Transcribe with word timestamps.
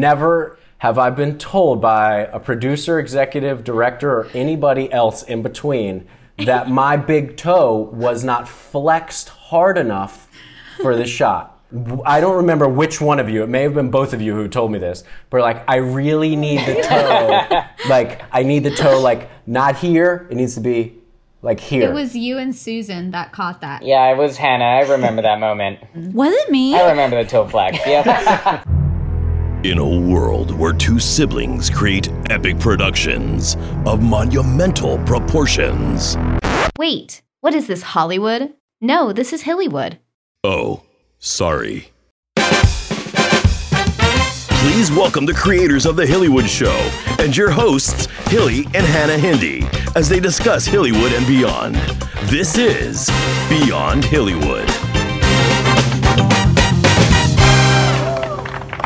never 0.00 0.58
have 0.78 0.98
I 0.98 1.10
been 1.10 1.36
told 1.38 1.80
by 1.80 2.20
a 2.32 2.40
producer, 2.40 2.98
executive, 2.98 3.62
director, 3.64 4.10
or 4.20 4.28
anybody 4.32 4.90
else 4.90 5.22
in 5.22 5.42
between 5.42 6.08
that 6.38 6.70
my 6.82 6.96
big 6.96 7.36
toe 7.36 7.90
was 7.92 8.24
not 8.24 8.48
flexed 8.48 9.28
hard 9.28 9.76
enough 9.76 10.28
for 10.80 10.96
the 10.96 11.06
shot. 11.06 11.58
I 12.04 12.20
don't 12.20 12.36
remember 12.36 12.68
which 12.68 13.00
one 13.00 13.20
of 13.20 13.28
you. 13.28 13.44
It 13.44 13.48
may 13.48 13.62
have 13.62 13.74
been 13.74 13.90
both 13.90 14.12
of 14.12 14.20
you 14.20 14.34
who 14.34 14.48
told 14.48 14.72
me 14.72 14.78
this. 14.78 15.04
But 15.28 15.42
like, 15.42 15.62
I 15.68 15.76
really 15.76 16.34
need 16.34 16.66
the 16.66 16.82
toe. 16.82 17.88
like, 17.88 18.22
I 18.32 18.42
need 18.42 18.64
the 18.64 18.74
toe. 18.74 19.00
Like, 19.00 19.30
not 19.46 19.76
here. 19.76 20.26
It 20.30 20.36
needs 20.36 20.54
to 20.54 20.60
be 20.60 20.96
like 21.42 21.60
here. 21.60 21.88
It 21.88 21.92
was 21.92 22.16
you 22.16 22.38
and 22.38 22.56
Susan 22.56 23.12
that 23.12 23.32
caught 23.32 23.60
that. 23.60 23.82
Yeah, 23.82 24.10
it 24.10 24.16
was 24.16 24.36
Hannah. 24.36 24.64
I 24.64 24.80
remember 24.90 25.22
that 25.22 25.38
moment. 25.38 25.78
Was 25.94 26.32
it 26.32 26.50
me? 26.50 26.74
I 26.74 26.90
remember 26.90 27.22
the 27.22 27.28
toe 27.28 27.46
flex. 27.46 27.78
Yep. 27.86 28.66
In 29.62 29.76
a 29.76 29.86
world 29.86 30.52
where 30.52 30.72
two 30.72 30.98
siblings 30.98 31.68
create 31.68 32.08
epic 32.30 32.58
productions 32.58 33.58
of 33.84 34.02
monumental 34.02 34.96
proportions. 35.00 36.16
Wait, 36.78 37.20
what 37.42 37.54
is 37.54 37.66
this, 37.66 37.82
Hollywood? 37.82 38.54
No, 38.80 39.12
this 39.12 39.34
is 39.34 39.42
Hillywood. 39.42 39.98
Oh, 40.42 40.84
sorry. 41.18 41.90
Please 44.62 44.90
welcome 44.92 45.26
the 45.26 45.34
creators 45.34 45.84
of 45.84 45.94
The 45.94 46.06
Hillywood 46.06 46.48
Show 46.48 46.90
and 47.22 47.36
your 47.36 47.50
hosts, 47.50 48.06
Hilly 48.28 48.64
and 48.72 48.86
Hannah 48.86 49.18
Hindi, 49.18 49.66
as 49.94 50.08
they 50.08 50.20
discuss 50.20 50.66
Hillywood 50.66 51.14
and 51.14 51.26
beyond. 51.26 51.74
This 52.30 52.56
is 52.56 53.10
Beyond 53.50 54.04
Hillywood. 54.04 54.89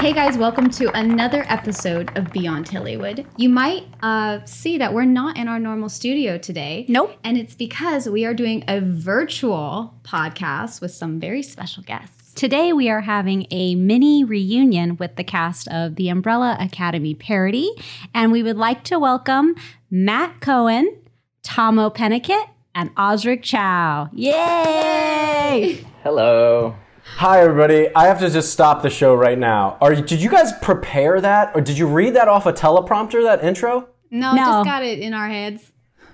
Hey 0.04 0.12
guys, 0.12 0.36
welcome 0.36 0.68
to 0.72 0.94
another 0.94 1.46
episode 1.48 2.14
of 2.14 2.30
Beyond 2.30 2.66
Hillywood. 2.66 3.24
You 3.38 3.48
might 3.48 3.84
uh, 4.02 4.44
see 4.44 4.76
that 4.76 4.92
we're 4.92 5.06
not 5.06 5.38
in 5.38 5.48
our 5.48 5.58
normal 5.58 5.88
studio 5.88 6.36
today. 6.36 6.84
Nope. 6.90 7.16
And 7.24 7.38
it's 7.38 7.54
because 7.54 8.06
we 8.06 8.26
are 8.26 8.34
doing 8.34 8.64
a 8.68 8.82
virtual 8.82 9.94
podcast 10.02 10.82
with 10.82 10.90
some 10.90 11.18
very 11.20 11.40
special 11.40 11.82
guests. 11.82 12.34
Today 12.34 12.74
we 12.74 12.90
are 12.90 13.00
having 13.00 13.46
a 13.50 13.76
mini 13.76 14.24
reunion 14.24 14.98
with 14.98 15.16
the 15.16 15.24
cast 15.24 15.68
of 15.68 15.96
the 15.96 16.10
Umbrella 16.10 16.58
Academy 16.60 17.14
parody, 17.14 17.72
and 18.12 18.30
we 18.30 18.42
would 18.42 18.58
like 18.58 18.84
to 18.84 18.98
welcome 18.98 19.54
Matt 19.90 20.42
Cohen, 20.42 20.98
Tahmoh 21.42 21.96
Penikett, 21.96 22.50
and 22.74 22.90
Osric 22.98 23.42
Chau. 23.42 24.10
Yay! 24.12 25.82
Hello. 26.02 26.76
Hi, 27.04 27.40
everybody. 27.42 27.94
I 27.94 28.06
have 28.06 28.18
to 28.20 28.30
just 28.30 28.52
stop 28.52 28.82
the 28.82 28.90
show 28.90 29.14
right 29.14 29.38
now. 29.38 29.76
Are 29.80 29.92
you, 29.92 30.02
did 30.02 30.20
you 30.20 30.30
guys 30.30 30.52
prepare 30.60 31.20
that, 31.20 31.52
or 31.54 31.60
did 31.60 31.78
you 31.78 31.86
read 31.86 32.14
that 32.16 32.28
off 32.28 32.46
a 32.46 32.52
teleprompter? 32.52 33.22
That 33.22 33.44
intro? 33.44 33.88
No, 34.10 34.32
No. 34.34 34.42
just 34.44 34.64
got 34.64 34.82
it 34.82 34.98
in 34.98 35.12
our 35.14 35.28
heads. 35.28 35.70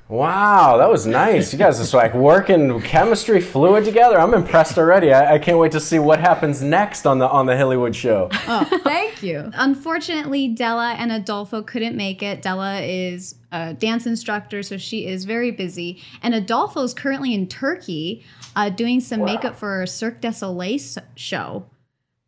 Wow, 0.09 0.77
that 0.79 0.91
was 0.91 1.07
nice. 1.07 1.53
You 1.53 1.59
guys 1.61 1.95
are 1.95 1.97
like 1.97 2.15
working 2.15 2.83
chemistry 2.83 3.41
fluid 3.41 3.85
together. 3.85 4.19
I'm 4.19 4.35
impressed 4.35 4.77
already. 4.77 5.13
I, 5.13 5.35
I 5.35 5.39
can't 5.39 5.57
wait 5.59 5.71
to 5.71 5.79
see 5.79 6.01
what 6.01 6.19
happens 6.19 6.61
next 6.61 7.07
on 7.07 7.21
the 7.21 7.29
on 7.29 7.47
the 7.47 7.53
Hillywood 7.53 7.95
show. 7.95 8.29
Oh, 8.49 8.65
thank 8.83 9.23
you. 9.23 9.49
Unfortunately, 9.55 10.49
Della 10.49 10.95
and 10.99 11.13
Adolfo 11.13 11.63
couldn't 11.63 11.95
make 11.97 12.25
it. 12.25 12.43
Della 12.43 12.81
is 12.81 13.37
a 13.53 13.73
dance 13.75 14.05
instructor, 14.05 14.65
so 14.65 14.77
she 14.79 15.07
is 15.07 15.27
very 15.27 15.53
busy. 15.53 16.03
And 16.23 16.35
Adolfo 16.35 16.83
is 16.83 16.93
currently 16.93 17.33
in 17.33 17.47
Turkey 17.47 18.25
uh, 18.57 18.69
doing 18.71 19.01
some 19.01 19.25
makeup 19.25 19.57
for 19.57 19.83
a 19.83 19.87
Cirque 19.87 20.21
du 20.21 20.33
Soleil 20.33 20.75
s- 20.75 20.99
show. 21.17 21.67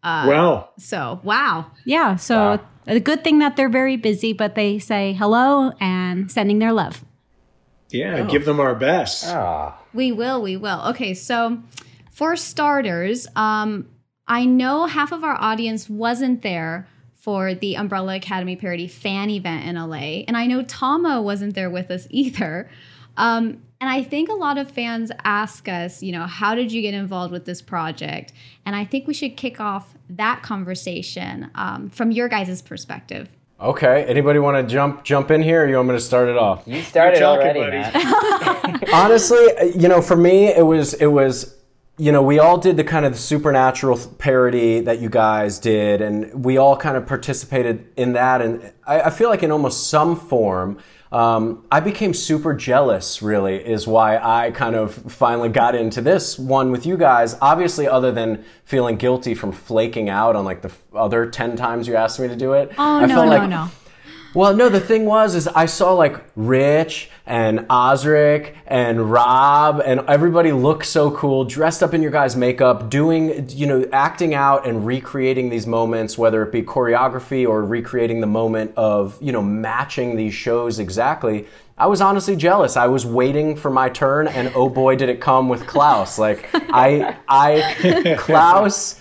Wow. 0.04 0.70
So, 0.78 1.20
wow. 1.22 1.66
Yeah, 1.84 2.16
so 2.16 2.58
a 2.86 3.00
good 3.00 3.22
thing 3.22 3.38
that 3.38 3.56
they're 3.56 3.68
very 3.68 3.96
busy, 3.96 4.32
but 4.32 4.54
they 4.54 4.78
say 4.78 5.12
hello 5.12 5.72
and 5.80 6.30
sending 6.30 6.58
their 6.58 6.72
love. 6.72 7.04
Yeah, 7.90 8.22
give 8.22 8.44
them 8.46 8.58
our 8.58 8.74
best. 8.74 9.26
Ah. 9.28 9.78
We 9.92 10.12
will, 10.12 10.40
we 10.42 10.56
will. 10.56 10.80
Okay, 10.88 11.12
so 11.14 11.62
for 12.10 12.36
starters, 12.36 13.26
um, 13.36 13.88
I 14.26 14.46
know 14.46 14.86
half 14.86 15.12
of 15.12 15.22
our 15.22 15.38
audience 15.40 15.90
wasn't 15.90 16.42
there 16.42 16.88
for 17.14 17.54
the 17.54 17.76
Umbrella 17.76 18.16
Academy 18.16 18.56
parody 18.56 18.88
fan 18.88 19.30
event 19.30 19.66
in 19.66 19.76
LA, 19.76 20.24
and 20.26 20.36
I 20.36 20.46
know 20.46 20.62
Tahmoh 20.62 21.22
wasn't 21.22 21.54
there 21.54 21.70
with 21.70 21.90
us 21.90 22.06
either. 22.10 22.70
Um, 23.16 23.62
and 23.82 23.90
I 23.90 24.04
think 24.04 24.28
a 24.28 24.34
lot 24.34 24.58
of 24.58 24.70
fans 24.70 25.10
ask 25.24 25.68
us, 25.68 26.04
you 26.04 26.12
know, 26.12 26.24
how 26.24 26.54
did 26.54 26.70
you 26.70 26.80
get 26.82 26.94
involved 26.94 27.32
with 27.32 27.46
this 27.46 27.60
project? 27.60 28.32
And 28.64 28.76
I 28.76 28.84
think 28.84 29.08
we 29.08 29.12
should 29.12 29.36
kick 29.36 29.58
off 29.58 29.94
that 30.08 30.40
conversation 30.40 31.50
um, 31.56 31.90
from 31.90 32.12
your 32.12 32.28
guys' 32.28 32.62
perspective. 32.62 33.28
Okay, 33.60 34.04
anybody 34.04 34.38
want 34.38 34.56
to 34.56 34.72
jump 34.72 35.02
jump 35.02 35.32
in 35.32 35.42
here, 35.42 35.64
or 35.64 35.68
you 35.68 35.74
want 35.74 35.88
me 35.88 35.94
to 35.96 36.00
start 36.00 36.28
it 36.28 36.38
off? 36.38 36.62
You 36.64 36.80
started 36.82 37.18
talking, 37.18 37.56
already, 37.56 37.80
buddy. 37.80 38.04
man. 38.04 38.80
honestly, 38.92 39.72
you 39.74 39.88
know, 39.88 40.00
for 40.00 40.16
me, 40.16 40.46
it 40.46 40.64
was 40.64 40.94
it 40.94 41.06
was 41.06 41.56
you 41.98 42.12
know 42.12 42.22
we 42.22 42.38
all 42.38 42.58
did 42.58 42.76
the 42.76 42.84
kind 42.84 43.04
of 43.04 43.18
supernatural 43.18 43.98
parody 44.18 44.78
that 44.78 45.00
you 45.00 45.08
guys 45.08 45.58
did, 45.58 46.00
and 46.00 46.44
we 46.44 46.56
all 46.56 46.76
kind 46.76 46.96
of 46.96 47.04
participated 47.04 47.84
in 47.96 48.12
that, 48.12 48.42
and 48.42 48.72
I, 48.86 49.02
I 49.02 49.10
feel 49.10 49.28
like 49.28 49.42
in 49.42 49.50
almost 49.50 49.90
some 49.90 50.14
form. 50.14 50.78
Um, 51.12 51.64
I 51.70 51.80
became 51.80 52.14
super 52.14 52.54
jealous, 52.54 53.20
really, 53.20 53.56
is 53.56 53.86
why 53.86 54.16
I 54.16 54.50
kind 54.50 54.74
of 54.74 54.94
finally 54.94 55.50
got 55.50 55.74
into 55.74 56.00
this 56.00 56.38
one 56.38 56.70
with 56.72 56.86
you 56.86 56.96
guys. 56.96 57.36
Obviously, 57.42 57.86
other 57.86 58.10
than 58.10 58.44
feeling 58.64 58.96
guilty 58.96 59.34
from 59.34 59.52
flaking 59.52 60.08
out 60.08 60.36
on 60.36 60.46
like 60.46 60.62
the 60.62 60.72
other 60.94 61.26
10 61.26 61.54
times 61.54 61.86
you 61.86 61.96
asked 61.96 62.18
me 62.18 62.28
to 62.28 62.36
do 62.36 62.54
it. 62.54 62.72
Oh, 62.78 62.96
I 62.96 63.06
no, 63.06 63.14
felt 63.14 63.26
no, 63.26 63.36
like, 63.36 63.50
no. 63.50 63.70
Well, 64.34 64.54
no, 64.54 64.68
the 64.68 64.80
thing 64.80 65.04
was, 65.04 65.34
is 65.34 65.46
I 65.48 65.66
saw 65.66 65.92
like 65.92 66.22
Rich 66.36 67.10
and 67.26 67.66
Osric 67.68 68.56
and 68.66 69.10
Rob 69.12 69.82
and 69.84 70.00
everybody 70.08 70.52
look 70.52 70.84
so 70.84 71.10
cool, 71.10 71.44
dressed 71.44 71.82
up 71.82 71.92
in 71.92 72.02
your 72.02 72.10
guys' 72.10 72.34
makeup, 72.34 72.88
doing, 72.88 73.48
you 73.50 73.66
know, 73.66 73.86
acting 73.92 74.34
out 74.34 74.66
and 74.66 74.86
recreating 74.86 75.50
these 75.50 75.66
moments, 75.66 76.16
whether 76.16 76.42
it 76.42 76.50
be 76.50 76.62
choreography 76.62 77.46
or 77.46 77.62
recreating 77.64 78.20
the 78.20 78.26
moment 78.26 78.72
of, 78.76 79.18
you 79.20 79.32
know, 79.32 79.42
matching 79.42 80.16
these 80.16 80.34
shows 80.34 80.78
exactly. 80.78 81.46
I 81.76 81.86
was 81.86 82.00
honestly 82.00 82.36
jealous. 82.36 82.76
I 82.76 82.86
was 82.86 83.04
waiting 83.04 83.56
for 83.56 83.70
my 83.70 83.88
turn, 83.88 84.28
and 84.28 84.52
oh 84.54 84.68
boy, 84.68 84.96
did 84.96 85.08
it 85.08 85.20
come 85.20 85.48
with 85.48 85.66
Klaus. 85.66 86.18
Like 86.18 86.48
I, 86.54 87.16
I, 87.28 88.14
Klaus. 88.18 89.00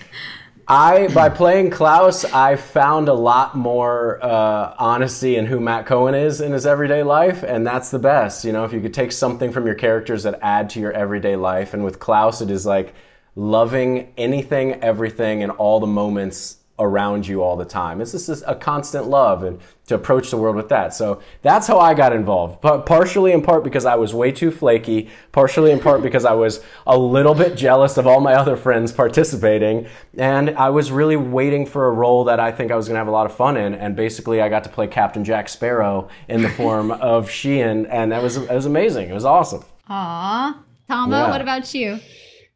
I 0.71 1.09
by 1.09 1.27
playing 1.27 1.71
Klaus, 1.71 2.23
I 2.23 2.55
found 2.55 3.09
a 3.09 3.13
lot 3.13 3.55
more 3.57 4.23
uh, 4.23 4.73
honesty 4.79 5.35
in 5.35 5.45
who 5.45 5.59
Matt 5.59 5.85
Cohen 5.85 6.15
is 6.15 6.39
in 6.39 6.53
his 6.53 6.65
everyday 6.65 7.03
life, 7.03 7.43
and 7.43 7.67
that's 7.67 7.91
the 7.91 7.99
best. 7.99 8.45
You 8.45 8.53
know, 8.53 8.63
if 8.63 8.71
you 8.71 8.79
could 8.79 8.93
take 8.93 9.11
something 9.11 9.51
from 9.51 9.65
your 9.65 9.75
characters 9.75 10.23
that 10.23 10.39
add 10.41 10.69
to 10.69 10.79
your 10.79 10.93
everyday 10.93 11.35
life, 11.35 11.73
and 11.73 11.83
with 11.83 11.99
Klaus, 11.99 12.41
it 12.41 12.49
is 12.49 12.65
like 12.65 12.93
loving 13.35 14.13
anything, 14.15 14.75
everything, 14.75 15.43
and 15.43 15.51
all 15.51 15.81
the 15.81 15.87
moments 15.87 16.59
around 16.81 17.28
you 17.28 17.42
all 17.44 17.56
the 17.56 17.66
time. 17.66 18.02
It's 18.02 18.12
just 18.12 18.44
a 18.47 18.56
constant 18.56 19.08
love, 19.08 19.44
and 19.44 19.59
to 19.88 19.96
approach 19.96 20.30
the 20.31 20.38
world 20.38 20.56
with 20.56 20.69
that. 20.69 20.94
So 20.94 21.22
that's 21.42 21.68
how 21.68 21.78
I 21.80 21.94
got 21.94 22.14
involved. 22.14 22.62
But 22.62 22.86
partially 22.86 23.31
in 23.34 23.42
part 23.42 23.64
because 23.64 23.86
I 23.86 23.96
was 23.96 24.14
way 24.14 24.31
too 24.31 24.50
flaky, 24.52 25.09
partially 25.34 25.72
in 25.72 25.80
part 25.80 26.02
because 26.02 26.24
I 26.24 26.31
was 26.34 26.62
a 26.88 26.97
little 26.97 27.34
bit 27.36 27.58
jealous 27.58 27.97
of 27.97 28.08
all 28.08 28.22
my 28.22 28.34
other 28.34 28.56
friends 28.56 28.92
participating, 28.92 29.88
and 30.18 30.52
I 30.52 30.69
was 30.69 30.92
really 30.92 31.18
waiting 31.18 31.66
for 31.66 31.88
a 31.88 31.92
role 31.92 32.24
that 32.25 32.40
I 32.40 32.52
think 32.52 32.72
I 32.72 32.75
was 32.75 32.88
going 32.88 32.96
to 32.96 33.00
have 33.00 33.08
a 33.08 33.12
lot 33.12 33.25
of 33.25 33.36
fun 33.36 33.58
in. 33.58 33.74
And 33.74 33.96
basically, 33.96 34.42
I 34.42 34.50
got 34.50 34.63
to 34.63 34.69
play 34.69 34.88
Captain 34.88 35.24
Jack 35.24 35.50
Sparrow 35.50 36.09
in 36.28 36.42
the 36.42 36.50
form 36.50 36.92
of 37.12 37.30
Sheehan, 37.30 37.86
and 37.88 38.12
that 38.12 38.22
was 38.24 38.38
it 38.38 38.50
was 38.52 38.66
amazing. 38.66 39.09
It 39.09 39.13
was 39.13 39.25
awesome. 39.25 39.63
Aw. 39.90 40.63
Tahmoh, 40.90 41.09
Yeah. 41.12 41.30
what 41.30 41.42
about 41.42 41.74
you? 41.74 42.00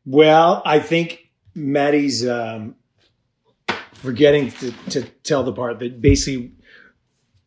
Well, 0.06 0.62
I 0.66 0.80
think 0.80 1.32
Maddie's 1.56 2.28
um, 2.28 2.76
forgetting 4.06 4.52
to, 4.52 4.72
to 4.92 5.02
tell 5.24 5.44
the 5.44 5.54
part 5.54 5.80
that 5.80 6.02
basically 6.02 6.52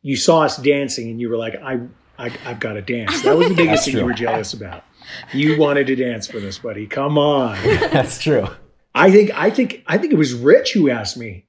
you 0.03 0.17
saw 0.17 0.43
us 0.43 0.57
dancing 0.57 1.11
and 1.11 1.21
you 1.21 1.29
were 1.29 1.37
like, 1.37 1.57
I, 1.57 1.81
I, 2.19 2.33
I've 2.45 2.61
got 2.61 2.75
to 2.75 2.83
dance. 2.83 3.23
That 3.23 3.37
was 3.37 3.49
the 3.49 3.55
biggest 3.55 3.85
thing 3.85 3.97
you 3.97 4.05
were 4.05 4.13
jealous 4.13 4.53
about. 4.53 4.85
You 5.33 5.59
wanted 5.59 5.87
to 5.87 5.97
dance 5.97 6.27
for 6.27 6.41
this, 6.41 6.59
buddy. 6.59 6.87
Come 6.87 7.17
on. 7.17 7.57
That's 7.65 8.21
true. 8.21 8.49
I 8.95 9.11
think 9.11 9.31
I 9.31 9.51
think 9.51 9.85
I 9.87 9.97
think 9.97 10.13
it 10.13 10.17
was 10.17 10.35
Rich 10.35 10.73
who 10.73 10.91
asked 10.91 11.17
me. 11.17 11.47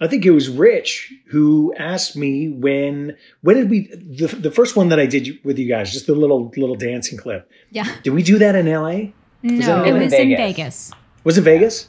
I 0.00 0.06
think 0.06 0.24
it 0.24 0.30
was 0.30 0.48
Rich 0.48 1.12
who 1.30 1.74
asked 1.76 2.16
me 2.16 2.48
when 2.48 3.16
when 3.40 3.56
did 3.56 3.70
we 3.70 3.88
the 3.88 4.28
the 4.28 4.50
first 4.50 4.76
one 4.76 4.88
that 4.90 5.00
I 5.00 5.06
did 5.06 5.40
with 5.42 5.58
you 5.58 5.68
guys, 5.68 5.92
just 5.92 6.06
the 6.06 6.14
little 6.14 6.52
little 6.56 6.76
dancing 6.76 7.18
clip. 7.18 7.50
Yeah. 7.70 7.86
Did 8.02 8.10
we 8.10 8.22
do 8.22 8.38
that 8.38 8.54
in 8.54 8.66
LA? 8.66 9.12
No. 9.42 9.84
It 9.84 9.88
in 9.88 9.98
was 9.98 10.12
in 10.12 10.28
Vegas. 10.28 10.38
Vegas. 10.38 10.92
Was 11.24 11.38
it 11.38 11.42
Vegas? 11.42 11.88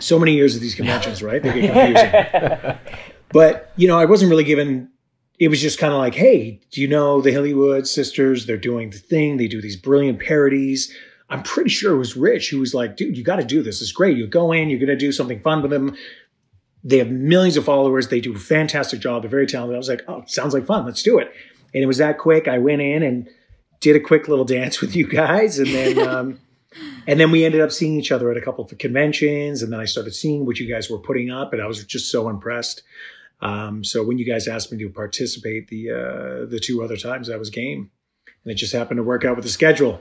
So 0.00 0.18
many 0.18 0.34
years 0.34 0.54
of 0.54 0.60
these 0.60 0.74
conventions, 0.74 1.22
right? 1.22 1.42
They 1.42 1.60
get 1.60 1.72
confusing. 1.72 2.78
but 3.32 3.72
you 3.76 3.88
know, 3.88 3.98
I 3.98 4.04
wasn't 4.04 4.30
really 4.30 4.44
given. 4.44 4.90
It 5.38 5.48
was 5.48 5.60
just 5.60 5.78
kind 5.78 5.92
of 5.92 5.98
like, 5.98 6.14
hey, 6.14 6.60
do 6.72 6.80
you 6.80 6.88
know 6.88 7.20
the 7.20 7.30
Hillywood 7.30 7.86
sisters? 7.86 8.46
They're 8.46 8.56
doing 8.56 8.90
the 8.90 8.98
thing. 8.98 9.36
They 9.36 9.46
do 9.46 9.60
these 9.60 9.76
brilliant 9.76 10.20
parodies. 10.20 10.92
I'm 11.30 11.42
pretty 11.42 11.70
sure 11.70 11.94
it 11.94 11.98
was 11.98 12.16
Rich 12.16 12.50
who 12.50 12.58
was 12.58 12.74
like, 12.74 12.96
dude, 12.96 13.16
you 13.16 13.22
got 13.22 13.36
to 13.36 13.44
do 13.44 13.62
this. 13.62 13.82
It's 13.82 13.92
great. 13.92 14.16
You 14.16 14.26
go 14.26 14.52
in, 14.52 14.70
you're 14.70 14.78
going 14.78 14.88
to 14.88 14.96
do 14.96 15.12
something 15.12 15.40
fun 15.40 15.62
with 15.62 15.70
them. 15.70 15.96
they 16.82 16.98
have 16.98 17.10
millions 17.10 17.56
of 17.56 17.64
followers. 17.64 18.08
They 18.08 18.20
do 18.20 18.34
a 18.34 18.38
fantastic 18.38 19.00
job. 19.00 19.22
They're 19.22 19.30
very 19.30 19.46
talented. 19.46 19.74
I 19.74 19.78
was 19.78 19.88
like, 19.88 20.02
oh, 20.08 20.24
sounds 20.26 20.54
like 20.54 20.66
fun. 20.66 20.86
Let's 20.86 21.02
do 21.02 21.18
it. 21.18 21.32
And 21.74 21.82
it 21.82 21.86
was 21.86 21.98
that 21.98 22.18
quick. 22.18 22.48
I 22.48 22.58
went 22.58 22.80
in 22.80 23.02
and 23.02 23.28
did 23.80 23.94
a 23.94 24.00
quick 24.00 24.26
little 24.26 24.44
dance 24.44 24.80
with 24.80 24.96
you 24.96 25.06
guys, 25.06 25.58
and 25.58 25.68
then 25.68 26.08
um, 26.08 26.40
and 27.06 27.18
then 27.18 27.30
we 27.30 27.44
ended 27.44 27.60
up 27.60 27.72
seeing 27.72 27.98
each 27.98 28.12
other 28.12 28.30
at 28.30 28.36
a 28.36 28.40
couple 28.40 28.64
of 28.64 28.76
conventions. 28.78 29.62
And 29.62 29.72
then 29.72 29.80
I 29.80 29.84
started 29.84 30.14
seeing 30.14 30.46
what 30.46 30.58
you 30.58 30.72
guys 30.72 30.90
were 30.90 30.98
putting 30.98 31.30
up, 31.30 31.52
and 31.52 31.62
I 31.62 31.66
was 31.66 31.84
just 31.84 32.10
so 32.10 32.28
impressed. 32.28 32.82
Um, 33.40 33.84
so 33.84 34.04
when 34.04 34.18
you 34.18 34.24
guys 34.24 34.48
asked 34.48 34.72
me 34.72 34.78
to 34.78 34.90
participate 34.90 35.68
the 35.68 35.90
uh, 35.90 36.46
the 36.46 36.60
two 36.60 36.82
other 36.82 36.96
times, 36.96 37.30
I 37.30 37.36
was 37.36 37.50
game, 37.50 37.90
and 38.44 38.52
it 38.52 38.56
just 38.56 38.72
happened 38.72 38.98
to 38.98 39.04
work 39.04 39.24
out 39.24 39.36
with 39.36 39.44
the 39.44 39.50
schedule. 39.50 40.00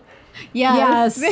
Yes. 0.54 1.24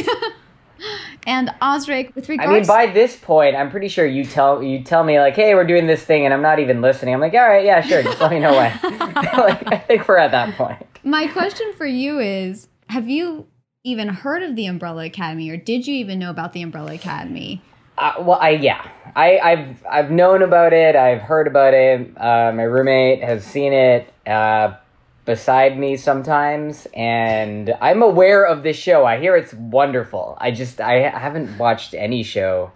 and 1.27 1.51
Osric, 1.61 2.15
with 2.15 2.29
regards. 2.29 2.49
I 2.49 2.53
mean, 2.53 2.67
by 2.67 2.93
this 2.93 3.15
point, 3.15 3.55
I'm 3.55 3.71
pretty 3.71 3.87
sure 3.87 4.05
you 4.05 4.23
tell 4.23 4.61
you 4.61 4.83
tell 4.83 5.03
me 5.03 5.19
like, 5.19 5.35
"Hey, 5.35 5.55
we're 5.55 5.65
doing 5.65 5.87
this 5.87 6.03
thing," 6.03 6.25
and 6.25 6.33
I'm 6.33 6.41
not 6.41 6.59
even 6.59 6.81
listening. 6.81 7.13
I'm 7.13 7.21
like, 7.21 7.33
"All 7.33 7.47
right, 7.47 7.65
yeah, 7.65 7.81
sure. 7.81 8.03
Just 8.03 8.21
let 8.21 8.31
me 8.31 8.39
know 8.39 8.51
when." 8.51 8.79
like, 9.13 9.73
I 9.73 9.83
think 9.87 10.07
we're 10.07 10.17
at 10.17 10.31
that 10.31 10.55
point. 10.55 10.85
my 11.03 11.27
question 11.27 11.73
for 11.73 11.87
you 11.87 12.19
is: 12.19 12.67
Have 12.89 13.09
you 13.09 13.47
even 13.85 14.09
heard 14.09 14.41
of 14.43 14.55
the 14.55 14.65
Umbrella 14.65 15.05
Academy, 15.05 15.49
or 15.49 15.57
did 15.57 15.87
you 15.87 15.93
even 15.95 16.19
know 16.19 16.31
about 16.31 16.53
the 16.53 16.61
Umbrella 16.63 16.95
Academy? 16.95 17.61
Uh, 17.97 18.13
well, 18.19 18.39
I 18.41 18.49
yeah, 18.49 18.89
I, 19.15 19.37
I've 19.37 19.85
I've 19.89 20.11
known 20.11 20.41
about 20.41 20.73
it. 20.73 20.97
I've 20.97 21.21
heard 21.21 21.47
about 21.47 21.73
it. 21.73 22.11
Uh, 22.17 22.51
my 22.53 22.63
roommate 22.63 23.23
has 23.23 23.45
seen 23.45 23.71
it 23.71 24.11
uh, 24.27 24.75
beside 25.23 25.77
me 25.77 25.95
sometimes, 25.95 26.87
and 26.93 27.73
I'm 27.79 28.01
aware 28.01 28.43
of 28.43 28.63
this 28.63 28.75
show. 28.75 29.05
I 29.05 29.19
hear 29.19 29.37
it's 29.37 29.53
wonderful. 29.53 30.35
I 30.41 30.51
just 30.51 30.81
I 30.81 31.07
haven't 31.07 31.57
watched 31.57 31.93
any 31.93 32.23
show 32.23 32.71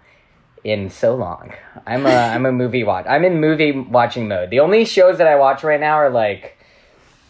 in 0.62 0.88
so 0.88 1.16
long. 1.16 1.52
I'm 1.86 2.06
a 2.06 2.14
I'm 2.14 2.46
a 2.46 2.52
movie 2.52 2.84
watch. 2.84 3.04
I'm 3.06 3.24
in 3.24 3.40
movie 3.40 3.72
watching 3.72 4.28
mode. 4.28 4.48
The 4.50 4.60
only 4.60 4.84
shows 4.84 5.18
that 5.18 5.26
I 5.26 5.34
watch 5.34 5.64
right 5.64 5.80
now 5.80 5.96
are 5.96 6.10
like 6.10 6.56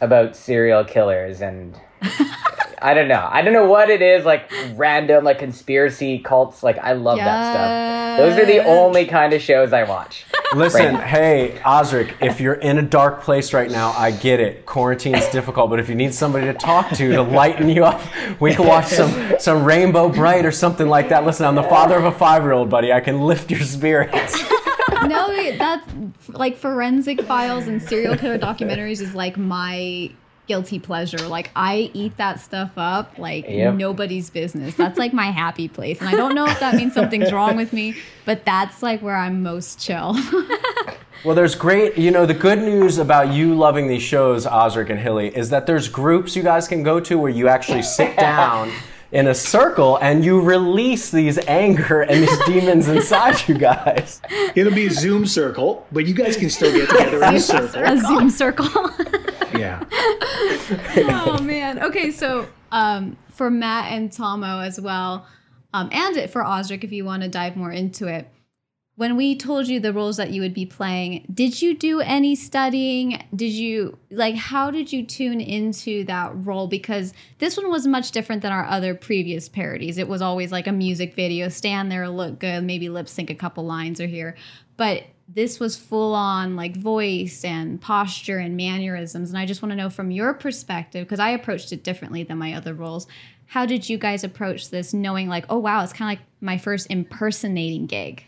about 0.01 0.37
serial 0.37 0.85
killers 0.85 1.41
and 1.41 1.77
I 2.83 2.95
don't 2.95 3.09
know. 3.09 3.29
I 3.31 3.43
don't 3.43 3.53
know 3.53 3.67
what 3.69 3.91
it 3.91 4.01
is, 4.01 4.25
like 4.25 4.51
random, 4.75 5.23
like 5.23 5.39
conspiracy 5.39 6.19
cults. 6.19 6.63
Like 6.63 6.79
I 6.79 6.93
love 6.95 7.19
that 7.19 7.53
stuff. 7.53 8.19
Those 8.19 8.39
are 8.43 8.47
the 8.47 8.65
only 8.65 9.05
kind 9.05 9.33
of 9.35 9.43
shows 9.43 9.73
I 9.75 9.83
watch. 9.85 10.25
Listen, 10.55 10.95
Right. 10.95 11.05
hey, 11.07 11.61
Osric, 11.65 12.17
if 12.23 12.41
you're 12.41 12.55
in 12.55 12.79
a 12.79 12.83
dark 12.83 13.21
place 13.23 13.53
right 13.53 13.71
now, 13.71 13.93
I 13.93 14.11
get 14.11 14.41
it. 14.41 14.65
Quarantine's 14.67 15.29
difficult, 15.29 15.69
but 15.71 15.79
if 15.79 15.89
you 15.91 15.95
need 15.95 16.13
somebody 16.15 16.47
to 16.47 16.55
talk 16.55 16.89
to 16.91 17.13
to 17.13 17.23
lighten 17.23 17.69
you 17.69 17.85
up, 17.85 18.01
we 18.41 18.55
can 18.55 18.67
watch 18.67 18.87
some 18.87 19.35
some 19.39 19.63
Rainbow 19.65 20.09
Brite 20.09 20.47
or 20.47 20.51
something 20.53 20.89
like 20.89 21.11
that. 21.11 21.25
Listen, 21.27 21.47
I'm 21.47 21.55
the 21.57 21.63
father 21.65 21.97
of 21.97 22.05
a 22.05 22.13
five-year-old, 22.13 22.71
buddy. 22.71 22.93
I 22.93 23.01
can 23.01 23.21
lift 23.21 23.51
your 23.51 23.61
spirits. 23.61 24.43
no, 25.07 25.57
that's 25.59 25.87
like 26.29 26.57
forensic 26.57 27.21
files 27.23 27.67
and 27.69 27.81
serial 27.83 28.17
killer 28.17 28.39
documentaries 28.39 29.01
is 29.03 29.15
like 29.15 29.37
my 29.37 30.11
guilty 30.51 30.81
pleasure. 30.81 31.29
Like 31.29 31.53
I 31.55 31.93
eat 31.95 32.17
that 32.17 32.41
stuff 32.41 32.73
up 32.77 33.19
like 33.19 33.45
Yep. 33.49 33.75
nobody's 33.75 34.31
business. 34.31 34.75
That's 34.75 34.99
like 34.99 35.13
my 35.13 35.31
happy 35.31 35.69
place. 35.69 36.01
And 36.01 36.09
I 36.09 36.17
don't 36.17 36.35
know 36.35 36.45
if 36.45 36.59
that 36.59 36.75
means 36.75 36.93
something's 36.93 37.33
wrong 37.33 37.55
with 37.57 37.73
me, 37.73 37.95
but 38.25 38.45
that's 38.45 38.83
like 38.83 39.01
where 39.01 39.15
I'm 39.17 39.43
most 39.45 39.79
chill. 39.81 40.17
Well, 41.23 41.35
there's 41.35 41.55
great, 41.55 41.99
you 41.99 42.11
know, 42.11 42.25
the 42.25 42.33
good 42.33 42.61
news 42.61 42.97
about 42.97 43.31
you 43.35 43.55
loving 43.55 43.89
these 43.89 44.01
shows, 44.01 44.47
Osric 44.47 44.89
and 44.89 44.99
Hilly, 44.99 45.29
is 45.37 45.51
that 45.51 45.67
there's 45.67 45.87
groups 45.87 46.35
you 46.35 46.43
guys 46.43 46.67
can 46.67 46.83
go 46.83 46.99
to 46.99 47.19
where 47.19 47.31
you 47.31 47.47
actually 47.47 47.83
sit 47.83 48.17
down 48.31 48.73
in 49.13 49.27
a 49.27 49.35
circle 49.35 49.99
and 49.99 50.25
you 50.25 50.41
release 50.41 51.11
these 51.11 51.37
anger 51.47 52.01
and 52.01 52.23
these 52.23 52.39
demons 52.47 52.89
inside 52.89 53.47
you 53.47 53.55
guys. 53.59 54.23
It'll 54.55 54.73
be 54.73 54.87
a 54.87 54.91
Zoom 54.91 55.27
circle, 55.27 55.87
but 55.93 56.07
you 56.07 56.15
guys 56.15 56.39
can 56.39 56.49
still 56.49 56.73
get 56.73 56.89
together 56.89 57.23
in 57.23 57.35
a 57.35 57.41
circle. 57.41 57.83
A 57.85 57.99
Zoom 57.99 58.31
circle. 58.31 58.69
Yeah. 59.61 59.85
oh 59.93 61.39
man. 61.43 61.83
Okay, 61.83 62.11
so 62.11 62.49
um, 62.73 63.17
for 63.31 63.51
Matt 63.51 63.93
and 63.93 64.11
Tahmoh 64.11 64.67
as 64.67 64.81
well, 64.81 65.27
um, 65.73 65.89
and 65.93 66.29
for 66.31 66.45
Osric, 66.45 66.85
if 66.85 66.93
you 66.93 67.05
want 67.05 67.23
to 67.23 67.29
dive 67.29 67.57
more 67.57 67.71
into 67.71 68.07
it, 68.07 68.29
when 69.01 69.17
we 69.17 69.35
told 69.35 69.67
you 69.67 69.81
the 69.81 69.95
roles 69.95 70.19
that 70.19 70.31
you 70.31 70.43
would 70.43 70.53
be 70.53 70.67
playing, 70.67 71.25
did 71.33 71.63
you 71.63 71.75
do 71.75 72.01
any 72.01 72.35
studying? 72.35 73.25
Did 73.35 73.53
you 73.53 73.97
like 74.11 74.35
how 74.35 74.71
did 74.71 74.93
you 74.93 75.07
tune 75.07 75.41
into 75.41 76.05
that 76.05 76.33
role? 76.45 76.67
Because 76.67 77.15
this 77.39 77.57
one 77.57 77.71
was 77.71 77.87
much 77.87 78.11
different 78.11 78.43
than 78.43 78.53
our 78.53 78.67
other 78.67 78.95
previous 78.95 79.49
parodies. 79.49 79.97
It 79.97 80.07
was 80.07 80.21
always 80.21 80.53
like 80.53 80.67
a 80.67 80.73
music 80.73 81.15
video, 81.15 81.49
stand 81.49 81.91
there, 81.91 82.11
look 82.11 82.41
good, 82.41 82.63
maybe 82.63 82.91
lip 82.91 83.09
sync 83.09 83.31
a 83.31 83.35
couple 83.35 83.65
lines 83.65 84.03
or 84.03 84.07
here. 84.07 84.37
But 84.77 85.05
this 85.33 85.61
was 85.61 85.77
full 85.77 86.15
on 86.15 86.57
like 86.57 86.77
voice 86.77 87.45
and 87.45 87.81
posture 87.81 88.39
and 88.39 88.57
mannerisms. 88.57 89.31
And 89.31 89.39
I 89.39 89.47
just 89.47 89.63
want 89.63 89.71
to 89.71 89.77
know 89.77 89.91
from 89.91 90.11
your 90.11 90.35
perspective, 90.35 91.07
because 91.07 91.21
I 91.21 91.31
approached 91.31 91.73
it 91.73 91.85
differently 91.85 92.25
than 92.25 92.39
my 92.39 92.55
other 92.55 92.75
roles. 92.75 93.07
How 93.47 93.67
did 93.67 93.89
you 93.89 93.99
guys 93.99 94.25
approach 94.25 94.71
this 94.71 94.93
knowing 94.93 95.29
like, 95.29 95.45
oh 95.49 95.59
wow, 95.59 95.83
it's 95.83 95.93
kind 95.93 96.13
of 96.13 96.19
like 96.19 96.27
my 96.41 96.59
first 96.59 96.89
impersonating 96.91 97.87
gig? 97.87 98.25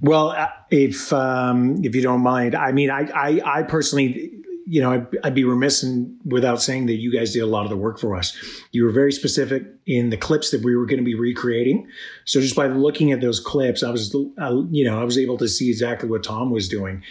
Well, 0.00 0.30
uh, 0.30 0.48
if 0.70 1.12
um, 1.12 1.84
if 1.84 1.94
you 1.94 2.02
don't 2.02 2.22
mind, 2.22 2.54
I 2.56 2.72
mean, 2.72 2.90
I 2.90 3.08
I, 3.14 3.58
I 3.58 3.62
personally, 3.62 4.41
you 4.66 4.80
know, 4.80 4.92
I'd, 4.92 5.06
I'd 5.24 5.34
be 5.34 5.44
remiss 5.44 5.82
in, 5.82 6.16
without 6.24 6.62
saying 6.62 6.86
that 6.86 6.96
you 6.96 7.12
guys 7.12 7.32
did 7.32 7.40
a 7.40 7.46
lot 7.46 7.64
of 7.64 7.70
the 7.70 7.76
work 7.76 7.98
for 7.98 8.14
us. 8.14 8.36
You 8.72 8.84
were 8.84 8.90
very 8.92 9.12
specific 9.12 9.64
in 9.86 10.10
the 10.10 10.16
clips 10.16 10.50
that 10.50 10.62
we 10.62 10.76
were 10.76 10.86
going 10.86 10.98
to 10.98 11.04
be 11.04 11.14
recreating. 11.14 11.88
So 12.24 12.40
just 12.40 12.54
by 12.54 12.66
looking 12.66 13.12
at 13.12 13.20
those 13.20 13.40
clips, 13.40 13.82
I 13.82 13.90
was, 13.90 14.14
uh, 14.14 14.62
you 14.70 14.84
know, 14.84 15.00
I 15.00 15.04
was 15.04 15.18
able 15.18 15.38
to 15.38 15.48
see 15.48 15.68
exactly 15.68 16.08
what 16.08 16.22
Tom 16.22 16.50
was 16.50 16.68
doing 16.68 17.02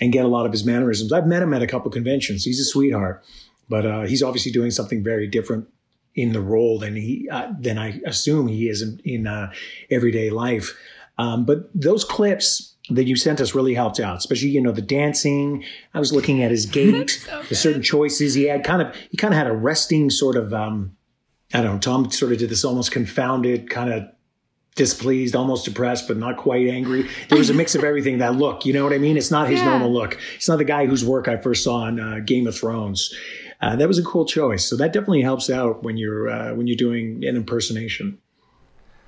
and 0.00 0.12
get 0.12 0.24
a 0.24 0.28
lot 0.28 0.46
of 0.46 0.52
his 0.52 0.64
mannerisms. 0.64 1.12
I've 1.12 1.26
met 1.26 1.42
him 1.42 1.54
at 1.54 1.62
a 1.62 1.66
couple 1.66 1.90
conventions. 1.90 2.44
He's 2.44 2.60
a 2.60 2.64
sweetheart, 2.64 3.24
but 3.68 3.86
uh, 3.86 4.02
he's 4.02 4.22
obviously 4.22 4.52
doing 4.52 4.70
something 4.70 5.02
very 5.02 5.26
different 5.26 5.68
in 6.14 6.32
the 6.32 6.40
role 6.40 6.78
than 6.78 6.94
he 6.94 7.28
uh, 7.30 7.52
than 7.58 7.78
I 7.78 8.00
assume 8.04 8.48
he 8.48 8.68
is 8.68 8.82
in, 8.82 9.00
in 9.04 9.26
uh, 9.26 9.50
everyday 9.90 10.30
life. 10.30 10.76
Um, 11.18 11.44
but 11.44 11.70
those 11.74 12.04
clips 12.04 12.71
that 12.90 13.04
you 13.04 13.14
sent 13.16 13.40
us 13.40 13.54
really 13.54 13.74
helped 13.74 14.00
out, 14.00 14.16
especially 14.18 14.48
you 14.48 14.60
know 14.60 14.72
the 14.72 14.82
dancing. 14.82 15.64
I 15.94 15.98
was 16.00 16.12
looking 16.12 16.42
at 16.42 16.50
his 16.50 16.66
gait, 16.78 17.26
the 17.48 17.54
certain 17.54 17.82
choices 17.82 18.34
he 18.34 18.44
had. 18.44 18.64
Kind 18.64 18.82
of 18.82 18.94
he 19.10 19.16
kind 19.16 19.32
of 19.34 19.38
had 19.38 19.46
a 19.46 19.52
resting 19.52 20.10
sort 20.10 20.36
of. 20.36 20.52
Um, 20.52 20.96
I 21.54 21.60
don't 21.62 21.74
know. 21.74 21.78
Tom 21.78 22.10
sort 22.10 22.32
of 22.32 22.38
did 22.38 22.48
this 22.50 22.64
almost 22.64 22.92
confounded 22.92 23.68
kind 23.70 23.92
of 23.92 24.04
displeased, 24.74 25.36
almost 25.36 25.66
depressed, 25.66 26.08
but 26.08 26.16
not 26.16 26.38
quite 26.38 26.66
angry. 26.66 27.06
There 27.28 27.36
was 27.38 27.50
a 27.50 27.54
mix 27.54 27.74
of 27.74 27.84
everything. 27.84 28.18
That 28.18 28.36
look, 28.36 28.64
you 28.64 28.72
know 28.72 28.84
what 28.84 28.94
I 28.94 28.98
mean? 28.98 29.18
It's 29.18 29.30
not 29.30 29.48
his 29.48 29.58
Yeah. 29.60 29.66
normal 29.66 29.92
look. 29.92 30.18
It's 30.36 30.48
not 30.48 30.56
the 30.56 30.64
guy 30.64 30.86
whose 30.86 31.04
work 31.04 31.28
I 31.28 31.36
first 31.36 31.62
saw 31.62 31.82
on 31.82 32.00
uh, 32.00 32.20
Game 32.24 32.46
of 32.46 32.56
Thrones. 32.56 33.14
Uh, 33.60 33.76
that 33.76 33.86
was 33.86 33.98
a 33.98 34.02
cool 34.02 34.24
choice. 34.24 34.64
So 34.64 34.76
that 34.78 34.92
definitely 34.94 35.20
helps 35.22 35.50
out 35.50 35.82
when 35.84 35.96
you're 35.98 36.28
uh, 36.30 36.54
when 36.54 36.66
you're 36.66 36.76
doing 36.76 37.22
an 37.24 37.36
impersonation. 37.36 38.18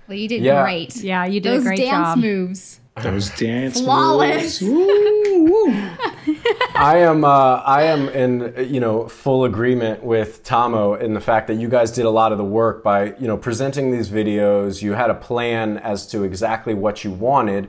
Well, 0.06 0.18
you 0.18 0.28
did 0.28 0.42
Yeah. 0.42 0.62
great. 0.62 0.96
yeah, 0.96 1.24
you 1.24 1.40
did 1.40 1.50
Those 1.54 1.62
a 1.62 1.68
great 1.68 1.78
dance 1.78 2.08
job. 2.08 2.18
moves. 2.18 2.80
Those 3.02 3.30
dance 3.36 3.80
Flawless. 3.80 4.62
moves. 4.62 4.62
Woo, 4.62 5.44
woo. 5.44 5.72
I 6.76 6.98
am 6.98 7.24
uh, 7.24 7.56
I 7.64 7.82
am 7.84 8.08
in 8.08 8.72
you 8.72 8.80
know 8.80 9.08
full 9.08 9.44
agreement 9.44 10.02
with 10.04 10.44
Tahmoh 10.44 11.00
in 11.00 11.14
the 11.14 11.20
fact 11.20 11.48
that 11.48 11.54
you 11.54 11.68
guys 11.68 11.90
did 11.90 12.04
a 12.04 12.10
lot 12.10 12.32
of 12.32 12.38
the 12.38 12.44
work 12.44 12.82
by 12.84 13.14
you 13.16 13.26
know 13.26 13.36
presenting 13.36 13.90
these 13.90 14.08
videos. 14.10 14.80
You 14.82 14.92
had 14.92 15.10
a 15.10 15.14
plan 15.14 15.78
as 15.78 16.06
to 16.08 16.22
exactly 16.22 16.72
what 16.72 17.02
you 17.02 17.10
wanted, 17.10 17.68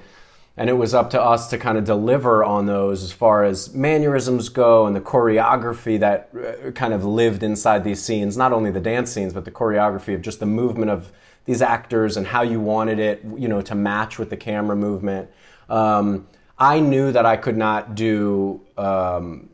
and 0.58 0.70
it 0.70 0.74
was 0.74 0.94
up 0.94 1.10
to 1.12 1.22
us 1.22 1.50
to 1.50 1.58
kind 1.58 1.78
of 1.78 1.86
deliver 1.86 2.44
on 2.44 2.68
those 2.68 3.04
as 3.04 3.12
far 3.12 3.44
as 3.44 3.74
mannerisms 3.74 4.50
go 4.50 4.86
and 4.86 4.96
the 4.96 5.02
choreography 5.02 6.00
that 6.00 6.30
uh, 6.68 6.72
kind 6.72 6.94
of 6.94 7.04
lived 7.04 7.42
inside 7.42 7.84
these 7.84 8.02
scenes. 8.02 8.38
Not 8.38 8.54
only 8.54 8.70
the 8.70 8.80
dance 8.80 9.12
scenes, 9.12 9.34
but 9.34 9.44
the 9.46 9.52
choreography 9.52 10.14
of 10.14 10.22
just 10.22 10.40
the 10.40 10.46
movement 10.46 10.92
of 10.92 11.12
these 11.46 11.62
actors 11.62 12.18
and 12.18 12.28
how 12.28 12.42
you 12.42 12.60
wanted 12.60 13.00
it, 13.00 13.24
you 13.38 13.48
know, 13.48 13.62
to 13.62 13.76
match 13.76 14.20
with 14.20 14.30
the 14.30 14.38
camera 14.38 14.76
movement. 14.76 15.30
Um, 15.70 16.28
I 16.58 16.80
knew 16.80 17.12
that 17.12 17.26
I 17.26 17.38
could 17.38 17.58
not 17.58 17.96
do 17.96 18.62
um, 18.78 19.50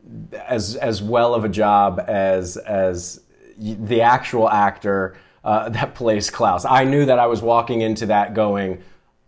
as 0.48 0.76
as 0.76 1.02
well 1.02 1.34
of 1.34 1.44
a 1.44 1.50
job 1.50 2.04
as 2.08 2.58
as 2.58 3.22
the 3.58 4.02
actual 4.02 4.50
actor 4.50 5.18
uh, 5.44 5.70
that 5.78 5.96
plays 5.96 6.30
Klaus. 6.30 6.66
I 6.66 6.84
knew 6.84 7.06
that 7.06 7.20
I 7.20 7.28
was 7.28 7.42
walking 7.42 7.82
into 7.82 8.06
that 8.08 8.34
going, 8.34 8.84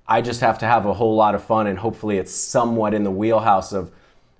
I 0.08 0.22
just 0.22 0.42
have 0.42 0.60
to 0.60 0.66
have 0.66 0.86
a 0.86 0.94
whole 0.94 1.16
lot 1.16 1.36
of 1.36 1.44
fun, 1.44 1.68
and 1.68 1.80
hopefully 1.80 2.18
it's 2.18 2.34
somewhat 2.34 2.94
in 2.94 3.04
the 3.04 3.12
wheelhouse 3.12 3.74
of 3.74 3.92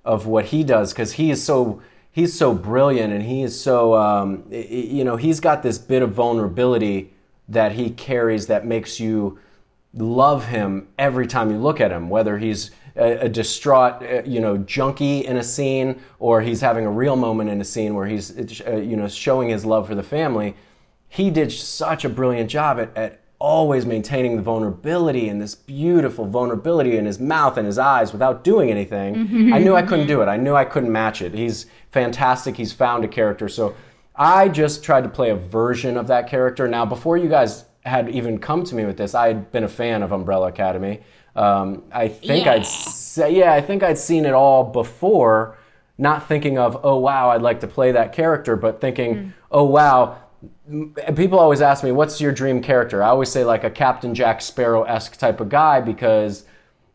of 0.06 0.28
what 0.28 0.46
he 0.46 0.64
does 0.64 0.92
because 0.92 1.14
he 1.14 1.32
is 1.32 1.42
so 1.42 1.82
he's 2.12 2.38
so 2.38 2.54
brilliant 2.54 3.14
and 3.14 3.24
he 3.24 3.42
is 3.42 3.60
so 3.60 3.96
um, 3.96 4.44
you 4.52 5.04
know 5.04 5.16
he's 5.16 5.40
got 5.40 5.64
this 5.64 5.78
bit 5.78 6.02
of 6.02 6.12
vulnerability 6.12 7.13
that 7.48 7.74
he 7.74 7.90
carries 7.90 8.48
that 8.48 8.66
makes 8.66 9.00
you 9.00 9.40
love 9.94 10.48
him 10.48 10.88
every 10.98 11.28
time 11.28 11.52
you 11.52 11.58
look 11.58 11.80
at 11.80 11.92
him, 11.92 12.10
whether 12.10 12.38
he's 12.38 12.72
a, 12.96 13.26
a 13.26 13.30
distraught, 13.30 14.02
uh, 14.04 14.24
you 14.26 14.40
know, 14.40 14.58
junkie 14.58 15.26
in 15.26 15.38
a 15.38 15.44
scene, 15.44 16.02
or 16.20 16.42
he's 16.42 16.62
having 16.62 16.86
a 16.86 16.92
real 16.92 17.16
moment 17.16 17.50
in 17.50 17.62
a 17.62 17.66
scene 17.66 17.94
where 17.94 18.08
he's, 18.08 18.62
uh, 18.66 18.78
you 18.78 18.96
know, 18.96 19.08
showing 19.08 19.50
his 19.50 19.66
love 19.66 19.88
for 19.88 19.96
the 19.96 20.04
family. 20.04 20.56
He 21.08 21.30
did 21.30 21.52
such 21.52 22.06
a 22.06 22.10
brilliant 22.10 22.50
job 22.50 22.80
at, 22.80 22.96
at 22.98 23.20
always 23.40 23.86
maintaining 23.86 24.38
the 24.38 24.42
vulnerability 24.42 25.28
and 25.28 25.42
this 25.42 25.54
beautiful 25.54 26.26
vulnerability 26.26 26.98
in 26.98 27.06
his 27.06 27.20
mouth 27.20 27.58
and 27.58 27.68
his 27.68 27.78
eyes 27.78 28.14
without 28.14 28.44
doing 28.44 28.72
anything. 28.72 29.54
I 29.54 29.60
knew 29.60 29.76
I 29.76 29.82
couldn't 29.82 30.08
do 30.08 30.22
it. 30.22 30.28
I 30.28 30.38
knew 30.38 30.56
I 30.56 30.64
couldn't 30.64 30.92
match 30.92 31.22
it. 31.22 31.34
He's 31.34 31.66
fantastic. 31.92 32.56
He's 32.56 32.72
found 32.72 33.04
a 33.04 33.08
character. 33.08 33.50
So 33.50 33.76
I 34.16 34.50
just 34.50 34.84
tried 34.84 35.04
to 35.04 35.10
play 35.10 35.30
a 35.32 35.36
version 35.36 35.98
of 35.98 36.08
that 36.08 36.30
character. 36.30 36.68
Now, 36.68 36.86
before 36.86 37.18
you 37.18 37.30
guys 37.30 37.66
had 37.82 38.10
even 38.10 38.40
come 38.40 38.64
to 38.64 38.76
me 38.76 38.86
with 38.86 38.98
this, 38.98 39.16
I 39.16 39.28
had 39.28 39.52
been 39.52 39.64
a 39.64 39.70
fan 39.70 40.04
of 40.04 40.12
Umbrella 40.12 40.48
Academy. 40.48 41.02
Um, 41.36 41.84
I 41.92 42.08
think 42.08 42.48
I'd 42.48 42.66
say, 42.66 43.36
yeah, 43.36 43.54
I 43.54 43.62
think 43.62 43.82
I'd 43.82 43.98
seen 43.98 44.26
it 44.26 44.34
all 44.34 44.64
before, 44.64 45.58
not 45.98 46.28
thinking 46.28 46.58
of, 46.58 46.80
oh 46.84 46.98
wow, 46.98 47.30
I'd 47.32 47.42
like 47.42 47.60
to 47.62 47.68
play 47.68 47.92
that 47.92 48.14
character, 48.14 48.56
but 48.56 48.80
thinking, 48.80 49.34
oh 49.52 49.64
wow, 49.64 50.20
people 51.16 51.40
always 51.40 51.62
ask 51.62 51.84
me, 51.84 51.92
what's 51.92 52.22
your 52.22 52.32
dream 52.32 52.62
character? 52.62 53.02
I 53.02 53.10
always 53.10 53.30
say 53.30 53.44
like 53.44 53.64
a 53.64 53.70
Captain 53.70 54.14
Jack 54.14 54.42
Sparrow 54.42 54.84
esque 54.84 55.18
type 55.18 55.40
of 55.40 55.50
guy 55.50 55.82
because 55.82 56.46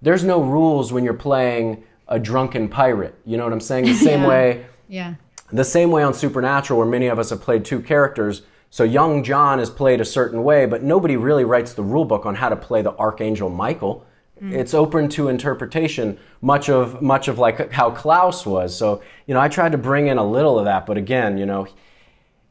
there's 0.02 0.24
no 0.24 0.40
rules 0.40 0.92
when 0.92 1.04
you're 1.04 1.14
playing 1.14 1.82
a 2.06 2.18
drunken 2.18 2.68
pirate. 2.68 3.14
You 3.26 3.36
know 3.36 3.44
what 3.44 3.52
I'm 3.52 3.60
saying? 3.60 3.86
The 3.86 3.94
same 4.10 4.22
way 4.22 4.66
Yeah. 4.88 5.14
The 5.52 5.64
same 5.64 5.90
way 5.90 6.02
on 6.02 6.14
Supernatural, 6.14 6.78
where 6.78 6.88
many 6.88 7.06
of 7.06 7.18
us 7.18 7.30
have 7.30 7.40
played 7.40 7.64
two 7.64 7.80
characters. 7.80 8.42
So 8.70 8.84
young 8.84 9.24
John 9.24 9.60
is 9.60 9.70
played 9.70 10.00
a 10.00 10.04
certain 10.04 10.44
way, 10.44 10.66
but 10.66 10.82
nobody 10.82 11.16
really 11.16 11.44
writes 11.44 11.72
the 11.72 11.82
rule 11.82 12.04
book 12.04 12.26
on 12.26 12.34
how 12.34 12.48
to 12.50 12.56
play 12.56 12.82
the 12.82 12.94
Archangel 12.96 13.48
Michael. 13.48 14.04
Hmm. 14.38 14.52
It's 14.52 14.74
open 14.74 15.08
to 15.10 15.28
interpretation, 15.28 16.18
much 16.42 16.68
of 16.68 17.00
much 17.00 17.28
of 17.28 17.38
like 17.38 17.72
how 17.72 17.90
Klaus 17.90 18.44
was. 18.46 18.76
So 18.76 19.02
you 19.26 19.34
know, 19.34 19.40
I 19.40 19.48
tried 19.48 19.72
to 19.72 19.78
bring 19.78 20.06
in 20.08 20.18
a 20.18 20.24
little 20.24 20.58
of 20.58 20.66
that, 20.66 20.84
but 20.86 20.96
again, 20.98 21.38
you 21.38 21.46
know, 21.46 21.66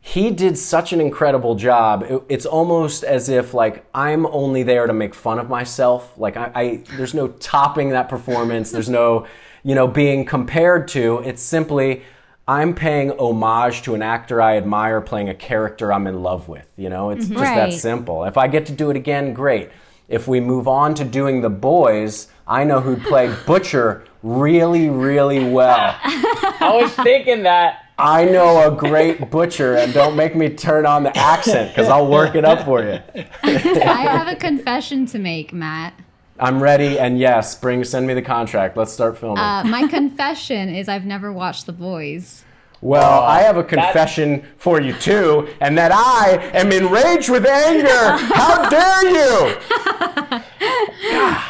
he 0.02 0.32
did 0.32 0.58
such 0.58 0.92
an 0.94 1.00
incredible 1.02 1.56
job. 1.56 2.04
It- 2.04 2.24
it's 2.30 2.46
almost 2.46 3.04
as 3.04 3.30
if 3.30 3.54
like 3.54 3.86
I'm 3.94 4.26
only 4.26 4.64
there 4.64 4.88
to 4.88 4.94
make 4.94 5.14
fun 5.14 5.38
of 5.40 5.50
myself. 5.50 6.14
Like 6.18 6.36
I, 6.36 6.52
I 6.56 6.84
there's 6.98 7.14
no 7.14 7.28
topping 7.28 7.90
that 7.90 8.10
performance. 8.10 8.72
there's 8.72 8.90
no, 8.90 9.28
you 9.64 9.76
know, 9.76 9.88
being 9.88 10.26
compared 10.26 10.88
to. 10.90 11.20
It's 11.20 11.42
simply 11.44 12.04
I'm 12.48 12.74
paying 12.74 13.12
homage 13.20 13.82
to 13.84 13.94
an 13.96 14.02
actor 14.02 14.42
I 14.42 14.56
admire 14.56 15.02
playing 15.02 15.28
a 15.28 15.36
character 15.36 15.92
I'm 15.92 16.08
in 16.08 16.24
love 16.24 16.48
with. 16.48 16.66
You 16.78 16.90
know, 16.90 17.10
it's 17.10 17.28
just 17.28 17.42
that 17.42 17.74
simple. 17.74 18.24
If 18.24 18.38
I 18.38 18.48
get 18.48 18.66
to 18.68 18.72
do 18.72 18.90
it 18.90 18.96
again, 18.96 19.34
great. 19.34 19.70
If 20.08 20.30
we 20.30 20.40
move 20.40 20.68
on 20.68 20.94
to 20.96 21.04
doing 21.04 21.42
the 21.42 21.50
boys, 21.50 22.30
I 22.48 22.64
know 22.64 22.80
who'd 22.80 23.02
play 23.04 23.36
Butcher 23.46 24.06
really, 24.24 24.90
really 24.90 25.50
well. 25.50 25.98
I 26.02 26.80
was 26.82 26.94
thinking 26.94 27.44
that. 27.44 27.84
I 28.00 28.26
know 28.26 28.72
a 28.72 28.76
great 28.76 29.32
butcher, 29.32 29.76
and 29.76 29.92
don't 29.92 30.16
make 30.16 30.36
me 30.36 30.50
turn 30.50 30.86
on 30.86 31.02
the 31.02 31.18
accent 31.18 31.72
because 31.72 31.90
I'll 31.90 32.08
work 32.08 32.36
it 32.36 32.46
up 32.46 32.64
for 32.64 32.84
you. 32.84 33.00
I 33.44 34.02
have 34.04 34.28
a 34.28 34.36
confession 34.36 35.08
to 35.08 35.20
make, 35.20 35.52
Matt. 35.52 36.00
I'm 36.40 36.62
ready, 36.62 37.00
and 37.00 37.18
yes, 37.20 37.56
bring 37.56 37.84
send 37.84 38.06
me 38.08 38.14
the 38.14 38.22
contract. 38.22 38.78
Let's 38.78 38.92
start 38.94 39.18
filming. 39.18 39.40
Uh, 39.40 39.64
my 39.66 39.88
confession 39.88 40.70
is 40.74 40.88
I've 40.88 41.06
never 41.06 41.32
watched 41.34 41.66
The 41.66 41.74
Boys. 41.74 42.44
well, 42.82 43.22
I 43.24 43.42
have 43.42 43.58
a 43.58 43.64
confession 43.64 44.46
for 44.58 44.80
you 44.80 44.94
too, 44.94 45.48
and 45.62 45.78
that 45.78 45.92
I 45.92 46.38
am 46.54 46.72
enraged 46.72 47.30
with 47.30 47.46
anger. 47.46 47.88
How 48.36 48.70
dare 48.70 49.10
you! 49.10 49.58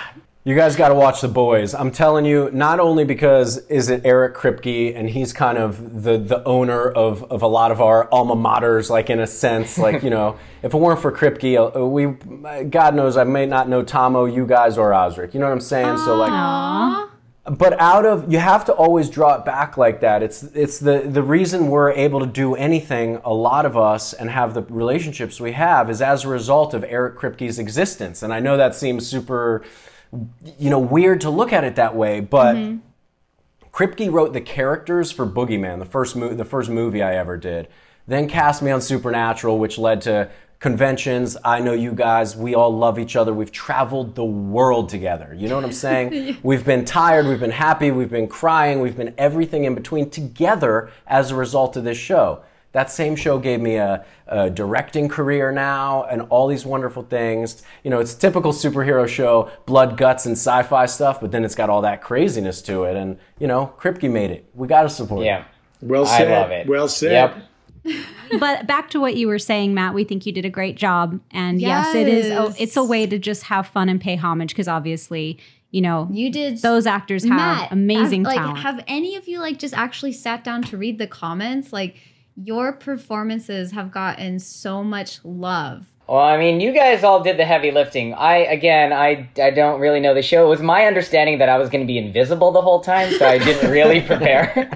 You 0.48 0.56
guys 0.56 0.77
got 0.77 0.88
to 0.88 0.96
watch 0.96 1.20
The 1.20 1.27
Boys. 1.27 1.74
I'm 1.74 1.92
telling 1.92 2.24
you, 2.24 2.50
not 2.54 2.80
only 2.80 3.04
because 3.04 3.58
is 3.68 3.89
it 3.89 4.04
Eric 4.06 4.34
Kripke 4.34 4.96
and 4.96 5.10
he's 5.10 5.34
kind 5.34 5.58
of 5.58 6.04
the 6.04 6.18
the 6.18 6.42
owner 6.46 6.89
of, 6.89 7.22
of 7.30 7.42
a 7.42 7.48
lot 7.48 7.70
of 7.70 7.82
our 7.82 8.10
alma 8.13 8.34
maters, 8.34 8.89
like 8.89 9.10
in 9.10 9.20
a 9.20 9.27
sense, 9.27 9.77
like 9.77 10.04
you 10.04 10.10
know, 10.10 10.39
if 10.63 10.74
it 10.74 10.77
weren't 10.77 11.01
for 11.01 11.12
Kripke, 11.12 11.75
uh, 11.75 11.86
we 11.86 12.63
God 12.63 12.96
knows 12.96 13.18
I 13.18 13.25
may 13.25 13.46
not 13.46 13.68
know 13.68 13.84
Tahmoh, 13.84 14.34
you 14.34 14.48
guys, 14.48 14.77
or 14.77 14.94
Osric. 14.94 15.34
You 15.34 15.42
know 15.42 15.48
what 15.48 15.51
I'm 15.51 15.60
saying? 15.60 15.98
So 15.98 16.16
like, 16.16 17.10
but 17.50 17.77
out 17.82 18.06
of 18.06 18.32
you 18.32 18.39
have 18.39 18.63
to 18.66 18.72
always 18.72 19.10
draw 19.10 19.36
it 19.36 19.44
back 19.44 19.75
like 19.75 20.00
that. 20.00 20.24
It's 20.24 20.44
it's 20.44 20.80
the 20.80 21.00
the 21.00 21.24
reason 21.24 21.68
we're 21.68 21.92
able 21.92 22.22
to 22.22 22.25
do 22.25 22.56
anything. 22.56 23.20
A 23.25 23.34
lot 23.34 23.66
of 23.66 23.75
us 23.75 24.13
and 24.13 24.30
have 24.30 24.54
the 24.54 24.62
relationships 24.62 25.42
we 25.42 25.51
have 25.51 25.89
is 25.89 26.01
as 26.01 26.24
a 26.24 26.30
result 26.30 26.74
of 26.74 26.86
Eric 26.86 27.18
Kripke's 27.18 27.60
existence. 27.60 28.24
And 28.24 28.34
I 28.34 28.39
know 28.39 28.56
that 28.56 28.75
seems 28.75 29.06
super, 29.06 29.66
you 30.58 30.70
know, 30.70 30.80
weird 30.80 31.22
to 31.22 31.30
look 31.30 31.54
at 31.54 31.64
it 31.64 31.76
that 31.76 31.96
way, 31.96 32.20
but. 32.20 32.56
Mm-hmm. 32.56 32.78
Kripke 33.74 34.12
wrote 34.12 34.34
the 34.34 34.42
characters 34.42 35.12
for 35.12 35.28
Boogeyman, 35.28 35.78
the 35.78 35.86
first 35.86 36.16
mo- 36.16 36.34
the 36.34 36.44
first 36.44 36.68
movie 36.68 37.04
I 37.04 37.16
ever 37.16 37.38
did. 37.38 37.68
Then 38.08 38.28
cast 38.28 38.64
me 38.64 38.72
on 38.72 38.82
Supernatural, 38.82 39.60
which 39.60 39.78
led 39.78 40.02
to 40.02 40.32
conventions. 40.60 41.38
I 41.46 41.60
know 41.60 41.74
you 41.74 41.92
guys, 41.92 42.36
we 42.36 42.56
all 42.56 42.76
love 42.76 42.98
each 42.98 43.16
other. 43.16 43.34
We've 43.34 43.52
traveled 43.52 44.16
the 44.16 44.26
world 44.26 44.90
together. 44.90 45.36
You 45.38 45.48
know 45.48 45.56
what 45.56 45.66
I'm 45.66 45.72
saying? 45.72 46.38
We've 46.44 46.66
been 46.66 46.86
tired, 46.86 47.28
we've 47.28 47.40
been 47.40 47.52
happy, 47.52 47.92
we've 47.92 48.10
been 48.10 48.28
crying, 48.28 48.82
we've 48.82 48.98
been 48.98 49.14
everything 49.18 49.66
in 49.66 49.76
between 49.76 50.10
together 50.10 50.90
as 51.06 51.32
a 51.32 51.36
result 51.36 51.78
of 51.78 51.84
this 51.84 51.98
show. 51.98 52.42
That 52.77 52.91
same 52.91 53.15
show 53.15 53.39
gave 53.39 53.60
me 53.60 53.77
a, 53.77 54.05
a 54.27 54.51
directing 54.51 55.10
career 55.10 55.51
now 55.51 56.03
and 56.03 56.22
all 56.29 56.46
these 56.46 56.63
wonderful 56.63 57.01
things. 57.01 57.63
You 57.84 57.89
know, 57.89 58.00
it's 58.00 58.13
a 58.13 58.19
typical 58.19 58.51
superhero 58.53 59.07
show, 59.07 59.50
blood, 59.65 59.98
guts, 59.98 60.27
and 60.27 60.34
sci 60.34 60.62
fi 60.62 60.86
stuff, 60.86 61.19
but 61.19 61.31
then 61.31 61.43
it's 61.43 61.55
got 61.55 61.72
all 61.72 61.81
that 61.81 62.03
craziness 62.03 62.62
to 62.62 62.84
it. 62.84 62.96
And, 62.96 63.17
you 63.39 63.48
know, 63.48 63.74
Kripke 63.79 64.12
made 64.12 64.29
it. 64.29 64.48
We 64.53 64.67
got 64.67 64.84
to 64.84 64.91
support 64.91 65.24
it. 65.24 65.25
Yeah. 65.25 65.46
Well 65.81 66.05
said. 66.05 66.13
I 66.13 66.17
said. 66.19 66.39
love 66.39 66.51
it. 66.51 66.67
Well 66.67 66.88
said. 66.88 67.34
Yep. 67.84 68.05
but 68.39 68.67
back 68.67 68.91
to 68.91 69.00
what 69.00 69.15
you 69.15 69.27
were 69.27 69.39
saying, 69.39 69.74
Matt, 69.74 69.96
we 69.96 70.03
think 70.03 70.27
you 70.27 70.31
did 70.31 70.46
a 70.46 70.50
great 70.51 70.75
job. 70.75 71.19
And 71.31 71.60
yes, 71.60 71.96
it 71.96 72.07
is. 72.07 72.27
A, 72.27 72.53
it's 72.62 72.77
a 72.77 72.84
way 72.84 73.07
to 73.07 73.17
just 73.17 73.41
have 73.46 73.65
fun 73.65 73.89
and 73.89 74.00
pay 74.00 74.15
homage 74.17 74.50
because 74.50 74.67
obviously, 74.67 75.39
you 75.72 75.81
know, 75.81 76.07
You 76.12 76.31
did 76.31 76.62
those 76.62 76.86
actors 76.86 77.24
have 77.24 77.34
Matt, 77.34 77.72
amazing 77.72 78.24
have, 78.25 78.36
like, 78.36 78.38
talent. 78.38 78.60
Have 78.60 78.84
any 78.86 79.15
of 79.15 79.27
you 79.27 79.39
like 79.39 79.57
just 79.57 79.74
actually 79.74 80.12
sat 80.13 80.43
down 80.43 80.62
to 80.62 80.77
read 80.77 81.00
the 81.00 81.07
comments? 81.07 81.74
Like 81.74 81.96
your 82.41 82.72
performances 82.74 83.72
have 83.72 83.91
gotten 83.91 84.39
so 84.39 84.84
much 84.84 85.20
love. 85.25 85.88
Well, 86.08 86.20
I 86.20 86.38
mean, 86.38 86.62
you 86.62 86.72
guys 86.72 87.03
all 87.03 87.22
did 87.22 87.38
the 87.38 87.44
heavy 87.46 87.72
lifting. 87.72 88.13
I 88.13 88.38
again, 88.38 88.94
I 88.94 89.29
I 89.41 89.50
don't 89.50 89.79
really 89.82 90.00
know 90.00 90.13
the 90.13 90.22
show. 90.22 90.46
It 90.46 90.50
was 90.50 90.62
my 90.62 90.86
understanding 90.86 91.39
that 91.39 91.50
I 91.50 91.58
was 91.58 91.70
going 91.70 91.82
to 91.82 91.88
be 91.88 91.98
invisible 91.98 92.51
the 92.51 92.62
whole 92.62 92.79
time, 92.79 93.12
so 93.12 93.25
I 93.27 93.38
didn't 93.39 93.70
really 93.72 94.01
prepare. 94.08 94.70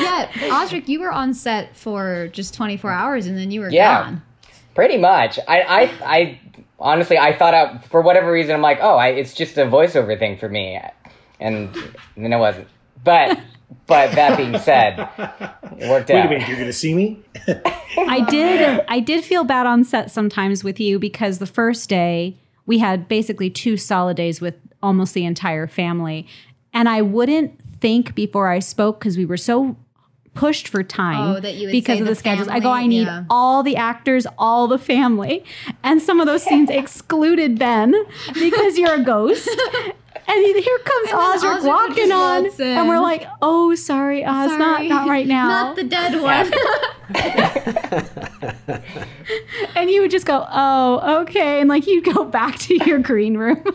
Yeah, 0.00 0.30
Osric, 0.50 0.88
you 0.88 1.00
were 1.00 1.12
on 1.12 1.34
set 1.34 1.76
for 1.76 2.28
just 2.32 2.54
24 2.54 2.90
hours 2.90 3.26
and 3.26 3.36
then 3.38 3.50
you 3.50 3.60
were 3.60 3.70
Yeah. 3.70 4.04
gone. 4.04 4.22
Pretty 4.74 4.96
much. 4.98 5.38
I 5.46 5.60
I 5.62 5.80
I 6.04 6.40
honestly 6.80 7.18
I 7.18 7.36
thought 7.36 7.54
out 7.54 7.84
for 7.84 8.00
whatever 8.00 8.32
reason 8.32 8.54
I'm 8.54 8.62
like, 8.62 8.78
oh, 8.80 8.96
I, 8.96 9.08
it's 9.08 9.34
just 9.34 9.56
a 9.58 9.66
voiceover 9.66 10.18
thing 10.18 10.36
for 10.38 10.48
me, 10.48 10.80
and 11.38 11.74
then 12.16 12.32
it 12.32 12.38
wasn't. 12.38 12.66
But 13.04 13.38
but 13.86 14.12
that 14.12 14.36
being 14.36 14.58
said, 14.58 14.98
it 15.78 15.88
worked 15.88 16.08
Wait 16.08 16.18
out. 16.18 16.26
a 16.26 16.28
minute, 16.30 16.48
you're 16.48 16.56
going 16.56 16.68
to 16.68 16.72
see 16.72 16.94
me? 16.94 17.20
I 17.98 18.24
did 18.28 18.84
I 18.88 19.00
did 19.00 19.24
feel 19.24 19.44
bad 19.44 19.66
on 19.66 19.84
set 19.84 20.10
sometimes 20.10 20.64
with 20.64 20.80
you 20.80 20.98
because 20.98 21.38
the 21.38 21.46
first 21.46 21.88
day 21.88 22.36
we 22.66 22.78
had 22.78 23.08
basically 23.08 23.50
two 23.50 23.76
solid 23.76 24.16
days 24.16 24.40
with 24.40 24.54
almost 24.82 25.14
the 25.14 25.24
entire 25.24 25.66
family. 25.66 26.26
And 26.72 26.88
I 26.88 27.02
wouldn't 27.02 27.58
think 27.80 28.14
before 28.14 28.48
I 28.48 28.58
spoke 28.58 28.98
because 28.98 29.16
we 29.16 29.24
were 29.24 29.36
so 29.36 29.76
pushed 30.34 30.68
for 30.68 30.82
time 30.82 31.36
Oh, 31.36 31.40
that 31.40 31.54
you 31.54 31.70
because 31.70 32.00
of 32.00 32.06
the, 32.06 32.12
the 32.12 32.16
schedules. 32.16 32.48
I 32.48 32.60
go, 32.60 32.70
I 32.70 32.86
need 32.86 33.06
yeah. 33.06 33.24
all 33.30 33.62
the 33.62 33.76
actors, 33.76 34.26
all 34.36 34.66
the 34.66 34.78
family. 34.78 35.44
And 35.82 36.02
some 36.02 36.20
of 36.20 36.26
those 36.26 36.42
scenes 36.42 36.70
excluded 36.82 37.58
Ben 37.58 37.94
because 38.34 38.78
you're 38.78 38.94
a 38.94 39.04
ghost. 39.04 39.48
And 40.26 40.56
here 40.56 40.78
comes 40.78 41.10
Osric 41.12 41.58
Osric 41.58 41.64
walking 41.64 42.12
on, 42.12 42.46
and 42.60 42.88
we're 42.88 43.00
like, 43.00 43.26
"Oh, 43.42 43.74
sorry, 43.74 44.24
Oz, 44.24 44.50
not 44.58 44.84
not 44.84 45.08
right 45.08 45.26
now." 45.38 45.48
Not 45.48 45.76
the 45.76 45.84
dead 45.84 46.20
one. 46.20 46.50
And 49.76 49.90
you 49.90 50.00
would 50.02 50.10
just 50.10 50.26
go, 50.26 50.46
oh, 50.50 51.20
okay. 51.22 51.60
And 51.60 51.68
like 51.68 51.86
you'd 51.86 52.04
go 52.04 52.24
back 52.24 52.58
to 52.60 52.74
your 52.86 52.98
green 52.98 53.36
room. 53.36 53.62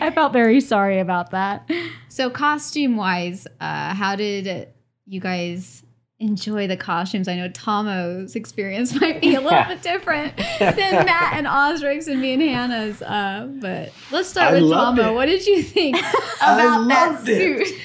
I 0.00 0.10
felt 0.14 0.32
very 0.32 0.60
sorry 0.60 1.00
about 1.00 1.30
that. 1.30 1.68
so 2.08 2.30
costume 2.30 2.96
wise, 2.96 3.46
uh, 3.60 3.94
how 3.94 4.16
did 4.16 4.68
you 5.06 5.20
guys 5.20 5.84
enjoy 6.20 6.66
the 6.68 6.76
costumes? 6.76 7.26
I 7.28 7.34
know 7.36 7.48
Tahmoh's 7.48 8.36
experience 8.36 8.94
might 9.00 9.20
be 9.20 9.34
a 9.34 9.40
little 9.40 9.64
bit 9.64 9.82
different 9.82 10.36
than 10.58 10.76
Matt 11.06 11.34
and 11.34 11.46
Osric's 11.46 12.06
and 12.06 12.20
me 12.20 12.34
and 12.34 12.42
Hannah's. 12.42 13.02
Uh, 13.02 13.48
but 13.60 13.92
let's 14.12 14.28
start 14.28 14.50
I 14.50 14.54
with 14.54 14.62
loved 14.64 14.98
Tahmoh. 14.98 15.10
it. 15.10 15.14
What 15.14 15.26
did 15.26 15.46
you 15.46 15.62
think 15.62 15.96
I 16.40 16.54
about 16.54 16.88
that 16.88 17.12
loved 17.12 17.28
it. 17.28 17.66
suit? 17.66 17.80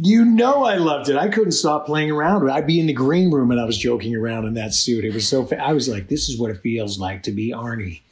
You 0.00 0.24
know 0.24 0.62
I 0.62 0.76
loved 0.76 1.08
it. 1.08 1.16
I 1.16 1.26
couldn't 1.28 1.50
stop 1.52 1.86
playing 1.86 2.12
around. 2.12 2.48
I'd 2.48 2.68
be 2.68 2.78
in 2.78 2.86
the 2.86 2.92
green 2.92 3.32
room 3.32 3.50
and 3.50 3.58
I 3.60 3.64
was 3.64 3.76
joking 3.76 4.14
around 4.14 4.46
in 4.46 4.54
that 4.54 4.72
suit. 4.72 5.04
It 5.04 5.12
was 5.12 5.26
so. 5.26 5.44
Fa- 5.44 5.60
I 5.60 5.72
was 5.72 5.88
like, 5.88 6.06
"This 6.06 6.28
is 6.28 6.38
what 6.38 6.52
it 6.52 6.58
feels 6.62 7.00
like 7.00 7.24
to 7.24 7.32
be 7.32 7.50
Arnie 7.50 8.02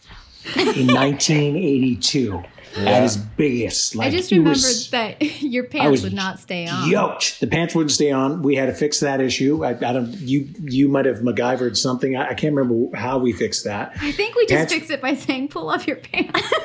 in 0.56 0.88
1982." 0.88 2.42
At 2.78 3.02
his 3.02 3.16
biggest. 3.16 3.94
Like 3.94 4.08
I 4.08 4.10
just 4.10 4.30
he 4.30 4.36
remembered 4.38 4.58
was 4.58 4.90
that 4.90 5.22
your 5.42 5.64
pants 5.64 6.02
would 6.02 6.12
not 6.12 6.38
stay 6.38 6.66
on. 6.66 6.88
Yoked. 6.88 7.40
The 7.40 7.46
pants 7.46 7.74
wouldn't 7.74 7.92
stay 7.92 8.10
on. 8.10 8.42
We 8.42 8.56
had 8.56 8.66
to 8.66 8.74
fix 8.74 9.00
that 9.00 9.20
issue. 9.20 9.64
I, 9.64 9.70
I 9.70 9.92
don't. 9.92 10.12
You 10.14 10.48
you 10.62 10.88
might 10.88 11.06
have 11.06 11.18
MacGyvered 11.18 11.76
something. 11.76 12.16
I, 12.16 12.30
I 12.30 12.34
can't 12.34 12.54
remember 12.54 12.96
how 12.96 13.18
we 13.18 13.32
fixed 13.32 13.64
that. 13.64 13.92
I 14.00 14.12
think 14.12 14.34
we 14.36 14.46
just 14.46 14.54
Pants- 14.54 14.72
fixed 14.72 14.90
it 14.90 15.00
by 15.00 15.14
saying 15.14 15.48
pull 15.48 15.70
up 15.70 15.86
your 15.86 15.96
pants. 15.96 16.40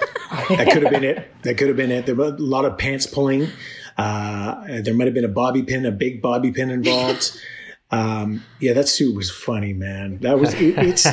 That 0.50 0.72
could 0.72 0.84
have 0.84 0.92
been 0.94 1.04
it. 1.04 1.30
That 1.44 1.58
could 1.58 1.68
have 1.68 1.76
been 1.76 1.92
it. 1.92 2.06
There 2.06 2.16
were 2.16 2.26
a 2.26 2.30
lot 2.30 2.64
of 2.64 2.78
pants 2.78 3.06
pulling. 3.06 3.50
Uh, 3.98 4.82
there 4.82 4.94
might 4.94 5.06
have 5.06 5.14
been 5.14 5.26
a 5.26 5.30
bobby 5.30 5.62
pin, 5.62 5.86
a 5.86 5.92
big 5.92 6.22
bobby 6.22 6.52
pin 6.52 6.70
involved. 6.70 7.38
Um, 7.92 8.46
yeah, 8.62 8.72
that 8.72 8.88
suit 8.88 9.14
was 9.14 9.30
funny, 9.30 9.74
man. 9.74 10.20
That 10.20 10.40
was 10.40 10.54
it, 10.54 10.78
it's, 10.78 11.06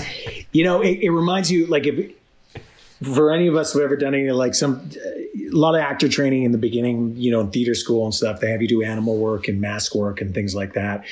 you 0.52 0.62
know, 0.62 0.80
it, 0.80 1.00
it 1.00 1.10
reminds 1.10 1.50
you 1.50 1.66
like 1.66 1.86
if 1.86 2.12
for 3.02 3.32
any 3.32 3.46
of 3.46 3.56
us 3.56 3.72
who 3.72 3.80
have 3.80 3.86
ever 3.86 3.96
done 3.96 4.14
any 4.14 4.30
like 4.30 4.54
some 4.54 4.90
a 4.96 5.56
lot 5.56 5.74
of 5.74 5.80
actor 5.80 6.08
training 6.08 6.42
in 6.42 6.52
the 6.52 6.58
beginning, 6.58 7.14
you 7.16 7.30
know, 7.30 7.40
in 7.40 7.50
theater 7.50 7.74
school 7.74 8.04
and 8.04 8.14
stuff, 8.14 8.40
they 8.40 8.50
have 8.50 8.60
you 8.60 8.68
do 8.68 8.82
animal 8.82 9.16
work 9.16 9.48
and 9.48 9.60
mask 9.60 9.94
work 9.94 10.20
and 10.20 10.34
things 10.34 10.54
like 10.54 10.74
that. 10.74 11.04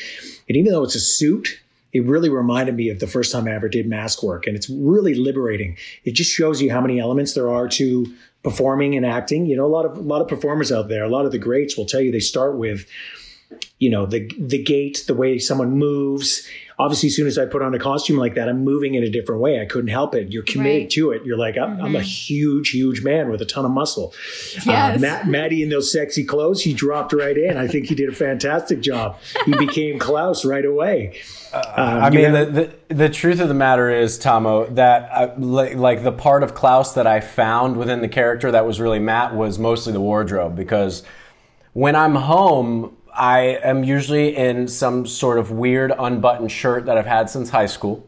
And 0.48 0.56
even 0.56 0.72
though 0.72 0.82
it's 0.82 0.94
a 0.94 1.00
suit, 1.00 1.60
it 1.92 2.04
really 2.04 2.28
reminded 2.28 2.74
me 2.74 2.90
of 2.90 2.98
the 3.00 3.06
first 3.06 3.32
time 3.32 3.46
I 3.46 3.52
ever 3.52 3.68
did 3.68 3.88
mask 3.88 4.22
work. 4.22 4.46
And 4.46 4.56
it's 4.56 4.68
really 4.68 5.14
liberating. 5.14 5.76
It 6.04 6.12
just 6.12 6.30
shows 6.30 6.60
you 6.60 6.70
how 6.70 6.80
many 6.80 7.00
elements 7.00 7.32
there 7.32 7.50
are 7.50 7.68
to 7.68 8.12
performing 8.42 8.96
and 8.96 9.06
acting. 9.06 9.46
You 9.46 9.56
know, 9.56 9.64
a 9.64 9.68
lot 9.68 9.86
of 9.86 9.96
a 9.96 10.00
lot 10.00 10.20
of 10.20 10.28
performers 10.28 10.70
out 10.70 10.88
there, 10.88 11.04
a 11.04 11.08
lot 11.08 11.24
of 11.24 11.32
the 11.32 11.38
greats 11.38 11.76
will 11.76 11.86
tell 11.86 12.00
you 12.00 12.12
they 12.12 12.20
start 12.20 12.56
with 12.56 12.86
you 13.78 13.90
know 13.90 14.06
the 14.06 14.30
the 14.38 14.62
gait 14.62 15.04
the 15.06 15.14
way 15.14 15.38
someone 15.38 15.78
moves 15.78 16.46
obviously 16.78 17.06
as 17.08 17.16
soon 17.16 17.26
as 17.26 17.38
i 17.38 17.46
put 17.46 17.62
on 17.62 17.74
a 17.74 17.78
costume 17.78 18.16
like 18.18 18.34
that 18.34 18.48
i'm 18.48 18.62
moving 18.62 18.94
in 18.94 19.02
a 19.02 19.08
different 19.10 19.40
way. 19.40 19.60
I 19.60 19.64
couldn't 19.64 19.88
help 19.88 20.14
it. 20.14 20.30
You're 20.32 20.42
committed 20.42 20.82
Right. 20.82 20.90
to 20.90 21.10
it. 21.12 21.24
You're 21.24 21.38
like 21.38 21.56
i'm, 21.56 21.80
I'm 21.80 21.96
a 21.96 22.02
huge 22.02 22.70
huge 22.70 23.02
man 23.02 23.30
with 23.30 23.40
a 23.40 23.46
ton 23.46 23.64
of 23.64 23.70
muscle. 23.70 24.12
Yes. 24.66 24.96
uh, 24.96 24.98
Matt, 25.00 25.26
maddie 25.26 25.62
in 25.62 25.68
those 25.70 25.90
sexy 25.90 26.24
clothes 26.24 26.62
he 26.62 26.74
dropped 26.74 27.12
right 27.12 27.36
in. 27.36 27.56
I 27.56 27.66
think 27.66 27.86
he 27.86 27.94
did 27.94 28.08
a 28.08 28.14
fantastic 28.14 28.80
job. 28.80 29.18
He 29.46 29.52
became 29.66 29.98
klaus 29.98 30.44
right 30.44 30.64
away. 30.64 31.18
Um, 31.54 31.62
I 31.76 32.10
mean, 32.10 32.32
know- 32.32 32.44
the, 32.44 32.72
the 32.88 32.94
the 32.94 33.08
truth 33.08 33.40
of 33.40 33.48
the 33.48 33.54
matter 33.54 33.88
is, 33.90 34.18
Tahmoh, 34.18 34.74
that 34.74 35.10
I, 35.12 35.34
like, 35.36 35.76
like 35.76 36.02
the 36.04 36.12
part 36.12 36.42
of 36.42 36.54
Klaus 36.54 36.92
that 36.94 37.06
I 37.06 37.20
found 37.20 37.76
within 37.78 38.00
the 38.02 38.08
character 38.08 38.50
that 38.52 38.66
was 38.66 38.78
really 38.80 38.98
Matt 38.98 39.34
was 39.34 39.58
mostly 39.58 39.92
the 39.92 40.00
wardrobe 40.00 40.54
because 40.54 41.02
when 41.72 41.96
I'm 41.96 42.14
home, 42.14 42.95
I 43.16 43.58
am 43.62 43.84
usually 43.84 44.36
in 44.36 44.68
some 44.68 45.06
sort 45.06 45.38
of 45.38 45.50
weird 45.50 45.92
unbuttoned 45.98 46.52
shirt 46.52 46.86
that 46.86 46.98
I've 46.98 47.06
had 47.06 47.30
since 47.30 47.50
high 47.50 47.66
school. 47.66 48.06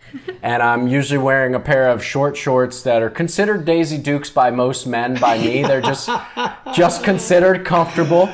and 0.42 0.62
I'm 0.62 0.88
usually 0.88 1.18
wearing 1.18 1.54
a 1.54 1.60
pair 1.60 1.88
of 1.90 2.02
short 2.02 2.36
shorts 2.36 2.82
that 2.82 3.02
are 3.02 3.10
considered 3.10 3.64
Daisy 3.64 3.98
Dukes 3.98 4.30
by 4.30 4.50
most 4.50 4.86
men. 4.86 5.14
By 5.20 5.38
me, 5.38 5.62
they're 5.62 5.82
just 5.82 6.08
just 6.74 7.04
considered 7.04 7.64
comfortable. 7.64 8.28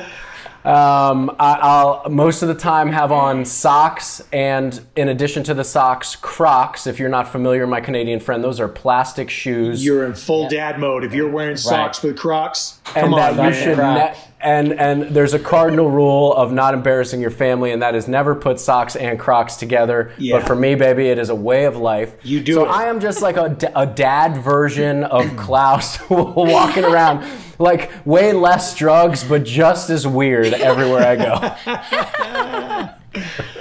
Um, 0.63 1.35
I, 1.37 1.59
I'll 1.61 2.09
most 2.09 2.41
of 2.41 2.47
the 2.47 2.55
time 2.55 2.91
have 2.91 3.11
on 3.11 3.45
socks, 3.45 4.23
and 4.33 4.81
in 4.95 5.09
addition 5.09 5.43
to 5.43 5.53
the 5.53 5.63
socks, 5.63 6.15
Crocs. 6.15 6.87
If 6.87 6.97
you're 6.97 7.09
not 7.09 7.27
familiar, 7.27 7.67
my 7.67 7.81
Canadian 7.81 8.19
friend, 8.19 8.43
those 8.43 8.59
are 8.59 8.67
plastic 8.67 9.29
shoes. 9.29 9.85
you're 9.85 10.05
in 10.05 10.15
full 10.15 10.49
dad 10.49 10.79
mode 10.79 11.03
if 11.03 11.13
you're 11.13 11.29
wearing 11.29 11.55
socks 11.55 12.01
with 12.01 12.17
crocs 12.17 12.79
come 12.85 13.13
and 13.13 13.13
on 13.13 13.37
that 13.37 13.53
you 13.53 13.61
should 13.61 13.75
Crocs. 13.75 14.17
ne- 14.17 14.33
and 14.41 14.73
and 14.73 15.03
there's 15.15 15.33
a 15.33 15.39
cardinal 15.39 15.89
rule 15.89 16.33
of 16.33 16.51
not 16.51 16.73
embarrassing 16.73 17.21
your 17.21 17.31
family, 17.31 17.71
and 17.71 17.81
that 17.81 17.95
is 17.95 18.07
never 18.07 18.35
put 18.35 18.59
socks 18.59 18.95
and 18.95 19.19
Crocs 19.19 19.55
together. 19.55 20.13
Yeah. 20.17 20.37
But 20.37 20.47
for 20.47 20.55
me, 20.55 20.75
baby, 20.75 21.07
it 21.07 21.17
is 21.17 21.29
a 21.29 21.35
way 21.35 21.65
of 21.65 21.77
life. 21.77 22.15
You 22.23 22.41
do 22.41 22.53
so 22.53 22.65
it. 22.65 22.69
I 22.69 22.87
am 22.87 22.99
just 22.99 23.21
like 23.21 23.37
a 23.37 23.85
dad 23.85 24.37
version 24.37 25.03
of 25.03 25.35
Klaus, 25.37 25.99
walking 26.09 26.83
around 26.83 27.25
like 27.59 27.91
way 28.05 28.33
less 28.33 28.75
drugs, 28.75 29.23
but 29.23 29.43
just 29.43 29.89
as 29.89 30.05
weird 30.05 30.53
everywhere 30.53 31.05
I 31.07 31.15
go. 31.15 32.91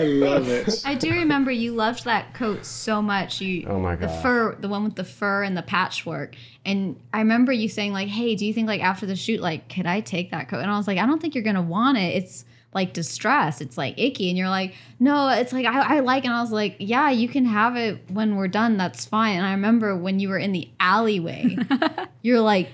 i 0.00 0.04
love 0.04 0.48
it 0.48 0.82
I 0.84 0.94
do 0.94 1.10
remember 1.10 1.50
you 1.50 1.72
loved 1.72 2.04
that 2.04 2.34
coat 2.34 2.64
so 2.64 3.00
much. 3.00 3.40
You 3.40 3.66
Oh 3.68 3.78
my 3.78 3.96
god, 3.96 4.08
the 4.08 4.22
fur, 4.22 4.54
the 4.56 4.68
one 4.68 4.84
with 4.84 4.96
the 4.96 5.04
fur 5.04 5.42
and 5.42 5.56
the 5.56 5.62
patchwork. 5.62 6.34
And 6.64 7.00
I 7.12 7.18
remember 7.18 7.52
you 7.52 7.68
saying 7.68 7.92
like, 7.92 8.08
"Hey, 8.08 8.34
do 8.34 8.44
you 8.46 8.52
think 8.52 8.66
like 8.68 8.82
after 8.82 9.06
the 9.06 9.16
shoot, 9.16 9.40
like, 9.40 9.68
could 9.68 9.86
I 9.86 10.00
take 10.00 10.30
that 10.30 10.48
coat?" 10.48 10.60
And 10.60 10.70
I 10.70 10.76
was 10.76 10.86
like, 10.86 10.98
"I 10.98 11.06
don't 11.06 11.20
think 11.20 11.34
you're 11.34 11.44
gonna 11.44 11.62
want 11.62 11.98
it. 11.98 12.16
It's 12.16 12.44
like 12.74 12.92
distressed. 12.92 13.60
It's 13.62 13.78
like 13.78 13.98
icky." 13.98 14.28
And 14.28 14.38
you're 14.38 14.48
like, 14.48 14.74
"No, 14.98 15.28
it's 15.28 15.52
like 15.52 15.66
I, 15.66 15.96
I 15.96 16.00
like." 16.00 16.24
And 16.24 16.32
I 16.34 16.40
was 16.40 16.52
like, 16.52 16.76
"Yeah, 16.78 17.10
you 17.10 17.28
can 17.28 17.44
have 17.44 17.76
it 17.76 18.10
when 18.10 18.36
we're 18.36 18.48
done. 18.48 18.76
That's 18.76 19.04
fine." 19.04 19.36
And 19.36 19.46
I 19.46 19.52
remember 19.52 19.96
when 19.96 20.18
you 20.18 20.28
were 20.28 20.38
in 20.38 20.52
the 20.52 20.68
alleyway, 20.80 21.56
you're 22.22 22.40
like. 22.40 22.68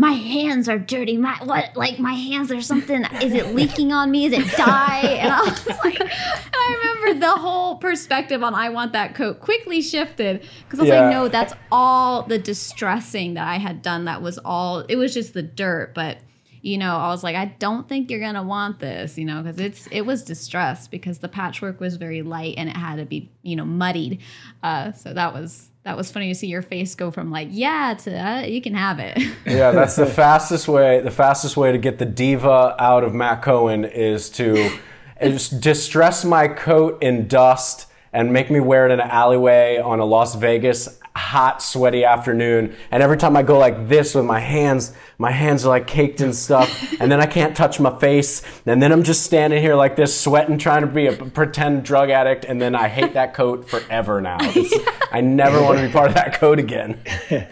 My 0.00 0.12
hands 0.12 0.66
are 0.66 0.78
dirty. 0.78 1.18
My 1.18 1.36
what? 1.44 1.76
Like 1.76 1.98
my 1.98 2.14
hands 2.14 2.50
are 2.50 2.62
something. 2.62 3.04
Is 3.22 3.34
it 3.34 3.54
leaking 3.54 3.92
on 3.92 4.10
me? 4.10 4.24
Is 4.24 4.32
it 4.32 4.56
dye? 4.56 5.18
And 5.20 5.30
I 5.30 5.40
was 5.42 5.66
like, 5.84 6.00
I 6.00 6.76
remember 7.02 7.20
the 7.20 7.36
whole 7.36 7.76
perspective 7.76 8.42
on 8.42 8.54
I 8.54 8.70
want 8.70 8.94
that 8.94 9.14
coat 9.14 9.40
quickly 9.40 9.82
shifted 9.82 10.40
because 10.64 10.78
I 10.78 10.82
was 10.82 10.88
Yeah. 10.88 11.00
like, 11.02 11.10
no, 11.12 11.28
that's 11.28 11.52
all 11.70 12.22
the 12.22 12.38
distressing 12.38 13.34
that 13.34 13.46
I 13.46 13.58
had 13.58 13.82
done. 13.82 14.06
That 14.06 14.22
was 14.22 14.38
all. 14.38 14.78
It 14.88 14.96
was 14.96 15.12
just 15.12 15.34
the 15.34 15.42
dirt, 15.42 15.92
but 15.94 16.16
you 16.62 16.76
know, 16.78 16.96
I 16.96 17.08
was 17.08 17.22
like, 17.22 17.36
I 17.36 17.46
don't 17.58 17.88
think 17.88 18.10
you're 18.10 18.20
gonna 18.20 18.42
want 18.42 18.80
this, 18.80 19.16
you 19.18 19.24
know, 19.24 19.42
because 19.42 19.58
it's 19.60 19.86
it 19.88 20.02
was 20.02 20.22
distressed 20.24 20.90
because 20.90 21.18
the 21.18 21.28
patchwork 21.28 21.78
was 21.80 21.96
very 21.96 22.22
light 22.22 22.54
and 22.56 22.68
it 22.70 22.76
had 22.76 22.96
to 22.96 23.04
be 23.04 23.30
you 23.42 23.54
know 23.56 23.64
muddied. 23.66 24.20
Uh, 24.62 24.92
so 24.92 25.12
that 25.12 25.34
was 25.34 25.69
that 25.82 25.96
was 25.96 26.10
funny 26.10 26.28
to 26.28 26.34
see 26.34 26.46
your 26.46 26.62
face 26.62 26.94
go 26.94 27.10
from 27.10 27.30
like 27.30 27.48
yeah 27.50 27.94
to 27.94 28.14
uh, 28.14 28.40
you 28.42 28.60
can 28.60 28.74
have 28.74 28.98
it. 28.98 29.18
Yeah, 29.46 29.72
that's 29.72 29.96
the 29.96 30.06
fastest 30.06 30.68
way. 30.68 31.00
The 31.00 31.10
fastest 31.10 31.56
way 31.56 31.72
to 31.72 31.78
get 31.78 31.98
the 31.98 32.04
diva 32.04 32.76
out 32.78 33.02
of 33.02 33.14
Matt 33.14 33.42
Cohen 33.42 33.84
is 33.84 34.30
to 34.30 34.78
is 35.20 35.48
distress 35.48 36.24
my 36.24 36.46
coat 36.48 37.02
in 37.02 37.26
dust 37.26 37.86
and 38.12 38.32
make 38.32 38.50
me 38.50 38.60
wear 38.60 38.86
it 38.86 38.92
in 38.92 39.00
an 39.00 39.08
alleyway 39.08 39.78
on 39.78 39.98
a 39.98 40.04
Las 40.04 40.34
Vegas 40.34 40.99
hot, 41.20 41.62
sweaty 41.62 42.04
afternoon. 42.04 42.74
And 42.90 43.02
every 43.02 43.16
time 43.16 43.36
I 43.36 43.42
go 43.42 43.58
like 43.58 43.88
this 43.88 44.14
with 44.14 44.24
my 44.24 44.40
hands, 44.40 44.92
my 45.18 45.30
hands 45.30 45.64
are 45.64 45.68
like 45.68 45.86
caked 45.86 46.20
in 46.20 46.32
stuff, 46.32 46.94
and 47.00 47.12
then 47.12 47.20
I 47.20 47.26
can't 47.26 47.54
touch 47.54 47.78
my 47.78 47.96
face, 47.98 48.42
and 48.64 48.82
then 48.82 48.90
I'm 48.90 49.02
just 49.02 49.22
standing 49.22 49.60
here 49.60 49.74
like 49.74 49.96
this, 49.96 50.18
sweating, 50.18 50.58
trying 50.58 50.80
to 50.80 50.86
be 50.86 51.06
a 51.06 51.12
pretend 51.12 51.84
drug 51.84 52.10
addict, 52.10 52.44
and 52.46 52.60
then 52.60 52.74
I 52.74 52.88
hate 52.88 53.12
that 53.14 53.34
coat 53.34 53.68
forever 53.68 54.20
now. 54.20 54.38
I 55.12 55.20
never 55.20 55.62
want 55.62 55.78
to 55.78 55.86
be 55.86 55.92
part 55.92 56.08
of 56.08 56.14
that 56.14 56.34
coat 56.34 56.58
again. 56.58 56.98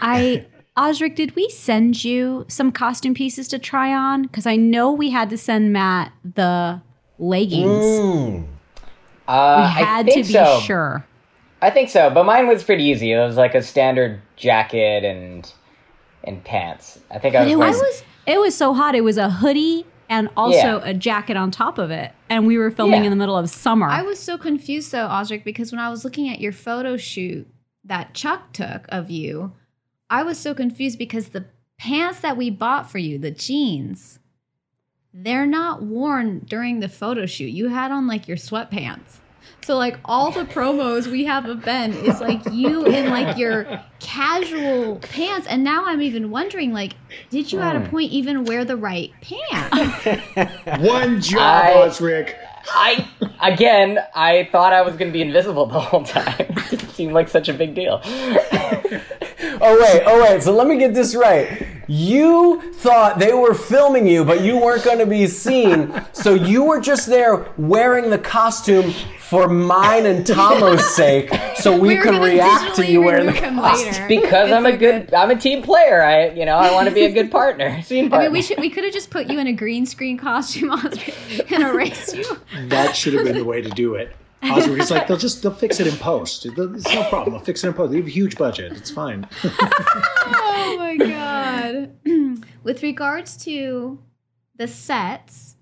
I 0.00 0.46
Osric, 0.78 1.16
did 1.16 1.34
we 1.34 1.48
send 1.50 2.04
you 2.04 2.46
some 2.48 2.70
costume 2.70 3.12
pieces 3.12 3.48
to 3.48 3.58
try 3.58 3.92
on? 3.92 4.22
Because 4.22 4.46
I 4.46 4.56
know 4.56 4.92
we 4.92 5.10
had 5.10 5.28
to 5.30 5.36
send 5.36 5.72
Matt 5.72 6.12
the 6.24 6.80
leggings. 7.18 8.46
Uh, 9.26 9.74
we 9.76 9.84
had 9.84 10.08
I 10.08 10.10
to 10.10 10.20
be 10.20 10.22
so. 10.22 10.60
sure. 10.60 11.04
I 11.60 11.70
think 11.70 11.88
so, 11.88 12.08
but 12.10 12.24
mine 12.24 12.46
was 12.46 12.62
pretty 12.62 12.84
easy. 12.84 13.12
It 13.12 13.18
was 13.18 13.36
like 13.36 13.54
a 13.54 13.62
standard 13.62 14.20
jacket 14.36 15.04
and 15.04 15.50
and 16.24 16.42
pants. 16.44 16.98
I 17.10 17.18
think 17.18 17.34
I 17.34 17.42
was. 17.44 17.52
It 17.52 17.56
wearing- 17.58 17.74
was 17.74 18.02
it 18.26 18.40
was 18.40 18.54
so 18.56 18.74
hot. 18.74 18.94
It 18.94 19.02
was 19.02 19.16
a 19.16 19.30
hoodie 19.30 19.86
and 20.10 20.28
also 20.36 20.56
Yeah. 20.78 20.80
a 20.84 20.94
jacket 20.94 21.36
on 21.36 21.50
top 21.50 21.78
of 21.78 21.90
it. 21.90 22.12
And 22.30 22.46
we 22.46 22.58
were 22.58 22.70
filming 22.70 23.00
Yeah. 23.02 23.06
in 23.06 23.10
the 23.10 23.16
middle 23.16 23.36
of 23.36 23.48
summer. 23.50 23.88
I 23.88 24.02
was 24.02 24.18
so 24.18 24.36
confused 24.38 24.92
though, 24.92 25.06
Osric, 25.08 25.44
because 25.44 25.72
when 25.72 25.80
I 25.80 25.90
was 25.90 26.04
looking 26.04 26.28
at 26.28 26.40
your 26.40 26.52
photo 26.52 26.96
shoot 26.96 27.46
that 27.84 28.14
Chuck 28.14 28.52
took 28.52 28.86
of 28.90 29.10
you, 29.10 29.52
I 30.10 30.22
was 30.22 30.38
so 30.38 30.54
confused 30.54 30.98
because 30.98 31.28
the 31.30 31.44
pants 31.78 32.20
that 32.20 32.36
we 32.36 32.50
bought 32.50 32.90
for 32.90 32.98
you, 32.98 33.18
the 33.18 33.30
jeans, 33.30 34.18
they're 35.14 35.46
not 35.46 35.82
worn 35.82 36.40
during 36.40 36.80
the 36.80 36.88
photo 36.88 37.24
shoot. 37.26 37.46
You 37.50 37.68
had 37.68 37.90
on 37.90 38.06
like 38.06 38.28
your 38.28 38.36
sweatpants. 38.36 39.18
So 39.68 39.76
like 39.76 39.98
all 40.06 40.30
the 40.30 40.44
promos 40.44 41.08
we 41.08 41.26
have 41.26 41.44
of 41.44 41.62
Ben 41.62 41.92
is 41.92 42.22
like 42.22 42.40
you 42.50 42.86
in 42.86 43.10
like 43.10 43.36
your 43.36 43.66
casual 44.00 44.96
pants. 44.96 45.46
And 45.46 45.62
now 45.62 45.84
I'm 45.84 46.00
even 46.00 46.30
wondering, 46.30 46.72
like, 46.72 46.94
did 47.28 47.52
you 47.52 47.60
at 47.60 47.76
a 47.76 47.80
hmm. 47.80 47.90
point 47.90 48.10
even 48.10 48.44
wear 48.44 48.64
the 48.64 48.78
right 48.78 49.12
pants? 49.20 50.06
One 50.80 51.20
job, 51.20 51.42
I- 51.42 51.74
Osric. 51.74 52.34
I 52.70 53.06
again, 53.42 53.98
I 54.14 54.48
thought 54.50 54.72
I 54.72 54.80
was 54.80 54.96
going 54.96 55.10
to 55.10 55.12
be 55.12 55.20
invisible 55.20 55.66
the 55.66 55.80
whole 55.80 56.02
time. 56.02 56.34
it 56.48 56.70
didn't 56.70 56.88
seem 56.88 57.12
like 57.12 57.28
such 57.28 57.50
a 57.50 57.52
big 57.52 57.74
deal. 57.74 58.00
Oh 59.60 59.78
wait, 59.80 60.02
oh 60.06 60.22
wait. 60.22 60.42
So 60.42 60.52
let 60.54 60.66
me 60.66 60.78
get 60.78 60.94
this 60.94 61.14
right. 61.14 61.66
You 61.90 62.72
thought 62.74 63.18
they 63.18 63.32
were 63.32 63.54
filming 63.54 64.06
you, 64.06 64.22
but 64.24 64.42
you 64.42 64.58
weren't 64.58 64.84
going 64.84 64.98
to 64.98 65.06
be 65.06 65.26
seen. 65.26 65.90
So 66.12 66.34
you 66.34 66.64
were 66.64 66.80
just 66.80 67.06
there 67.06 67.46
wearing 67.56 68.10
the 68.10 68.18
costume 68.18 68.92
for 69.20 69.48
mine 69.48 70.04
and 70.04 70.26
Tahmoh's 70.26 70.84
sake, 70.94 71.30
so 71.56 71.78
we, 71.78 71.96
were 71.96 72.02
could 72.02 72.22
react 72.22 72.76
to 72.76 72.86
you 72.86 73.02
wearing 73.02 73.26
the 73.26 73.32
costume. 73.32 73.92
later. 73.92 74.06
because 74.08 74.48
It's 74.48 74.54
I'm 74.54 74.66
a 74.66 74.72
so 74.72 74.76
good, 74.78 75.14
I'm 75.14 75.30
a 75.30 75.36
team 75.36 75.62
player. 75.62 76.02
I, 76.02 76.30
you 76.30 76.44
know, 76.46 76.56
I 76.56 76.72
want 76.72 76.88
to 76.88 76.94
be 76.94 77.04
a 77.04 77.12
good 77.12 77.30
partner, 77.30 77.82
scene 77.88 78.12
I 78.12 78.22
mean, 78.22 78.32
we 78.32 78.42
should 78.42 78.58
we 78.58 78.70
could 78.70 78.84
have 78.84 78.92
just 78.92 79.10
put 79.10 79.26
you 79.30 79.38
in 79.38 79.46
a 79.46 79.52
green 79.52 79.84
screen 79.86 80.16
costume 80.18 80.70
and 81.50 81.62
erased 81.62 82.16
you. 82.16 82.24
That 82.68 82.96
should 82.96 83.14
have 83.14 83.24
been 83.24 83.36
the 83.36 83.44
way 83.44 83.60
to 83.62 83.70
do 83.70 83.94
it. 83.94 84.14
Osric 84.42 84.80
is 84.80 84.90
like, 84.90 85.06
they'll 85.06 85.16
just 85.16 85.42
they'll 85.42 85.52
fix 85.52 85.80
it 85.80 85.86
in 85.86 85.96
post. 85.96 86.46
It's 86.46 86.94
no 86.94 87.04
problem. 87.08 87.32
They'll 87.34 87.44
fix 87.44 87.64
it 87.64 87.68
in 87.68 87.74
post. 87.74 87.90
They 87.90 87.98
have 87.98 88.06
a 88.06 88.10
huge 88.10 88.36
budget. 88.36 88.72
It's 88.72 88.90
fine. 88.90 89.28
oh 89.44 90.76
my 90.78 90.96
god. 90.96 91.94
With 92.62 92.82
regards 92.82 93.36
to 93.44 93.98
the 94.56 94.68
sets, 94.68 95.56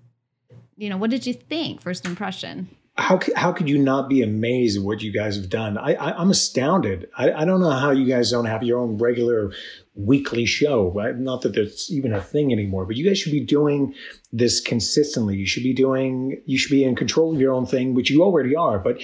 you 0.75 0.89
know, 0.89 0.97
what 0.97 1.09
did 1.09 1.25
you 1.25 1.33
think? 1.33 1.81
First 1.81 2.05
impression. 2.05 2.69
How 2.97 3.19
how 3.35 3.51
could 3.51 3.69
you 3.69 3.77
not 3.77 4.09
be 4.09 4.23
amazed 4.23 4.77
at 4.77 4.83
what 4.83 5.01
you 5.01 5.11
guys 5.11 5.35
have 5.35 5.49
done? 5.49 5.77
I, 5.77 5.95
I'm 5.95 6.31
astounded. 6.31 7.09
I, 7.15 7.31
I 7.31 7.45
don't 7.45 7.61
know 7.61 7.69
how 7.69 7.91
you 7.91 8.05
guys 8.05 8.31
don't 8.31 8.45
have 8.45 8.63
your 8.63 8.79
own 8.79 8.97
regular 8.97 9.51
weekly 9.93 10.47
show. 10.47 10.91
Right? 10.91 11.15
Not 11.15 11.41
that 11.43 11.53
there's 11.53 11.91
even 11.91 12.11
a 12.11 12.21
thing 12.21 12.51
anymore, 12.51 12.85
but 12.85 12.95
you 12.95 13.07
guys 13.07 13.19
should 13.19 13.31
be 13.31 13.45
doing 13.45 13.93
this 14.33 14.59
consistently. 14.59 15.35
You 15.35 15.45
should 15.45 15.61
be 15.61 15.73
doing. 15.73 16.41
You 16.47 16.57
should 16.57 16.71
be 16.71 16.83
in 16.83 16.95
control 16.95 17.35
of 17.35 17.39
your 17.39 17.53
own 17.53 17.67
thing, 17.67 17.93
which 17.93 18.09
you 18.09 18.23
already 18.23 18.55
are. 18.55 18.79
But 18.79 18.99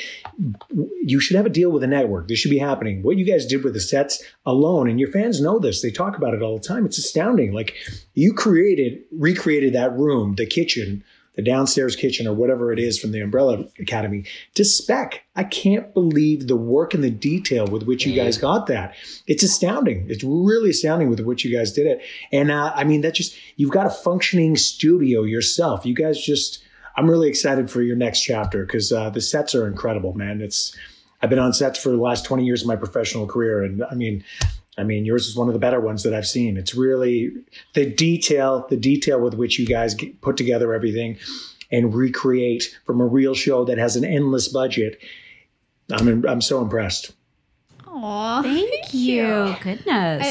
you 1.04 1.20
should 1.20 1.38
have 1.38 1.46
a 1.46 1.50
deal 1.50 1.72
with 1.72 1.84
a 1.84 1.88
network. 1.88 2.28
This 2.28 2.40
should 2.40 2.52
be 2.52 2.58
happening. 2.58 3.04
What 3.04 3.18
you 3.18 3.26
guys 3.26 3.46
did 3.46 3.64
with 3.64 3.74
the 3.74 3.82
sets 3.82 4.24
alone, 4.44 4.90
and 4.90 5.00
your 5.00 5.12
fans 5.12 5.40
know 5.40 5.60
this. 5.60 5.84
They 5.84 5.92
talk 5.92 6.18
about 6.18 6.34
it 6.34 6.42
all 6.42 6.58
the 6.58 6.68
time. 6.68 6.88
It's 6.88 6.98
astounding. 6.98 7.54
Like 7.54 7.76
you 8.16 8.34
created, 8.34 9.04
recreated 9.12 9.74
that 9.74 9.96
room, 9.96 10.34
the 10.36 10.48
kitchen 10.48 11.04
the 11.36 11.41
downstairs 11.41 11.96
kitchen 11.96 12.28
or 12.28 12.34
whatever 12.34 12.72
it 12.72 12.80
is 12.80 13.00
from 13.00 13.12
the 13.12 13.22
Umbrella 13.22 13.65
Academy 13.80 14.26
to 14.54 14.63
spec. 14.63 15.24
I 15.36 15.43
can't 15.43 15.93
believe 15.93 16.48
the 16.48 16.56
work 16.56 16.93
and 16.93 17.04
the 17.04 17.10
detail 17.10 17.65
with 17.65 17.84
which 17.84 18.06
you 18.06 18.13
guys 18.13 18.38
got 18.38 18.67
that. 18.67 18.96
It's 19.26 19.43
astounding. 19.43 20.06
It's 20.10 20.24
really 20.24 20.69
astounding 20.69 21.10
with 21.10 21.19
which 21.22 21.43
you 21.43 21.56
guys 21.56 21.74
did 21.74 21.88
it. 21.88 22.02
And 22.32 22.52
uh, 22.52 22.72
I 22.76 22.84
mean, 22.84 23.02
that 23.02 23.15
just, 23.15 23.36
you've 23.56 23.72
got 23.72 23.88
a 23.88 23.91
functioning 23.91 24.56
studio 24.56 25.24
yourself. 25.24 25.86
You 25.86 25.96
guys 25.96 26.22
just, 26.22 26.63
I'm 26.96 27.10
really 27.10 27.30
excited 27.30 27.72
for 27.72 27.82
your 27.82 27.96
next 27.96 28.22
chapter 28.22 28.65
because 28.65 28.91
uh, 28.91 29.10
the 29.10 29.22
sets 29.22 29.56
are 29.56 29.67
incredible, 29.67 30.13
man. 30.13 30.41
It's, 30.41 30.78
I've 31.22 31.30
been 31.30 31.39
on 31.39 31.54
sets 31.54 31.82
for 31.82 31.89
the 31.89 31.98
last 31.98 32.26
20 32.26 32.46
years 32.46 32.62
of 32.62 32.67
my 32.67 32.76
professional 32.76 33.26
career. 33.26 33.63
And 33.63 33.84
I 33.89 33.96
mean, 33.96 34.24
I 34.78 34.84
mean, 34.84 35.06
yours 35.06 35.28
is 35.28 35.36
one 35.36 35.48
of 35.48 35.54
the 35.54 35.60
better 35.60 35.80
ones 35.80 36.04
that 36.04 36.14
I've 36.14 36.28
seen. 36.28 36.58
It's 36.58 36.74
really 36.74 37.32
the 37.74 37.86
detail, 37.86 38.66
the 38.70 38.78
detail 38.78 39.20
with 39.20 39.36
which 39.36 39.60
you 39.60 39.66
guys 39.66 39.94
get, 39.94 40.20
put 40.22 40.36
together 40.36 40.74
everything 40.74 41.18
and 41.72 41.94
recreate 41.94 42.78
from 42.86 43.00
a 43.00 43.06
real 43.06 43.36
show 43.36 43.66
that 43.66 43.78
has 43.78 43.96
an 43.96 44.04
endless 44.04 44.48
budget. 44.48 45.00
I'm 45.92 46.26
I'm 46.26 46.42
so 46.42 46.62
impressed. 46.62 47.14
Aw. 47.88 48.42
Thank 48.42 48.94
you. 48.94 49.56
Goodness. 49.62 49.86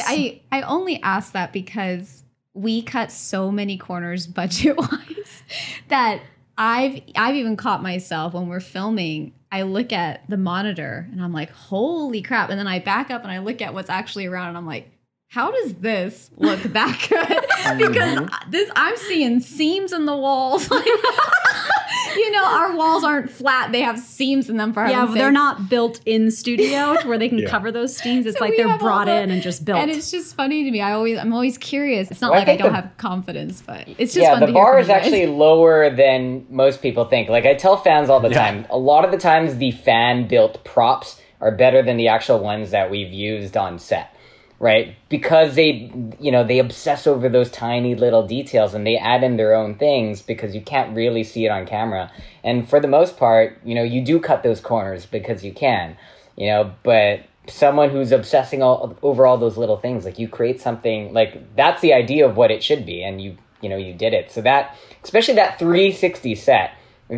I, 0.07 0.41
I 0.51 0.59
I 0.59 0.63
only 0.63 1.01
asked 1.03 1.35
that 1.35 1.53
because 1.53 2.23
we 2.55 2.83
cut 2.83 3.11
so 3.13 3.51
many 3.51 3.77
corners 3.79 4.27
budget 4.27 4.77
wise 4.77 5.43
that 5.89 6.21
I've 6.63 7.03
I've 7.17 7.35
even 7.35 7.57
caught 7.57 7.83
myself 7.83 8.35
when 8.35 8.47
we're 8.47 8.61
filming. 8.61 9.33
I 9.51 9.63
look 9.63 9.93
at 9.93 10.23
the 10.31 10.37
monitor 10.37 11.09
and 11.11 11.21
I'm 11.21 11.33
like, 11.33 11.51
holy 11.51 12.23
crap! 12.23 12.51
And 12.51 12.59
then 12.59 12.69
I 12.69 12.79
back 12.79 13.11
up 13.11 13.25
and 13.25 13.33
I 13.33 13.39
look 13.39 13.61
at 13.61 13.75
what's 13.75 13.91
actually 13.91 14.27
around 14.27 14.51
and 14.51 14.57
I'm 14.57 14.67
like, 14.67 14.89
how 15.33 15.51
does 15.51 15.73
this 15.77 16.31
look 16.37 16.61
that 16.63 17.07
good? 17.09 17.79
because 17.89 18.19
mm-hmm. 18.19 18.51
this 18.51 18.71
I'm 18.77 18.97
seeing 18.99 19.41
seams 19.41 19.91
in 19.93 20.05
the 20.05 20.15
walls. 20.17 20.69
you 22.17 22.31
know, 22.33 22.45
our 22.45 22.77
walls 22.77 23.03
aren't 23.03 23.31
flat; 23.31 23.73
they 23.73 23.81
have 23.81 23.99
seams 23.99 24.51
in 24.51 24.59
them 24.59 24.75
for 24.75 24.85
yeah, 24.87 25.01
heaven's 25.01 25.15
they're 25.15 25.29
sakes. 25.29 25.33
not 25.35 25.69
built 25.71 26.01
in 26.05 26.31
studio 26.31 26.97
to 27.01 27.09
where 27.09 27.17
they 27.17 27.31
can 27.31 27.39
Yeah. 27.39 27.49
cover 27.49 27.73
those 27.73 27.97
seams. 27.97 28.27
It's 28.27 28.39
So 28.39 28.45
like 28.45 28.55
they're 28.59 28.77
brought 28.77 29.07
the- 29.07 29.23
in 29.23 29.31
and 29.31 29.41
just 29.41 29.65
built. 29.65 29.79
And 29.79 29.91
it's 29.91 30.11
just 30.11 30.35
funny 30.37 30.65
to 30.65 30.71
me. 30.71 30.83
I 30.83 30.93
always, 30.93 31.19
I'm 31.19 31.33
always 31.33 31.57
curious. 31.57 32.11
It's 32.11 32.21
not 32.21 32.31
Well, 32.33 32.41
like 32.41 32.49
I 32.49 32.53
think 32.53 32.63
don't 32.63 32.73
the- 32.73 32.81
have 32.83 32.97
confidence, 32.99 33.63
but 33.67 33.89
it's 33.89 34.13
just 34.13 34.17
yeah, 34.19 34.33
fun 34.33 34.41
the 34.41 34.47
to 34.47 34.53
hear 34.53 34.63
bar 34.63 34.73
from 34.75 34.81
is 34.83 34.89
you 34.89 34.95
guys. 34.95 35.03
actually 35.05 35.27
lower 35.29 35.89
than 35.89 36.47
most 36.51 36.83
people 36.83 37.07
think. 37.07 37.31
Like 37.31 37.47
I 37.47 37.55
tell 37.55 37.77
fans 37.79 38.11
all 38.11 38.21
the 38.21 38.29
time, 38.31 38.67
a 38.71 38.77
lot 38.79 39.05
of 39.07 39.11
the 39.11 39.19
times 39.19 39.57
the 39.57 39.71
fan 39.71 40.29
built 40.29 40.63
props 40.65 41.21
are 41.41 41.51
better 41.51 41.83
than 41.83 41.97
the 41.97 42.09
actual 42.09 42.39
ones 42.39 42.71
that 42.71 42.91
we've 42.91 43.13
used 43.13 43.57
on 43.57 43.79
set, 43.79 44.15
right? 44.63 44.95
Because 45.09 45.57
they, 45.57 45.93
you 46.21 46.31
know, 46.31 46.45
they 46.45 46.61
obsess 46.61 47.09
over 47.09 47.29
those 47.29 47.51
tiny 47.51 47.97
little 47.97 48.25
details 48.25 48.75
and 48.75 48.87
they 48.87 48.97
add 48.97 49.25
in 49.25 49.37
their 49.37 49.55
own 49.55 49.75
things 49.75 50.23
because 50.23 50.55
you 50.55 50.61
can't 50.61 50.95
really 50.95 51.25
see 51.25 51.45
it 51.45 51.49
on 51.49 51.67
camera. 51.67 52.13
And 52.45 52.67
for 52.69 52.79
the 52.79 52.87
most 52.87 53.17
part, 53.17 53.59
you 53.65 53.75
know, 53.75 53.83
you 53.83 54.05
do 54.05 54.21
cut 54.21 54.45
those 54.45 54.61
corners 54.61 55.05
because 55.05 55.45
you 55.45 55.53
can, 55.53 55.97
you 56.37 56.47
know, 56.47 56.73
but 56.85 57.23
someone 57.49 57.91
who's 57.91 58.13
obsessing 58.13 58.63
all, 58.63 58.97
over 59.03 59.27
all 59.27 59.37
those 59.37 59.57
little 59.57 59.79
things 59.79 60.05
like 60.05 60.21
you 60.21 60.29
create 60.29 60.61
something 60.61 61.13
like 61.13 61.57
that's 61.57 61.81
the 61.81 61.93
idea 61.93 62.25
of 62.25 62.37
what 62.37 62.53
it 62.53 62.63
should 62.63 62.87
be 62.87 63.03
and 63.03 63.21
you 63.21 63.37
you 63.61 63.69
know 63.69 63.77
you 63.77 63.93
did 63.93 64.15
it 64.15 64.31
so 64.31 64.41
that 64.41 64.77
especially 65.03 65.35
that 65.35 65.59
360 65.59 66.37
set 66.37 66.71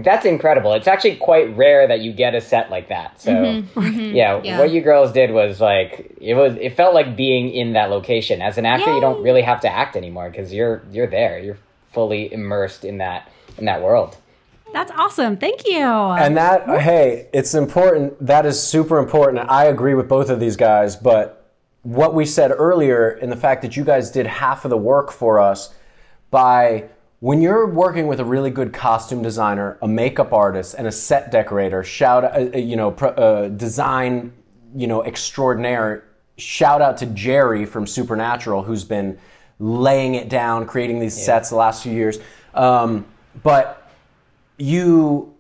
that's 0.02 0.24
incredible 0.26 0.72
it's 0.72 0.88
actually 0.88 1.14
quite 1.16 1.54
rare 1.56 1.86
that 1.86 2.00
you 2.00 2.12
get 2.12 2.34
a 2.34 2.40
set 2.40 2.70
like 2.70 2.88
that 2.88 3.20
so 3.20 3.32
mm-hmm. 3.32 3.80
mm-hmm. 3.80 4.14
Yeah, 4.14 4.40
Yeah. 4.42 4.58
what 4.58 4.70
you 4.70 4.80
girls 4.80 5.12
did 5.12 5.30
was 5.30 5.60
like 5.60 6.16
it 6.20 6.34
was 6.34 6.56
it 6.60 6.76
felt 6.76 6.94
like 6.94 7.16
being 7.16 7.50
in 7.50 7.74
that 7.74 7.90
location 7.90 8.42
as 8.42 8.58
an 8.58 8.66
actor 8.66 8.92
you 8.92 9.00
don't 9.00 9.22
really 9.22 9.42
have 9.42 9.60
to 9.60 9.68
act 9.68 9.94
anymore 9.96 10.30
because 10.30 10.52
you're 10.52 10.82
you're 10.90 11.06
there 11.06 11.38
you're 11.38 11.58
fully 11.92 12.32
immersed 12.32 12.84
in 12.84 12.98
that 12.98 13.30
in 13.58 13.66
that 13.66 13.80
world 13.82 14.16
That's 14.72 14.90
awesome. 14.96 15.36
Thank 15.36 15.68
you. 15.68 15.86
And 15.86 16.36
that, 16.36 16.66
hey, 16.80 17.28
it's 17.32 17.54
important. 17.54 18.18
That 18.26 18.44
is 18.44 18.60
super 18.60 18.98
important. 18.98 19.48
I 19.48 19.66
agree 19.66 19.94
with 19.94 20.08
both 20.08 20.28
of 20.28 20.40
these 20.40 20.56
guys. 20.56 20.96
But 20.96 21.48
what 21.82 22.12
we 22.12 22.24
said 22.24 22.50
earlier, 22.50 23.10
in 23.10 23.30
the 23.30 23.36
fact 23.36 23.62
that 23.62 23.76
you 23.76 23.84
guys 23.84 24.10
did 24.10 24.26
half 24.26 24.64
of 24.64 24.70
the 24.70 24.76
work 24.76 25.12
for 25.12 25.38
us 25.38 25.72
by 26.32 26.88
when 27.24 27.40
you're 27.40 27.66
working 27.66 28.06
with 28.06 28.20
a 28.20 28.24
really 28.24 28.50
good 28.50 28.70
costume 28.70 29.22
designer, 29.22 29.78
a 29.80 29.88
makeup 29.88 30.34
artist, 30.34 30.74
and 30.76 30.86
a 30.86 30.92
set 30.92 31.30
decorator, 31.30 31.82
shout, 31.82 32.22
uh, 32.22 32.50
uh, 32.54 32.58
you 32.58 32.76
know, 32.76 32.90
pro, 32.90 33.08
uh, 33.12 33.48
design, 33.48 34.30
you 34.74 34.86
know, 34.86 35.02
extraordinaire. 35.02 36.04
Shout 36.36 36.82
out 36.82 36.98
to 36.98 37.06
Jerry 37.06 37.64
from 37.64 37.86
Supernatural, 37.86 38.62
who's 38.62 38.84
been 38.84 39.18
laying 39.58 40.16
it 40.16 40.28
down, 40.28 40.66
creating 40.66 41.00
these 41.00 41.14
sets 41.14 41.48
the 41.48 41.56
last 41.56 41.82
few 41.82 41.92
years. 41.92 42.18
Um, 42.52 43.06
but 43.42 43.90
you 44.58 45.34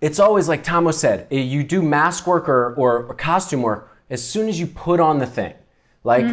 it's 0.00 0.18
always 0.18 0.48
like 0.48 0.64
Tahmoh 0.64 0.94
said, 0.94 1.26
eh, 1.30 1.40
you 1.40 1.64
do 1.64 1.82
mask 1.82 2.26
work 2.26 2.48
or, 2.48 2.72
or, 2.76 3.12
costume 3.14 3.60
work 3.60 3.94
as 4.08 4.26
soon 4.26 4.48
as 4.48 4.58
you 4.58 4.66
put 4.66 5.00
on 5.00 5.18
the 5.18 5.26
thing. 5.26 5.52
Like 6.02 6.24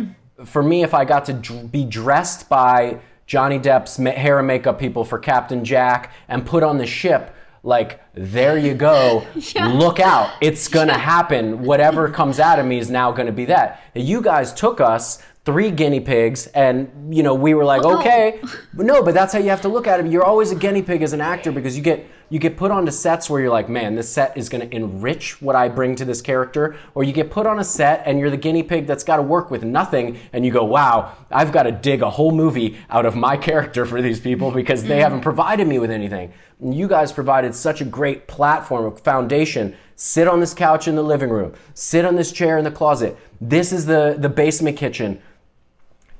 for 0.45 0.63
me, 0.63 0.81
if 0.81 0.93
I 0.93 1.03
got 1.03 1.25
to 1.25 1.33
be 1.33 1.83
dressed 1.83 2.47
by 2.47 2.99
Johnny 3.33 3.57
Depp's 3.57 3.97
hair 3.97 4.37
and 4.37 4.45
makeup 4.45 4.77
people 4.77 5.03
for 5.03 5.17
Captain 5.17 5.65
Jack 5.65 6.11
and 6.27 6.45
put 6.45 6.61
on 6.61 6.77
the 6.77 6.85
ship, 6.85 7.35
like 7.63 7.99
there 8.13 8.59
you 8.59 8.75
go, 8.75 9.25
look 9.55 9.99
out, 9.99 10.35
it's 10.39 10.67
gonna 10.67 10.95
happen. 10.95 11.63
Whatever 11.63 12.09
comes 12.09 12.39
out 12.39 12.59
of 12.59 12.67
me 12.67 12.77
is 12.77 12.91
now 12.91 13.11
gonna 13.11 13.31
be 13.31 13.45
that. 13.45 13.81
You 13.95 14.21
guys 14.21 14.53
took 14.53 14.79
us 14.79 15.19
three 15.45 15.71
guinea 15.71 15.99
pigs 15.99 16.45
and 16.53 16.91
you 17.09 17.23
know 17.23 17.33
we 17.33 17.55
were 17.55 17.65
like 17.65 17.81
no. 17.81 17.97
okay 17.97 18.39
but 18.75 18.85
no 18.85 19.01
but 19.03 19.15
that's 19.15 19.33
how 19.33 19.39
you 19.39 19.49
have 19.49 19.59
to 19.59 19.67
look 19.67 19.87
at 19.87 19.99
it 19.99 20.09
you're 20.09 20.23
always 20.23 20.51
a 20.51 20.55
guinea 20.55 20.81
pig 20.81 21.01
as 21.01 21.11
an 21.11 21.19
actor 21.19 21.51
because 21.51 21.75
you 21.75 21.83
get 21.83 22.07
you 22.33 22.39
get 22.39 22.57
put 22.57 22.71
onto 22.71 22.91
sets 22.91 23.29
where 23.29 23.41
you're 23.41 23.51
like 23.51 23.69
man 23.69 23.95
this 23.95 24.09
set 24.09 24.35
is 24.35 24.49
going 24.49 24.67
to 24.67 24.75
enrich 24.75 25.41
what 25.41 25.55
i 25.55 25.67
bring 25.67 25.95
to 25.95 26.05
this 26.05 26.21
character 26.21 26.75
or 26.95 27.03
you 27.03 27.13
get 27.13 27.29
put 27.29 27.45
on 27.45 27.59
a 27.59 27.63
set 27.63 28.01
and 28.05 28.19
you're 28.19 28.31
the 28.31 28.37
guinea 28.37 28.63
pig 28.63 28.87
that's 28.87 29.03
got 29.03 29.17
to 29.17 29.21
work 29.21 29.51
with 29.51 29.63
nothing 29.63 30.17
and 30.33 30.45
you 30.45 30.51
go 30.51 30.63
wow 30.63 31.15
i've 31.31 31.51
got 31.51 31.63
to 31.63 31.71
dig 31.71 32.01
a 32.01 32.09
whole 32.09 32.31
movie 32.31 32.77
out 32.89 33.05
of 33.05 33.15
my 33.15 33.37
character 33.49 33.85
for 33.85 34.01
these 34.01 34.19
people 34.19 34.51
because 34.51 34.83
they 34.83 34.95
mm-hmm. 34.95 35.01
haven't 35.01 35.21
provided 35.21 35.67
me 35.67 35.79
with 35.79 35.91
anything. 35.91 36.33
And 36.59 36.73
you 36.73 36.87
guys 36.87 37.11
provided 37.11 37.55
such 37.55 37.81
a 37.81 37.85
great 37.85 38.27
platform 38.27 38.85
a 38.85 38.91
foundation. 38.91 39.75
Sit 39.95 40.27
on 40.27 40.39
this 40.39 40.53
couch 40.53 40.87
in 40.87 40.95
the 40.95 41.03
living 41.03 41.29
room. 41.29 41.53
Sit 41.73 42.05
on 42.05 42.15
this 42.15 42.31
chair 42.31 42.57
in 42.57 42.63
the 42.63 42.71
closet. 42.71 43.17
This 43.39 43.71
is 43.71 43.85
the 43.85 44.15
the 44.17 44.29
basement 44.29 44.77
kitchen. 44.77 45.21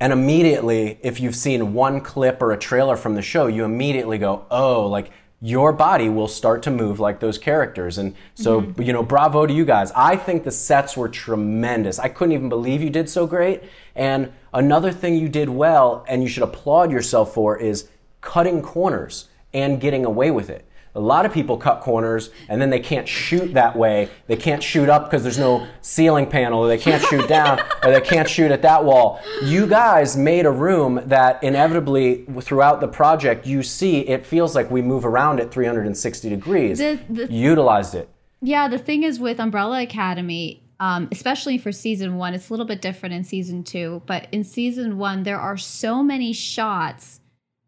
And 0.00 0.12
immediately, 0.12 0.98
if 1.02 1.20
you've 1.20 1.36
seen 1.36 1.72
one 1.72 2.00
clip 2.00 2.42
or 2.42 2.52
a 2.52 2.58
trailer 2.58 2.96
from 2.96 3.14
the 3.14 3.22
show, 3.22 3.46
you 3.46 3.64
immediately 3.64 4.18
go, 4.18 4.44
oh, 4.50 4.86
like 4.86 5.10
your 5.44 5.74
body 5.74 6.08
will 6.08 6.26
start 6.26 6.62
to 6.62 6.70
move 6.70 6.98
like 6.98 7.20
those 7.20 7.36
characters. 7.36 7.98
And 7.98 8.14
so, 8.34 8.62
mm-hmm. 8.62 8.80
you 8.80 8.94
know, 8.94 9.02
bravo 9.02 9.44
to 9.44 9.52
you 9.52 9.66
guys. 9.66 9.92
I 9.94 10.16
think 10.16 10.42
the 10.42 10.50
sets 10.50 10.96
were 10.96 11.10
tremendous. 11.10 11.98
I 11.98 12.08
couldn't 12.08 12.32
even 12.32 12.48
believe 12.48 12.80
you 12.80 12.88
did 12.88 13.10
so 13.10 13.26
great. 13.26 13.62
And 13.94 14.32
another 14.54 14.90
thing 14.90 15.16
you 15.16 15.28
did 15.28 15.50
well, 15.50 16.02
and 16.08 16.22
you 16.22 16.30
should 16.30 16.44
applaud 16.44 16.90
yourself 16.90 17.34
for, 17.34 17.58
is 17.58 17.90
cutting 18.22 18.62
corners 18.62 19.28
and 19.52 19.82
getting 19.82 20.06
away 20.06 20.30
with 20.30 20.48
it. 20.48 20.66
A 20.96 21.00
lot 21.00 21.26
of 21.26 21.32
people 21.32 21.56
cut 21.56 21.80
corners 21.80 22.30
and 22.48 22.62
then 22.62 22.70
they 22.70 22.78
can't 22.78 23.08
shoot 23.08 23.54
that 23.54 23.74
way. 23.76 24.08
They 24.28 24.36
can't 24.36 24.62
shoot 24.62 24.88
up 24.88 25.06
because 25.10 25.22
there's 25.24 25.38
no 25.38 25.66
ceiling 25.80 26.26
panel, 26.26 26.60
or 26.60 26.68
they 26.68 26.78
can't 26.78 27.02
shoot 27.02 27.28
down, 27.28 27.60
or 27.82 27.90
they 27.90 28.00
can't 28.00 28.28
shoot 28.28 28.50
at 28.52 28.62
that 28.62 28.84
wall. 28.84 29.20
You 29.42 29.66
guys 29.66 30.16
made 30.16 30.46
a 30.46 30.50
room 30.52 31.00
that 31.06 31.42
inevitably 31.42 32.24
throughout 32.40 32.80
the 32.80 32.88
project 32.88 33.46
you 33.46 33.62
see 33.62 34.00
it 34.00 34.24
feels 34.24 34.54
like 34.54 34.70
we 34.70 34.82
move 34.82 35.04
around 35.04 35.40
at 35.40 35.50
360 35.50 36.28
degrees. 36.28 36.78
The- 36.78 37.00
the- 37.10 37.32
Utilized 37.32 37.94
it. 37.94 38.08
Yeah, 38.40 38.68
the 38.68 38.78
thing 38.78 39.02
is 39.02 39.18
with 39.18 39.40
Umbrella 39.40 39.82
Academy, 39.82 40.62
um, 40.78 41.08
especially 41.10 41.56
for 41.58 41.72
season 41.72 42.16
one, 42.16 42.34
it's 42.34 42.50
a 42.50 42.52
little 42.52 42.66
bit 42.66 42.82
different 42.82 43.14
in 43.14 43.24
season 43.24 43.64
two. 43.64 44.02
But 44.06 44.28
in 44.32 44.44
season 44.44 44.98
one, 44.98 45.22
there 45.22 45.38
are 45.40 45.56
so 45.56 46.02
many 46.02 46.32
shots 46.32 47.20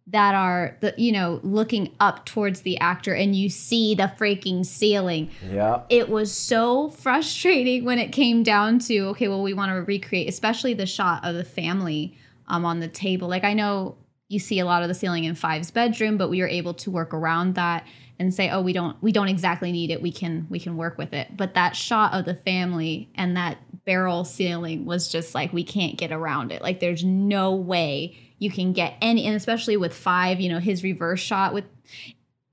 that 0.08 0.34
are 0.34 0.76
the 0.80 0.94
you 0.96 1.10
know 1.10 1.40
looking 1.42 1.94
up 2.00 2.24
towards 2.26 2.60
the 2.62 2.78
actor, 2.78 3.14
and 3.14 3.34
you 3.34 3.48
see 3.48 3.94
the 3.94 4.12
freaking 4.18 4.64
ceiling. 4.64 5.30
Yeah. 5.50 5.82
It 5.88 6.08
was 6.08 6.32
so 6.32 6.90
frustrating 6.90 7.84
when 7.84 7.98
it 7.98 8.12
came 8.12 8.42
down 8.42 8.78
to 8.80 9.08
okay, 9.08 9.28
well, 9.28 9.42
we 9.42 9.54
want 9.54 9.70
to 9.70 9.76
recreate, 9.76 10.28
especially 10.28 10.74
the 10.74 10.86
shot 10.86 11.24
of 11.24 11.34
the 11.34 11.44
family 11.44 12.16
um, 12.48 12.64
on 12.64 12.80
the 12.80 12.88
table. 12.88 13.28
Like 13.28 13.44
I 13.44 13.54
know 13.54 13.96
you 14.28 14.38
see 14.38 14.58
a 14.58 14.64
lot 14.64 14.82
of 14.82 14.88
the 14.88 14.94
ceiling 14.94 15.24
in 15.24 15.34
Five's 15.34 15.70
bedroom, 15.70 16.16
but 16.16 16.28
we 16.28 16.40
were 16.40 16.48
able 16.48 16.74
to 16.74 16.90
work 16.90 17.14
around 17.14 17.54
that 17.54 17.86
and 18.18 18.32
say, 18.32 18.50
oh, 18.50 18.62
we 18.62 18.72
don't 18.72 19.00
we 19.02 19.12
don't 19.12 19.28
exactly 19.28 19.72
need 19.72 19.90
it. 19.90 20.00
We 20.00 20.12
can 20.12 20.46
we 20.48 20.58
can 20.58 20.76
work 20.76 20.98
with 20.98 21.12
it. 21.12 21.36
But 21.36 21.54
that 21.54 21.76
shot 21.76 22.14
of 22.14 22.24
the 22.24 22.34
family 22.34 23.10
and 23.14 23.36
that 23.36 23.58
barrel 23.84 24.24
ceiling 24.24 24.84
was 24.84 25.08
just 25.08 25.34
like 25.34 25.52
we 25.52 25.64
can't 25.64 25.96
get 25.96 26.12
around 26.12 26.52
it. 26.52 26.62
Like 26.62 26.80
there's 26.80 27.04
no 27.04 27.54
way 27.54 28.16
you 28.38 28.50
can 28.50 28.72
get 28.72 28.94
any 29.00 29.24
and 29.26 29.36
especially 29.36 29.76
with 29.76 29.94
five, 29.94 30.40
you 30.40 30.48
know, 30.48 30.58
his 30.58 30.82
reverse 30.82 31.20
shot 31.20 31.54
with 31.54 31.64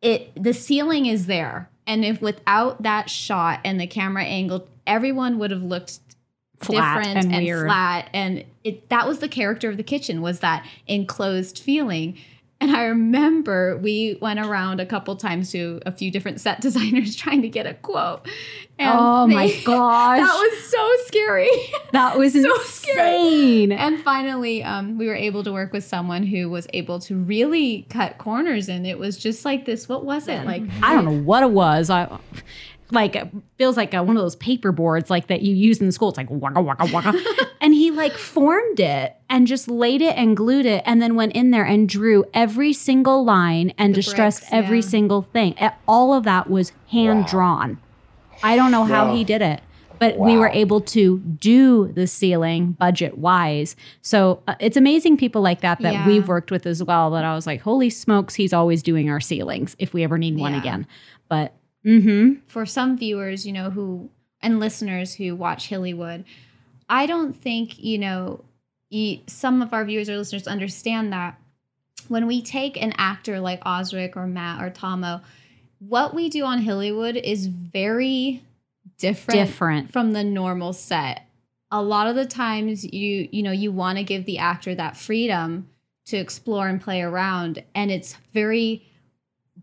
it 0.01 0.31
the 0.41 0.53
ceiling 0.53 1.05
is 1.05 1.27
there. 1.27 1.69
And 1.85 2.05
if 2.05 2.21
without 2.21 2.83
that 2.83 3.09
shot 3.09 3.59
and 3.65 3.79
the 3.79 3.87
camera 3.87 4.23
angle, 4.23 4.67
everyone 4.87 5.39
would 5.39 5.51
have 5.51 5.63
looked 5.63 5.99
Flat 6.59 6.97
different 6.97 7.33
and 7.33 7.47
and, 7.47 7.65
flat. 7.65 8.09
And 8.13 8.45
it 8.63 8.89
that 8.89 9.07
was 9.07 9.19
the 9.19 9.27
character 9.27 9.69
of 9.69 9.77
the 9.77 9.83
kitchen 9.83 10.21
was 10.21 10.39
that 10.39 10.65
enclosed 10.87 11.59
feeling. 11.59 12.17
And 12.63 12.73
I 12.73 12.83
remember 12.85 13.77
we 13.77 14.17
went 14.21 14.39
around 14.39 14.79
a 14.79 14.85
couple 14.85 15.17
times 15.17 15.51
to 15.51 15.81
a 15.85 15.91
few 15.91 16.09
different 16.09 16.39
set 16.39 16.61
designers 16.67 17.13
trying 17.13 17.41
to 17.41 17.49
get 17.49 17.65
a 17.65 17.73
quote. 17.73 18.25
And 18.79 18.89
Oh 18.97 19.27
my 19.27 19.47
they- 19.47 19.61
gosh. 19.65 20.19
That 20.21 20.33
was 20.33 20.63
so 20.63 21.05
scary. 21.07 21.49
That 21.91 22.17
was 22.21 22.31
so 22.31 22.57
scary. 22.63 23.15
insane. 23.17 23.71
And 23.73 23.99
finally, 24.01 24.63
um, 24.63 24.97
we 24.97 25.07
were 25.07 25.15
able 25.15 25.43
to 25.43 25.51
work 25.51 25.73
with 25.73 25.83
someone 25.83 26.23
who 26.23 26.49
was 26.49 26.65
able 26.73 26.99
to 27.01 27.17
really 27.17 27.85
cut 27.89 28.17
corners, 28.17 28.69
and 28.69 28.87
it 28.87 28.97
was 28.97 29.17
just 29.17 29.43
like 29.43 29.65
this. 29.65 29.89
What 29.89 30.05
was 30.05 30.29
it 30.29 30.45
like? 30.45 30.63
I 30.81 30.93
don't 30.95 31.03
know 31.03 31.19
what 31.21 31.43
it 31.43 31.51
was. 31.51 31.89
I 31.89 32.17
like 32.93 33.15
feels 33.57 33.75
like 33.77 33.93
a, 33.93 34.01
one 34.03 34.15
of 34.15 34.23
those 34.23 34.35
paper 34.35 34.71
boards 34.71 35.09
like 35.09 35.27
that 35.27 35.41
you 35.41 35.55
use 35.55 35.81
in 35.81 35.91
school. 35.91 36.09
It's 36.09 36.17
like 36.17 36.29
waka 36.29 36.61
waka 36.61 36.89
waka, 36.93 37.13
and 37.61 37.73
he 37.73 37.91
like 37.91 38.13
formed 38.13 38.79
it 38.79 39.15
and 39.29 39.47
just 39.47 39.67
laid 39.67 40.01
it 40.01 40.15
and 40.17 40.37
glued 40.37 40.65
it, 40.65 40.83
and 40.85 41.01
then 41.01 41.15
went 41.15 41.33
in 41.33 41.51
there 41.51 41.65
and 41.65 41.89
drew 41.89 42.23
every 42.33 42.71
single 42.73 43.25
line 43.25 43.73
and 43.77 43.93
The 43.93 44.01
distressed 44.01 44.41
bricks, 44.41 44.53
every 44.53 44.77
yeah. 44.79 44.87
single 44.87 45.21
thing. 45.23 45.55
All 45.87 46.13
of 46.13 46.23
that 46.23 46.49
was 46.49 46.71
hand 46.89 47.25
drawn. 47.25 47.79
I 48.41 48.55
don't 48.55 48.71
know 48.71 48.83
how 48.85 49.07
Wow. 49.07 49.15
he 49.15 49.23
did 49.23 49.41
it. 49.41 49.61
But 49.99 50.17
we 50.17 50.35
were 50.37 50.49
able 50.49 50.81
to 50.81 51.19
do 51.19 51.87
the 51.93 52.07
ceiling 52.07 52.73
budget 52.73 53.17
wise. 53.17 53.77
So 54.01 54.43
uh, 54.49 54.55
it's 54.59 54.75
amazing 54.75 55.15
people 55.15 55.41
like 55.41 55.61
that 55.61 55.79
that 55.79 55.93
Yeah. 55.93 56.07
we've 56.07 56.27
worked 56.27 56.51
with 56.51 56.65
as 56.65 56.83
well. 56.83 57.11
That 57.11 57.23
I 57.23 57.33
was 57.35 57.47
like, 57.47 57.61
holy 57.61 57.89
smokes, 57.89 58.35
he's 58.35 58.51
always 58.51 58.83
doing 58.83 59.09
our 59.09 59.21
ceilings 59.21 59.77
if 59.79 59.93
we 59.93 60.03
ever 60.03 60.17
need 60.17 60.37
one 60.37 60.55
again. 60.55 60.87
But 61.29 61.53
mm-hmm. 61.85 62.39
for 62.47 62.65
some 62.65 62.97
viewers, 62.97 63.45
you 63.45 63.53
know, 63.53 63.69
who 63.69 64.09
and 64.41 64.59
listeners 64.59 65.15
who 65.15 65.35
watch 65.35 65.69
Hillywood, 65.69 66.25
I 66.89 67.05
don't 67.05 67.33
think, 67.33 67.79
you 67.79 67.97
know, 67.97 68.43
some 69.27 69.61
of 69.61 69.73
our 69.73 69.85
viewers 69.85 70.09
or 70.09 70.17
listeners 70.17 70.47
understand 70.47 71.13
that 71.13 71.39
when 72.07 72.27
we 72.27 72.41
take 72.41 72.81
an 72.81 72.93
actor 72.97 73.39
like 73.39 73.65
Osric 73.65 74.15
or 74.15 74.27
Matt 74.27 74.61
or 74.61 74.69
Tahmoh, 74.69 75.21
what 75.79 76.13
we 76.13 76.29
do 76.29 76.43
on 76.43 76.63
Hillywood 76.63 77.19
is 77.21 77.47
very 77.47 78.43
different, 78.97 79.39
Different. 79.39 79.91
from 79.91 80.11
the 80.11 80.23
normal 80.23 80.73
set. 80.73 81.27
A 81.71 81.81
lot 81.81 82.07
of 82.07 82.15
the 82.15 82.25
times 82.25 82.83
you 82.83 83.27
you 83.31 83.41
know, 83.41 83.51
you 83.51 83.71
want 83.71 83.97
to 83.97 84.03
give 84.03 84.25
the 84.25 84.37
actor 84.37 84.75
that 84.75 84.95
freedom 84.95 85.67
to 86.05 86.17
explore 86.17 86.67
and 86.67 86.81
play 86.81 87.01
around 87.01 87.63
and 87.73 87.89
it's 87.89 88.17
very 88.33 88.85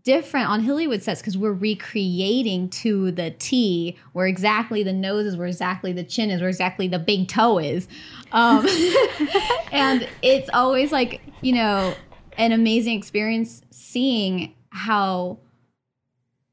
different 0.03 0.49
on 0.49 0.63
Hollywood 0.63 1.03
sets 1.03 1.21
because 1.21 1.37
we're 1.37 1.53
recreating 1.53 2.69
to 2.69 3.11
the 3.11 3.31
T 3.31 3.97
where 4.13 4.27
exactly 4.27 4.83
the 4.83 4.93
nose 4.93 5.25
is, 5.25 5.37
where 5.37 5.47
exactly 5.47 5.93
the 5.93 6.03
chin 6.03 6.29
is, 6.29 6.41
where 6.41 6.49
exactly 6.49 6.87
the 6.87 6.99
big 6.99 7.27
toe 7.27 7.59
is. 7.59 7.87
Um, 8.31 8.67
and 9.71 10.07
it's 10.21 10.49
always 10.53 10.91
like, 10.91 11.21
you 11.41 11.53
know, 11.53 11.93
an 12.37 12.51
amazing 12.51 12.97
experience 12.97 13.61
seeing 13.71 14.53
how 14.69 15.39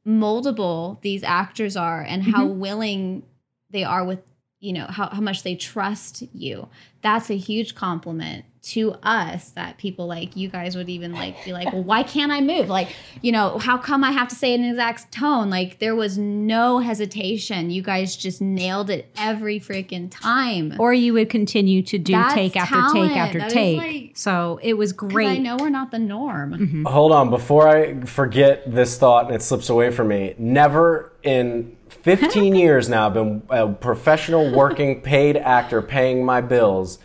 moldable 0.07 1.01
these 1.03 1.23
actors 1.23 1.77
are 1.77 2.01
and 2.01 2.23
how 2.23 2.47
willing 2.47 3.23
they 3.71 3.85
are 3.85 4.05
with 4.05 4.21
you 4.61 4.73
know 4.73 4.87
how, 4.87 5.09
how 5.11 5.21
much 5.21 5.43
they 5.43 5.55
trust 5.55 6.23
you. 6.33 6.69
That's 7.03 7.31
a 7.31 7.37
huge 7.37 7.75
compliment 7.75 8.45
to 8.63 8.93
us 9.03 9.51
that 9.51 9.79
people 9.79 10.07
like 10.07 10.37
you 10.37 10.49
guys 10.49 10.77
would 10.77 10.89
even 10.89 11.13
like 11.13 11.43
be 11.45 11.53
like 11.53 11.73
well 11.73 11.83
why 11.83 12.03
can't 12.03 12.33
i 12.33 12.41
move 12.41 12.69
like 12.69 12.89
you 13.23 13.31
know 13.31 13.59
how 13.59 13.79
come 13.79 14.03
i 14.03 14.11
have 14.11 14.27
to 14.29 14.35
say 14.35 14.55
an 14.55 14.65
exact 14.65 15.11
tone 15.13 15.49
like 15.49 15.79
there 15.79 15.95
was 15.95 16.19
no 16.19 16.79
hesitation 16.81 17.71
you 17.71 17.81
guys 17.83 18.17
just 18.17 18.41
nailed 18.41 18.91
it 18.91 19.11
every 19.17 19.61
freaking 19.61 20.11
time 20.11 20.75
Or 20.79 20.93
you 20.93 21.13
would 21.13 21.31
continue 21.31 21.83
to 21.83 21.99
do 21.99 22.13
That's 22.13 22.35
take 22.35 22.57
after 22.57 22.75
talent. 22.75 23.09
take 23.11 23.17
after 23.17 23.39
That 23.39 23.47
is 23.49 23.53
take. 23.53 23.79
like- 23.79 24.11
so 24.17 24.59
it 24.63 24.75
was 24.75 24.93
great. 24.93 25.29
i 25.29 25.37
know 25.39 25.57
we're 25.57 25.69
not 25.69 25.91
the 25.91 25.99
norm 25.99 26.53
mm-hmm. 26.55 26.85
Hold 26.87 27.13
on, 27.13 27.31
before 27.31 27.69
I 27.69 28.01
forget 28.01 28.71
this 28.73 28.99
thought 28.99 29.27
and 29.27 29.35
it 29.35 29.43
slips 29.43 29.69
away 29.69 29.91
from 29.91 30.09
me. 30.09 30.35
Never 30.39 31.13
in 31.23 31.77
15 31.89 32.55
years 32.57 32.89
now, 32.89 33.07
I've 33.07 33.15
been 33.15 33.43
a 33.51 33.69
professional 33.69 34.51
working 34.53 35.01
paid 35.03 35.37
actor 35.37 35.83
paying 35.83 36.25
my 36.25 36.41
bills. 36.41 36.99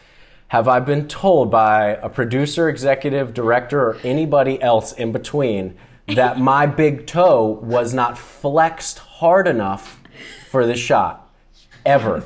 Have 0.54 0.68
I 0.68 0.82
been 0.82 1.08
told 1.08 1.50
by 1.50 1.98
a 2.04 2.10
producer, 2.10 2.70
executive, 2.70 3.34
director, 3.34 3.88
or 3.88 3.98
anybody 4.04 4.62
else 4.62 4.92
in 4.92 5.12
between 5.12 5.76
that 6.10 6.40
my 6.40 6.68
big 6.68 7.08
toe 7.08 7.60
was 7.64 7.92
not 7.92 8.20
flexed 8.20 9.00
hard 9.00 9.48
enough 9.48 10.00
for 10.52 10.68
the 10.68 10.76
shot? 10.76 11.28
Ever. 11.88 12.24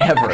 Ever. 0.00 0.32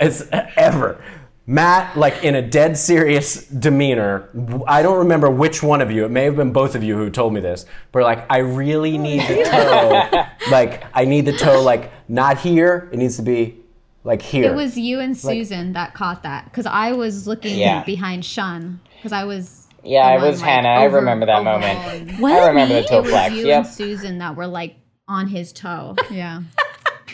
It's 0.00 0.24
ever. 0.56 1.00
Matt, 1.46 1.96
like 1.96 2.24
in 2.24 2.34
a 2.34 2.42
dead 2.42 2.76
serious 2.76 3.46
demeanor, 3.46 4.28
I 4.66 4.82
don't 4.82 4.98
remember 4.98 5.30
which 5.30 5.62
one 5.62 5.82
of 5.82 5.92
you, 5.92 6.04
it 6.04 6.10
may 6.10 6.24
have 6.24 6.34
been 6.34 6.52
both 6.52 6.74
of 6.74 6.82
you 6.82 6.96
who 6.96 7.10
told 7.10 7.32
me 7.32 7.40
this, 7.40 7.64
but 7.92 8.02
like, 8.02 8.26
I 8.28 8.38
really 8.38 8.98
need 8.98 9.20
the 9.28 9.44
toe. 9.44 10.26
like, 10.50 10.82
I 10.92 11.04
need 11.04 11.26
the 11.26 11.36
toe, 11.36 11.62
like, 11.62 11.92
not 12.08 12.38
here, 12.38 12.88
it 12.92 12.98
needs 12.98 13.18
to 13.18 13.22
be 13.22 13.61
like 14.04 14.22
here. 14.22 14.44
It 14.50 14.54
was 14.54 14.76
you 14.76 15.00
and 15.00 15.16
Susan 15.16 15.72
that 15.74 15.94
caught 15.94 16.22
that 16.24 16.44
because 16.46 16.66
I 16.66 16.92
was 16.92 17.26
looking 17.26 17.58
Yeah. 17.58 17.84
behind 17.84 18.24
Shun 18.24 18.80
because 18.96 19.12
I 19.12 19.24
was. 19.24 19.66
Yeah, 19.84 20.08
it 20.10 20.18
the 20.18 20.22
one, 20.22 20.30
was 20.30 20.40
Hannah. 20.40 20.68
I 20.68 20.84
remember 20.84 21.26
that 21.26 21.42
moment. 21.44 21.78
overhauling. 21.78 22.20
Was 22.20 22.32
I 22.32 22.48
remember 22.48 22.74
me? 22.74 22.80
the 22.82 22.86
toe 22.88 22.98
It 22.98 23.02
was 23.02 23.10
flex. 23.10 23.34
you 23.34 23.46
Yep. 23.48 23.64
and 23.64 23.66
Susan 23.74 24.18
that 24.18 24.36
were 24.36 24.46
like 24.46 24.76
on 25.08 25.26
his 25.28 25.52
toe. 25.52 25.96
Yeah. 26.10 26.42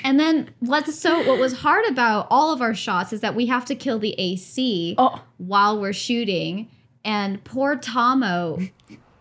and 0.04 0.20
then 0.20 0.50
let's 0.62 0.94
so 0.98 1.26
what 1.26 1.38
was 1.38 1.54
hard 1.60 1.84
about 1.86 2.26
all 2.30 2.52
of 2.52 2.60
our 2.62 2.74
shots 2.74 3.12
is 3.12 3.20
that 3.22 3.34
we 3.34 3.46
have 3.46 3.64
to 3.66 3.74
kill 3.74 3.98
the 3.98 4.14
AC 4.18 4.94
Oh. 4.98 5.22
while 5.38 5.80
we're 5.80 5.92
shooting, 5.94 6.68
and 7.04 7.42
poor 7.44 7.76
Tahmoh. 7.76 8.70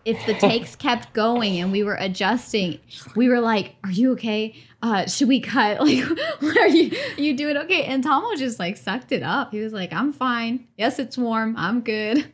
If 0.04 0.24
the 0.26 0.34
takes 0.48 0.74
kept 0.76 1.12
going 1.12 1.58
and 1.60 1.70
we 1.72 1.82
were 1.82 1.96
adjusting, 1.96 2.78
we 3.16 3.28
were 3.28 3.40
like, 3.40 3.74
"Are 3.84 3.90
you 3.90 4.12
okay? 4.12 4.54
Uh, 4.80 5.06
should 5.06 5.28
we 5.28 5.40
cut? 5.40 5.78
Like, 6.40 6.56
are 6.56 6.68
you 6.68 6.92
you 7.16 7.36
doing 7.36 7.56
okay?" 7.56 7.84
And 7.84 8.02
Tahmoh 8.04 8.36
just 8.38 8.58
like 8.58 8.76
sucked 8.76 9.10
it 9.12 9.22
up. 9.22 9.50
He 9.52 9.60
was 9.60 9.72
like, 9.72 9.92
"I'm 9.92 10.12
fine. 10.12 10.66
Yes, 10.76 10.98
it's 10.98 11.18
warm. 11.18 11.54
I'm 11.56 11.80
good." 11.80 12.30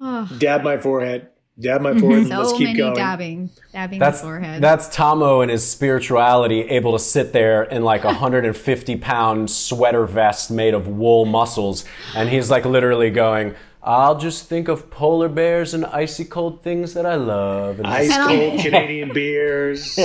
Oh, 0.00 0.28
Dab 0.38 0.62
my 0.62 0.78
forehead. 0.78 1.28
Dab 1.58 1.80
my 1.82 1.96
forehead. 1.98 2.26
so 2.26 2.38
let's 2.38 2.52
keep 2.52 2.64
many 2.68 2.78
going. 2.78 2.94
dabbing, 2.96 3.50
dabbing 3.72 4.00
That's 4.00 4.20
the 4.20 4.26
forehead. 4.26 4.60
that's 4.60 4.88
Tahmoh 4.88 5.40
and 5.42 5.50
his 5.52 5.64
spirituality 5.64 6.62
able 6.62 6.92
to 6.94 6.98
sit 6.98 7.32
there 7.32 7.62
in 7.62 7.84
like 7.84 8.02
a 8.02 8.06
150 8.18 8.96
pound 8.96 9.48
sweater 9.50 10.04
vest 10.04 10.50
made 10.50 10.74
of 10.74 10.88
wool 10.88 11.24
muscles, 11.26 11.84
and 12.16 12.28
he's 12.28 12.50
like 12.50 12.64
literally 12.64 13.10
going, 13.10 13.54
"I'll 13.84 14.18
just 14.18 14.48
think 14.48 14.66
of 14.68 14.90
polar 14.90 15.28
bears 15.28 15.74
and 15.74 15.86
icy 15.86 16.24
cold 16.24 16.62
things 16.64 16.94
that 16.94 17.06
I 17.06 17.14
love." 17.14 17.78
And 17.78 17.86
Ice 17.86 18.16
cold 18.16 18.60
Canadian 18.60 19.12
beers. 19.12 19.96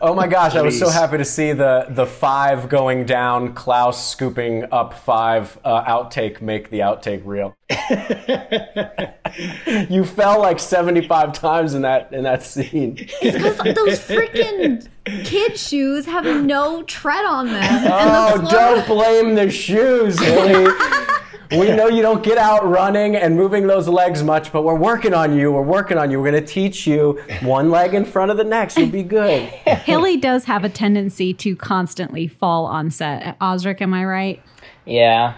Oh 0.00 0.14
my 0.14 0.26
gosh, 0.26 0.54
I 0.54 0.62
was 0.62 0.78
so 0.78 0.88
happy 0.88 1.18
to 1.18 1.24
see 1.24 1.52
the 1.52 1.86
the 1.88 2.06
five 2.06 2.68
going 2.68 3.06
down, 3.06 3.54
Klaus 3.54 4.10
scooping 4.10 4.64
up 4.72 4.94
five 4.94 5.58
uh, 5.64 5.84
outtake, 5.84 6.40
make 6.40 6.70
the 6.70 6.80
outtake 6.80 7.22
real. 7.24 7.56
you 9.90 10.04
fell 10.04 10.40
like 10.40 10.58
75 10.58 11.32
times 11.32 11.74
in 11.74 11.82
that 11.82 12.12
in 12.12 12.24
that 12.24 12.42
scene. 12.42 12.94
Because 12.94 13.56
those 13.58 14.00
freaking 14.00 14.86
kid 15.24 15.58
shoes 15.58 16.06
have 16.06 16.44
no 16.44 16.82
tread 16.84 17.24
on 17.24 17.46
them. 17.46 17.84
Oh, 17.90 18.38
the 18.38 18.48
floor, 18.48 18.50
don't 18.50 18.86
blame 18.86 19.34
the 19.34 19.50
shoes, 19.50 20.18
Hilly. 20.18 20.72
we 21.50 21.74
know 21.74 21.88
you 21.88 22.02
don't 22.02 22.22
get 22.22 22.38
out 22.38 22.66
running 22.66 23.16
and 23.16 23.36
moving 23.36 23.66
those 23.66 23.88
legs 23.88 24.22
much, 24.22 24.52
but 24.52 24.62
we're 24.62 24.74
working 24.74 25.14
on 25.14 25.36
you. 25.36 25.52
We're 25.52 25.62
working 25.62 25.96
on 25.96 26.10
you. 26.10 26.20
We're 26.20 26.30
going 26.30 26.44
to 26.44 26.52
teach 26.52 26.86
you 26.86 27.20
one 27.42 27.70
leg 27.70 27.94
in 27.94 28.04
front 28.04 28.30
of 28.30 28.36
the 28.36 28.44
next. 28.44 28.76
You'll 28.76 28.88
be 28.88 29.02
good. 29.02 29.42
Hilly 29.66 30.16
does 30.16 30.44
have 30.44 30.64
a 30.64 30.68
tendency 30.68 31.32
to 31.34 31.56
constantly 31.56 32.26
fall 32.26 32.66
on 32.66 32.90
set. 32.90 33.36
Osric, 33.40 33.80
am 33.80 33.94
I 33.94 34.04
right? 34.04 34.42
Yeah. 34.84 35.36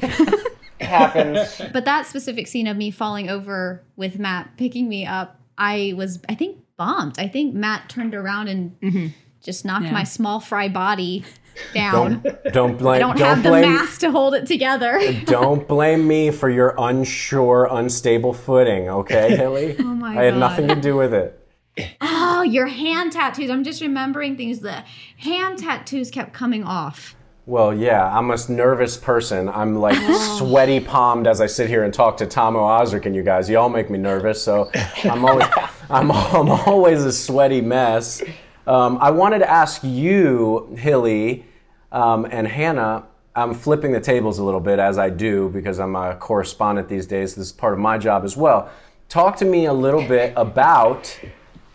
Happens. 0.80 1.60
But 1.72 1.84
that 1.84 2.06
specific 2.06 2.46
scene 2.46 2.66
of 2.66 2.76
me 2.76 2.90
falling 2.90 3.28
over 3.28 3.82
with 3.96 4.18
Matt 4.18 4.56
picking 4.56 4.88
me 4.88 5.04
up, 5.04 5.38
I 5.58 5.92
was, 5.96 6.20
I 6.28 6.34
think, 6.34 6.58
bombed. 6.76 7.18
I 7.18 7.28
think 7.28 7.54
Matt 7.54 7.90
turned 7.90 8.14
around 8.14 8.48
and 8.48 8.80
mm-hmm. 8.80 9.08
just 9.42 9.64
knocked 9.66 9.86
Yeah. 9.86 9.92
my 9.92 10.04
small 10.04 10.40
fry 10.40 10.68
body 10.68 11.24
down. 11.74 12.24
Don't 12.52 12.76
blame. 12.76 12.96
I 12.96 12.98
don't, 12.98 13.16
don't 13.16 13.28
have 13.28 13.42
the 13.42 13.50
mass 13.50 13.98
to 13.98 14.10
hold 14.10 14.34
it 14.34 14.46
together. 14.46 15.00
Don't 15.24 15.66
blame 15.66 16.06
me 16.06 16.30
for 16.30 16.48
your 16.48 16.74
unsure, 16.78 17.68
unstable 17.70 18.32
footing, 18.32 18.88
okay, 18.88 19.36
Hilly? 19.36 19.76
Oh 19.78 19.84
my 19.84 20.18
I 20.18 20.24
had 20.24 20.34
God. 20.34 20.40
nothing 20.40 20.68
to 20.68 20.74
do 20.74 20.96
with 20.96 21.14
it. 21.14 21.36
oh, 22.00 22.42
your 22.42 22.66
hand 22.66 23.12
tattoos. 23.12 23.50
I'm 23.50 23.64
just 23.64 23.80
remembering 23.80 24.36
things. 24.36 24.60
The 24.60 24.84
hand 25.18 25.58
tattoos 25.58 26.10
kept 26.10 26.32
coming 26.32 26.64
off. 26.64 27.14
Well, 27.46 27.74
yeah, 27.74 28.16
I'm 28.16 28.30
a 28.30 28.36
nervous 28.48 28.96
person. 28.96 29.48
I'm 29.48 29.76
like 29.76 29.96
sweaty 30.38 30.78
palmed 30.78 31.26
as 31.26 31.40
I 31.40 31.46
sit 31.46 31.68
here 31.68 31.82
and 31.82 31.92
talk 31.92 32.16
to 32.18 32.26
Tahmoh 32.26 32.80
Osric 32.80 33.06
and 33.06 33.16
you 33.16 33.22
guys. 33.22 33.48
You 33.50 33.58
all 33.58 33.68
make 33.68 33.90
me 33.90 33.98
nervous, 33.98 34.42
so 34.42 34.70
I'm 35.04 35.24
always 35.24 35.46
I'm, 35.90 36.12
I'm 36.12 36.48
always 36.50 37.02
a 37.04 37.12
sweaty 37.12 37.60
mess. 37.60 38.22
Um, 38.66 38.98
I 39.00 39.10
wanted 39.10 39.40
to 39.40 39.50
ask 39.50 39.82
you, 39.82 40.72
Hilly, 40.78 41.44
um, 41.92 42.26
and 42.30 42.46
Hannah. 42.46 43.06
I'm 43.36 43.54
flipping 43.54 43.92
the 43.92 44.00
tables 44.00 44.38
a 44.38 44.44
little 44.44 44.60
bit 44.60 44.78
as 44.78 44.98
I 44.98 45.08
do 45.08 45.48
because 45.50 45.78
I'm 45.78 45.94
a 45.94 46.16
correspondent 46.16 46.88
these 46.88 47.06
days. 47.06 47.36
This 47.36 47.46
is 47.46 47.52
part 47.52 47.72
of 47.72 47.78
my 47.78 47.96
job 47.96 48.24
as 48.24 48.36
well. 48.36 48.70
Talk 49.08 49.36
to 49.36 49.44
me 49.44 49.66
a 49.66 49.72
little 49.72 50.06
bit 50.06 50.32
about 50.36 51.18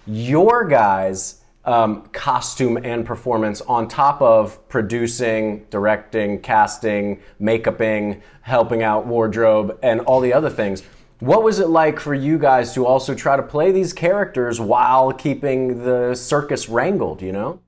your 0.05 0.65
guys' 0.65 1.41
um, 1.63 2.03
costume 2.13 2.77
and 2.77 3.05
performance 3.05 3.61
on 3.61 3.87
top 3.87 4.21
of 4.21 4.67
producing, 4.69 5.65
directing, 5.69 6.39
casting, 6.41 7.21
makeuping, 7.41 8.21
helping 8.41 8.83
out 8.83 9.07
wardrobe, 9.07 9.79
and 9.81 10.01
all 10.01 10.19
the 10.19 10.33
other 10.33 10.49
things. 10.49 10.83
What 11.19 11.43
was 11.43 11.59
it 11.59 11.69
like 11.69 11.99
for 11.99 12.13
you 12.13 12.37
guys 12.37 12.73
to 12.73 12.85
also 12.85 13.15
try 13.15 13.37
to 13.37 13.43
play 13.43 13.71
these 13.71 13.93
characters 13.93 14.59
while 14.59 15.11
keeping 15.11 15.83
the 15.83 16.13
circus 16.13 16.69
wrangled, 16.69 17.21
you 17.21 17.31
know? 17.31 17.61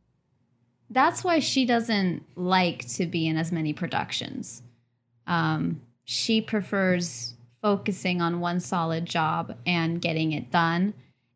That's 0.90 1.24
why 1.24 1.40
she 1.40 1.66
doesn't 1.66 2.24
like 2.36 2.88
to 2.90 3.06
be 3.06 3.28
in 3.28 3.38
as 3.38 3.52
many 3.52 3.74
productions. 3.74 4.62
Um, 5.26 5.82
she 6.06 6.42
prefers 6.42 7.34
focusing 7.62 8.22
on 8.22 8.40
one 8.40 8.60
solid 8.60 9.06
job 9.06 9.58
and 9.66 10.02
getting 10.02 10.32
it 10.32 10.52
done. 10.52 10.94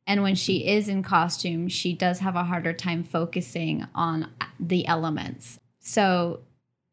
And 0.07 0.23
when 0.23 0.35
she 0.35 0.67
is 0.67 0.87
in 0.87 1.03
costume, 1.03 1.67
she 1.67 1.93
does 1.93 2.19
have 2.19 2.35
a 2.35 2.43
harder 2.43 2.73
time 2.73 3.03
focusing 3.03 3.85
on 3.93 4.29
the 4.59 4.87
elements. 4.87 5.59
So, 5.79 6.41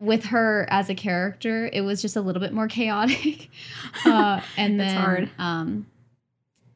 with 0.01 0.27
her 0.27 0.67
as 0.71 0.89
a 0.89 0.95
character, 0.95 1.69
it 1.73 1.81
was 1.81 2.01
just 2.01 2.17
a 2.17 2.21
little 2.21 2.41
bit 2.41 2.53
more 2.53 2.69
chaotic. 2.79 3.49
uh, 4.05 4.41
and 4.57 4.79
That's 4.79 4.93
then, 4.93 5.01
hard. 5.01 5.31
Um, 5.39 5.87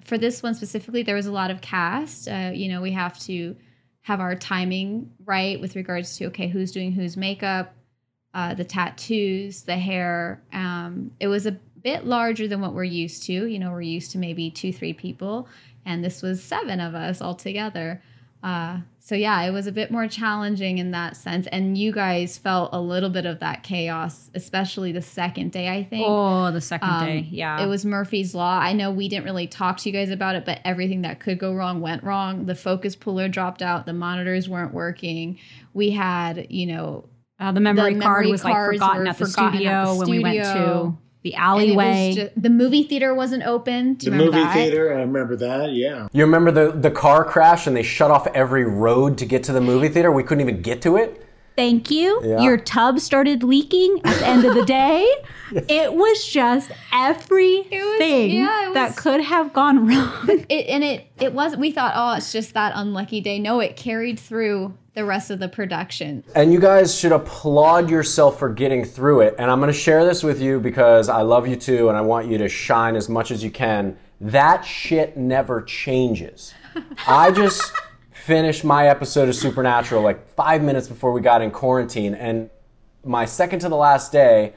for 0.04 0.18
this 0.18 0.42
one 0.42 0.54
specifically, 0.54 1.02
there 1.02 1.14
was 1.14 1.26
a 1.26 1.32
lot 1.32 1.50
of 1.50 1.60
cast. 1.60 2.28
Uh, 2.28 2.50
you 2.54 2.68
know, 2.68 2.80
we 2.80 2.92
have 2.92 3.18
to 3.20 3.56
have 4.02 4.20
our 4.20 4.34
timing 4.34 5.10
right 5.24 5.60
with 5.60 5.76
regards 5.76 6.16
to 6.16 6.26
okay, 6.26 6.48
who's 6.48 6.72
doing 6.72 6.92
whose 6.92 7.16
makeup, 7.16 7.74
uh, 8.34 8.54
the 8.54 8.64
tattoos, 8.64 9.62
the 9.62 9.76
hair. 9.76 10.42
Um, 10.52 11.12
it 11.20 11.28
was 11.28 11.46
a 11.46 11.52
bit 11.52 12.04
larger 12.04 12.48
than 12.48 12.60
what 12.60 12.74
we're 12.74 12.84
used 12.84 13.24
to. 13.24 13.32
You 13.32 13.58
know, 13.58 13.70
we're 13.70 13.82
used 13.82 14.12
to 14.12 14.18
maybe 14.18 14.50
two, 14.50 14.72
three 14.72 14.92
people, 14.92 15.48
and 15.84 16.04
this 16.04 16.22
was 16.22 16.42
seven 16.42 16.80
of 16.80 16.94
us 16.94 17.20
all 17.20 17.34
together. 17.34 18.02
Uh, 18.42 18.78
so 18.98 19.14
yeah, 19.14 19.42
it 19.42 19.50
was 19.50 19.66
a 19.66 19.72
bit 19.72 19.90
more 19.90 20.08
challenging 20.08 20.78
in 20.78 20.90
that 20.92 21.16
sense. 21.16 21.46
And 21.48 21.76
you 21.76 21.92
guys 21.92 22.38
felt 22.38 22.70
a 22.72 22.80
little 22.80 23.10
bit 23.10 23.26
of 23.26 23.40
that 23.40 23.62
chaos, 23.62 24.30
especially 24.34 24.92
the 24.92 25.02
second 25.02 25.52
day. 25.52 25.68
I 25.68 25.84
think. 25.84 26.04
Oh, 26.08 26.50
the 26.50 26.60
second 26.60 26.88
Um, 26.90 27.06
day. 27.06 27.28
Yeah. 27.30 27.62
It 27.62 27.66
was 27.66 27.84
Murphy's 27.84 28.34
Law. 28.34 28.58
I 28.58 28.72
know 28.72 28.90
we 28.90 29.08
didn't 29.08 29.24
really 29.24 29.46
talk 29.46 29.76
to 29.78 29.88
you 29.88 29.92
guys 29.92 30.10
about 30.10 30.34
it, 30.36 30.44
but 30.44 30.60
everything 30.64 31.02
that 31.02 31.20
could 31.20 31.38
go 31.38 31.54
wrong 31.54 31.80
went 31.80 32.02
wrong. 32.02 32.46
The 32.46 32.54
focus 32.54 32.96
puller 32.96 33.28
dropped 33.28 33.62
out, 33.62 33.86
the 33.86 33.92
monitors 33.92 34.48
weren't 34.48 34.74
working. 34.74 35.38
We 35.74 35.90
had, 35.90 36.46
you 36.50 36.66
know, 36.66 37.04
Uh, 37.40 37.50
the 37.52 37.60
memory 37.60 37.94
the 37.94 38.00
card 38.00 38.24
memory 38.24 38.30
was 38.32 38.44
like 38.44 38.54
forgotten 38.54 39.06
at 39.08 39.18
the 39.18 39.26
forgotten 39.26 39.54
studio 39.54 39.70
at 39.72 39.86
the 39.86 39.96
when 39.98 40.10
we 40.10 40.18
went 40.20 40.38
to 40.38 40.44
studio. 40.44 40.98
The 41.22 41.34
and 41.34 41.42
alleyway. 41.44 42.08
was 42.08 42.16
just, 42.16 42.42
the 42.42 42.50
movie 42.50 42.82
theater 42.84 43.14
wasn't 43.14 43.44
open. 43.44 43.94
Do 43.94 44.06
The 44.10 44.16
you 44.16 44.18
remember 44.18 44.36
movie 44.38 44.44
that? 44.44 44.54
theater, 44.54 44.92
I 44.96 45.00
remember 45.00 45.36
that. 45.36 45.72
Yeah. 45.72 46.08
You 46.12 46.24
remember 46.24 46.50
the, 46.50 46.72
the 46.72 46.90
car 46.90 47.24
crash 47.24 47.66
and 47.66 47.76
they 47.76 47.82
shut 47.82 48.10
off 48.10 48.26
every 48.28 48.64
road 48.64 49.18
to 49.18 49.26
get 49.26 49.44
to 49.44 49.52
the 49.52 49.60
movie 49.60 49.88
theater? 49.88 50.10
We 50.10 50.22
couldn't 50.24 50.42
even 50.42 50.62
get 50.62 50.82
to 50.82 50.96
it? 50.96 51.24
Thank 51.56 51.90
you. 51.90 52.20
Yeah. 52.24 52.40
Your 52.40 52.56
tub 52.56 52.98
started 52.98 53.42
leaking 53.42 54.00
at 54.04 54.18
the 54.18 54.26
end 54.26 54.44
of 54.44 54.54
the 54.54 54.64
day. 54.64 55.10
It 55.68 55.92
was 55.92 56.26
just 56.26 56.70
everything 56.94 58.30
yeah, 58.30 58.70
it 58.70 58.72
that 58.72 58.96
could 58.96 59.20
have 59.20 59.52
gone 59.52 59.86
wrong. 59.86 60.26
It, 60.48 60.66
and 60.66 60.82
it 60.82 61.08
it 61.20 61.34
was. 61.34 61.58
We 61.58 61.72
thought, 61.72 61.92
oh, 61.94 62.16
it's 62.16 62.32
just 62.32 62.54
that 62.54 62.72
unlucky 62.74 63.20
day. 63.20 63.38
No, 63.38 63.60
it 63.60 63.76
carried 63.76 64.18
through 64.18 64.72
the 64.94 65.04
rest 65.04 65.30
of 65.30 65.40
the 65.40 65.48
production. 65.48 66.24
And 66.34 66.52
you 66.52 66.60
guys 66.60 66.98
should 66.98 67.12
applaud 67.12 67.90
yourself 67.90 68.38
for 68.38 68.48
getting 68.48 68.84
through 68.84 69.20
it. 69.22 69.34
And 69.38 69.50
I'm 69.50 69.60
going 69.60 69.72
to 69.72 69.78
share 69.78 70.04
this 70.04 70.22
with 70.22 70.40
you 70.40 70.60
because 70.60 71.08
I 71.08 71.22
love 71.22 71.46
you 71.46 71.56
too 71.56 71.88
and 71.88 71.96
I 71.96 72.02
want 72.02 72.28
you 72.28 72.38
to 72.38 72.48
shine 72.48 72.96
as 72.96 73.08
much 73.08 73.30
as 73.30 73.42
you 73.42 73.50
can. 73.50 73.96
That 74.20 74.62
shit 74.62 75.16
never 75.16 75.62
changes. 75.62 76.54
I 77.06 77.30
just 77.30 77.72
finished 78.22 78.62
my 78.62 78.86
episode 78.86 79.28
of 79.28 79.34
Supernatural 79.34 80.00
like 80.00 80.28
five 80.36 80.62
minutes 80.62 80.86
before 80.86 81.10
we 81.10 81.20
got 81.20 81.42
in 81.42 81.50
quarantine. 81.50 82.14
And 82.14 82.50
my 83.04 83.24
second 83.24 83.58
to 83.60 83.68
the 83.68 83.76
last 83.76 84.12
day, 84.12 84.52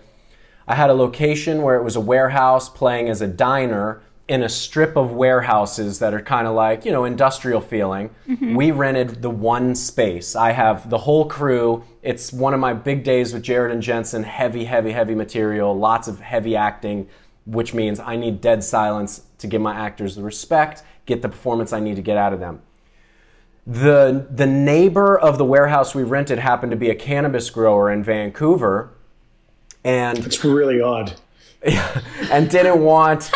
I 0.68 0.76
had 0.76 0.92
a 0.92 0.94
location 0.94 1.64
where 1.64 1.76
it 1.76 1.84
was 1.84 1.96
a 1.96 2.00
warehouse 2.00 2.70
playing 2.70 3.10
as 3.10 3.22
a 3.22 3.28
diner 3.28 4.04
in 4.28 4.44
a 4.44 4.50
strip 4.50 4.96
of 4.96 5.14
warehouses 5.14 5.98
that 5.98 6.14
are 6.14 6.22
kind 6.22 6.46
of 6.46 6.54
like, 6.54 6.86
you 6.86 6.92
know, 6.92 7.06
industrial 7.06 7.60
feeling. 7.60 8.12
Mm-hmm. 8.28 8.54
We 8.54 8.70
rented 8.70 9.24
the 9.24 9.32
one 9.32 9.74
space. 9.74 10.36
I 10.36 10.52
have 10.52 10.92
the 10.92 11.00
whole 11.00 11.26
crew. 11.26 11.84
It's 12.04 12.32
one 12.32 12.54
of 12.54 12.60
my 12.60 12.74
big 12.74 13.04
days 13.04 13.34
with 13.34 13.42
Jared 13.42 13.72
and 13.72 13.82
Jensen. 13.82 14.22
Heavy, 14.22 14.66
heavy, 14.66 14.92
heavy 14.92 15.16
material, 15.16 15.76
lots 15.76 16.08
of 16.08 16.20
heavy 16.20 16.56
acting, 16.56 17.08
which 17.48 17.74
means 17.74 18.00
I 18.00 18.16
need 18.16 18.42
dead 18.42 18.64
silence 18.64 19.24
to 19.40 19.48
give 19.48 19.62
my 19.62 19.74
actors 19.74 20.16
the 20.16 20.22
respect, 20.22 20.84
get 21.08 21.24
the 21.24 21.30
performance 21.30 21.74
I 21.74 21.80
need 21.80 21.96
to 21.96 22.04
get 22.04 22.18
out 22.18 22.32
of 22.32 22.40
them. 22.40 22.62
The, 23.68 24.28
the 24.30 24.46
neighbor 24.46 25.18
of 25.18 25.38
the 25.38 25.46
warehouse 25.46 25.96
we 25.96 26.04
rented 26.04 26.38
happened 26.40 26.72
to 26.72 26.78
be 26.78 26.90
a 26.90 26.96
cannabis 26.96 27.50
grower 27.50 27.92
in 27.92 28.04
Vancouver. 28.04 28.92
And 29.84 30.20
It's 30.20 30.44
really 30.44 30.82
odd. 30.82 31.14
and 32.32 32.50
didn't 32.50 32.84
want 32.84 33.32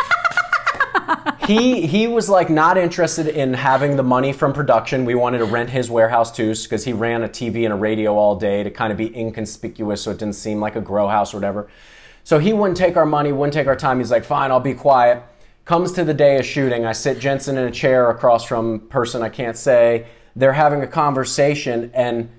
he 1.48 1.88
he 1.88 2.08
was 2.08 2.30
like 2.30 2.50
not 2.50 2.78
interested 2.78 3.28
in 3.28 3.54
having 3.56 3.96
the 3.96 4.04
money 4.04 4.32
from 4.32 4.54
production. 4.54 5.04
We 5.04 5.16
wanted 5.16 5.40
to 5.40 5.46
rent 5.46 5.72
his 5.72 5.90
warehouse 5.90 6.32
too 6.32 6.54
because 6.54 6.86
he 6.86 6.94
ran 6.94 7.24
a 7.24 7.30
tv 7.30 7.64
and 7.64 7.74
a 7.74 7.76
radio 7.76 8.16
all 8.16 8.36
day 8.36 8.62
to 8.62 8.70
kind 8.70 8.92
of 8.92 8.98
be 8.98 9.16
inconspicuous 9.18 10.04
so 10.04 10.12
it 10.12 10.20
didn't 10.20 10.36
seem 10.36 10.60
like 10.60 10.76
a 10.76 10.82
grow 10.82 11.08
house 11.08 11.34
or 11.34 11.38
whatever. 11.38 11.68
So 12.24 12.38
he 12.38 12.54
wouldn't 12.54 12.78
take 12.78 12.96
our 12.98 13.06
money 13.06 13.32
wouldn't 13.32 13.54
take 13.54 13.66
our 13.66 13.76
time. 13.76 13.98
He's 13.98 14.12
like 14.12 14.26
fine 14.26 14.52
i'll 14.52 14.60
be 14.60 14.76
quiet. 14.76 15.24
Comes 15.66 15.92
to 15.94 16.04
the 16.04 16.14
day 16.14 16.38
of 16.38 16.46
shooting. 16.46 16.86
I 16.86 16.92
sit 16.92 17.20
jensen 17.20 17.58
in 17.58 17.68
a 17.68 17.72
chair 17.72 18.12
across 18.12 18.46
from 18.46 18.82
person 18.82 19.24
i 19.24 19.30
can't 19.30 19.58
say 19.58 20.06
they're 20.40 20.54
having 20.54 20.82
a 20.82 20.88
conversation 20.88 21.92
and 21.94 22.30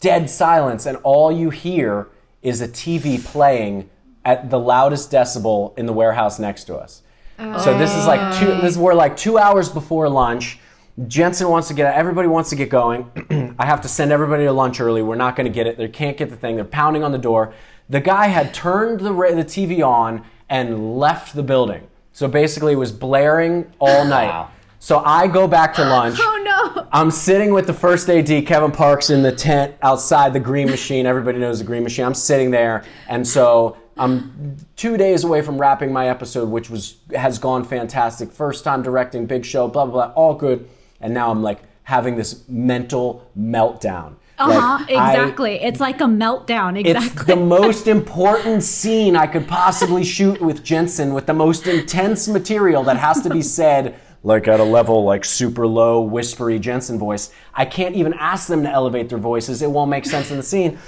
dead 0.00 0.28
silence, 0.30 0.86
and 0.86 0.96
all 0.98 1.30
you 1.30 1.50
hear 1.50 2.08
is 2.42 2.60
a 2.60 2.68
TV 2.68 3.22
playing 3.22 3.88
at 4.24 4.50
the 4.50 4.58
loudest 4.58 5.10
decibel 5.10 5.76
in 5.78 5.86
the 5.86 5.92
warehouse 5.92 6.38
next 6.38 6.64
to 6.64 6.76
us. 6.76 7.02
So 7.38 7.76
this 7.76 7.94
is 7.94 8.06
like 8.06 8.38
two. 8.38 8.46
This 8.62 8.72
is 8.72 8.78
we're 8.78 8.94
like 8.94 9.14
two 9.14 9.36
hours 9.36 9.68
before 9.68 10.08
lunch. 10.08 10.58
Jensen 11.06 11.50
wants 11.50 11.68
to 11.68 11.74
get. 11.74 11.94
Everybody 11.94 12.28
wants 12.28 12.48
to 12.50 12.56
get 12.56 12.70
going. 12.70 13.54
I 13.58 13.66
have 13.66 13.82
to 13.82 13.88
send 13.88 14.10
everybody 14.10 14.44
to 14.44 14.52
lunch 14.52 14.80
early. 14.80 15.02
We're 15.02 15.16
not 15.16 15.36
going 15.36 15.44
to 15.44 15.52
get 15.52 15.66
it. 15.66 15.76
They 15.76 15.88
can't 15.88 16.16
get 16.16 16.30
the 16.30 16.36
thing. 16.36 16.56
They're 16.56 16.64
pounding 16.64 17.04
on 17.04 17.12
the 17.12 17.18
door. 17.18 17.52
The 17.90 18.00
guy 18.00 18.28
had 18.28 18.54
turned 18.54 19.00
the 19.00 19.12
the 19.12 19.44
TV 19.44 19.86
on 19.86 20.24
and 20.48 20.98
left 20.98 21.34
the 21.34 21.42
building. 21.42 21.86
So 22.12 22.26
basically, 22.26 22.72
it 22.72 22.76
was 22.76 22.92
blaring 22.92 23.70
all 23.78 24.06
night. 24.06 24.28
Wow. 24.28 24.50
So 24.78 25.02
I 25.04 25.26
go 25.26 25.48
back 25.48 25.74
to 25.74 25.84
lunch. 25.84 26.18
Oh 26.20 26.42
no! 26.76 26.86
I'm 26.92 27.10
sitting 27.10 27.52
with 27.52 27.66
the 27.66 27.72
first 27.72 28.08
AD, 28.08 28.26
Kevin 28.46 28.70
Parks, 28.70 29.10
in 29.10 29.22
the 29.22 29.32
tent 29.32 29.74
outside 29.82 30.32
the 30.32 30.40
Green 30.40 30.68
Machine. 30.70 31.06
Everybody 31.06 31.38
knows 31.38 31.58
the 31.58 31.64
Green 31.64 31.82
Machine. 31.82 32.04
I'm 32.04 32.14
sitting 32.14 32.50
there, 32.50 32.84
and 33.08 33.26
so 33.26 33.76
I'm 33.96 34.56
two 34.76 34.96
days 34.96 35.24
away 35.24 35.42
from 35.42 35.58
wrapping 35.58 35.92
my 35.92 36.08
episode, 36.08 36.48
which 36.50 36.70
was 36.70 36.96
has 37.14 37.38
gone 37.38 37.64
fantastic. 37.64 38.30
First 38.30 38.64
time 38.64 38.82
directing, 38.82 39.26
big 39.26 39.44
show, 39.44 39.66
blah 39.66 39.86
blah 39.86 40.06
blah, 40.08 40.14
all 40.14 40.34
good. 40.34 40.68
And 41.00 41.12
now 41.12 41.30
I'm 41.30 41.42
like 41.42 41.60
having 41.82 42.16
this 42.16 42.42
mental 42.48 43.28
meltdown. 43.38 44.14
Uh 44.38 44.48
Like, 44.48 44.60
huh. 44.60 44.84
I- 44.98 45.10
Exactly. 45.12 45.54
it's 45.62 45.80
like 45.80 46.00
a 46.00 46.04
meltdown. 46.04 46.78
Exactly. 46.78 47.06
it's 47.06 47.24
the 47.24 47.36
most 47.36 47.86
important 47.88 48.62
scene 48.62 49.16
I 49.16 49.26
could 49.26 49.48
possibly 49.48 50.04
shoot 50.04 50.40
with 50.40 50.62
Jensen 50.62 51.14
with 51.14 51.26
the 51.26 51.32
most 51.32 51.66
intense 51.66 52.28
material 52.28 52.82
that 52.84 52.96
has 52.98 53.22
to 53.22 53.30
be 53.30 53.40
said 53.42 53.94
like 54.26 54.48
at 54.48 54.58
a 54.58 54.64
level 54.64 55.04
like 55.04 55.24
super 55.24 55.68
low 55.68 56.00
whispery 56.00 56.58
Jensen 56.58 56.98
voice. 56.98 57.30
I 57.54 57.64
can't 57.64 57.94
even 57.94 58.12
ask 58.14 58.48
them 58.48 58.64
to 58.64 58.68
elevate 58.68 59.08
their 59.08 59.18
voices. 59.18 59.62
It 59.62 59.70
won't 59.70 59.88
make 59.88 60.04
sense 60.04 60.32
in 60.32 60.36
the 60.36 60.42
scene. 60.42 60.78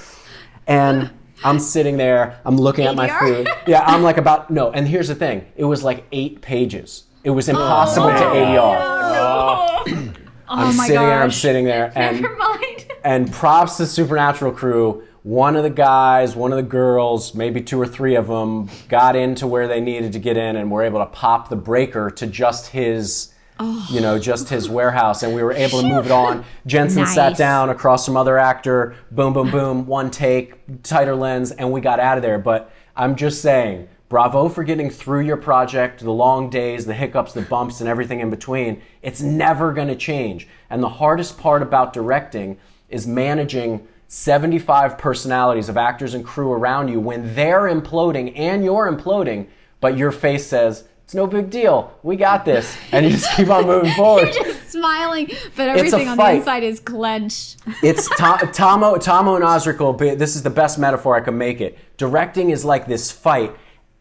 And 0.67 1.13
I'm 1.45 1.61
sitting 1.61 1.97
there, 1.97 2.41
I'm 2.45 2.57
looking 2.57 2.87
at 2.87 2.97
my 2.97 3.09
food. 3.21 3.49
Yeah, 3.69 3.85
I'm 3.87 4.03
like 4.03 4.17
about 4.17 4.51
no, 4.51 4.73
and 4.73 4.89
here's 4.89 5.07
the 5.07 5.15
thing. 5.15 5.47
It 5.55 5.65
was 5.65 5.85
like 5.85 6.05
8 6.11 6.43
pages. 6.43 7.05
It 7.23 7.31
was 7.31 7.49
impossible 7.49 8.09
to 8.09 8.25
oh. 8.25 9.85
ADR. 9.85 10.15
I'm 10.49 10.71
oh 10.71 10.73
my 10.73 10.87
sitting 10.87 11.03
there, 11.03 11.23
I'm 11.23 11.29
gosh. 11.29 11.41
sitting 11.41 11.65
there 11.65 11.93
and 11.95 12.23
Never 12.23 12.37
mind. 12.37 12.87
and 13.05 13.33
props 13.33 13.77
to 13.77 13.87
Supernatural 13.87 14.51
crew. 14.51 15.05
One 15.23 15.57
of 15.57 15.63
the 15.63 15.71
guys, 15.71 16.37
one 16.37 16.53
of 16.53 16.57
the 16.57 16.63
girls, 16.63 17.35
maybe 17.35 17.61
two 17.61 17.81
or 17.81 17.87
three 17.87 18.15
of 18.15 18.29
them 18.29 18.71
got 18.89 19.17
into 19.17 19.47
where 19.47 19.69
they 19.69 19.81
needed 19.81 20.13
to 20.13 20.19
get 20.19 20.37
in 20.37 20.57
and 20.57 20.71
were 20.71 20.83
able 20.83 21.01
to 21.01 21.07
pop 21.07 21.49
the 21.49 21.57
breaker 21.57 22.11
to 22.11 22.27
just 22.27 22.69
his 22.69 23.33
oh. 23.61 23.87
you 23.91 24.01
know, 24.01 24.19
just 24.19 24.49
his 24.49 24.69
warehouse, 24.69 25.23
and 25.23 25.35
we 25.35 25.43
were 25.43 25.53
able 25.53 25.81
to 25.81 25.89
move 25.89 26.07
it 26.07 26.13
on. 26.13 26.45
Jensen 26.67 27.07
sat 27.07 27.37
down 27.37 27.71
across 27.71 28.07
from 28.07 28.17
other 28.17 28.39
actor, 28.39 28.97
boom, 29.11 29.33
boom, 29.33 29.51
boom, 29.51 29.87
one 29.87 30.11
take, 30.11 30.83
tighter 30.83 31.15
lens, 31.15 31.51
and 31.51 31.73
we 31.73 31.81
got 31.81 32.01
out 32.01 32.19
of 32.19 32.23
there. 32.23 32.39
But 32.39 32.73
I'm 32.97 33.17
just 33.17 33.43
saying, 33.43 33.89
bravo 34.09 34.49
for 34.49 34.65
getting 34.65 34.91
through 34.91 35.21
your 35.21 35.37
project, 35.37 36.01
the 36.01 36.13
long 36.13 36.51
days, 36.51 36.87
the 36.87 36.95
hiccups, 36.95 37.33
the 37.33 37.43
bumps, 37.43 37.81
and 37.81 37.89
everything 37.89 38.21
in 38.21 38.31
between. 38.31 38.83
It's 39.03 39.21
never 39.21 39.73
going 39.73 39.89
to 39.89 39.97
change. 39.97 40.49
And 40.71 40.83
the 40.83 40.89
hardest 40.89 41.39
part 41.39 41.63
about 41.63 41.93
directing 41.93 42.59
is 42.89 43.07
managing 43.07 43.87
75 44.09 44.97
personalities 44.97 45.69
of 45.69 45.77
actors 45.77 46.15
and 46.15 46.25
crew 46.25 46.51
around 46.51 46.89
you 46.89 46.99
when 46.99 47.35
they're 47.35 47.63
imploding 47.63 48.33
and 48.37 48.65
you're 48.65 48.91
imploding, 48.91 49.47
but 49.81 49.97
your 49.97 50.11
face 50.11 50.47
says, 50.47 50.85
it's 51.05 51.15
no 51.15 51.27
big 51.27 51.51
deal. 51.51 51.97
We 52.03 52.17
got 52.17 52.45
this. 52.45 52.77
And 52.93 53.05
you 53.07 53.13
just 53.13 53.31
keep 53.37 53.49
on 53.49 53.67
moving 53.67 53.93
forward. 53.93 54.35
You're 54.35 54.45
Just 54.45 54.71
smiling, 54.73 55.31
but 55.57 55.69
everything 55.69 56.09
on 56.09 56.17
the 56.17 56.31
inside 56.33 56.63
is 56.63 56.81
clenched. 56.81 57.59
It's 57.83 58.09
to- 58.09 58.49
Tahmoh, 58.53 58.97
Tahmoh 58.97 59.37
and 59.37 59.45
Osric 59.45 59.79
will 59.79 59.93
be, 59.93 60.15
this 60.15 60.37
is 60.37 60.43
the 60.43 60.51
best 60.51 60.79
metaphor 60.79 61.15
I 61.15 61.21
can 61.21 61.37
make 61.37 61.61
it. 61.61 61.79
Directing 61.99 62.49
is 62.51 62.65
like 62.65 62.87
this 62.87 63.11
fight, 63.11 63.55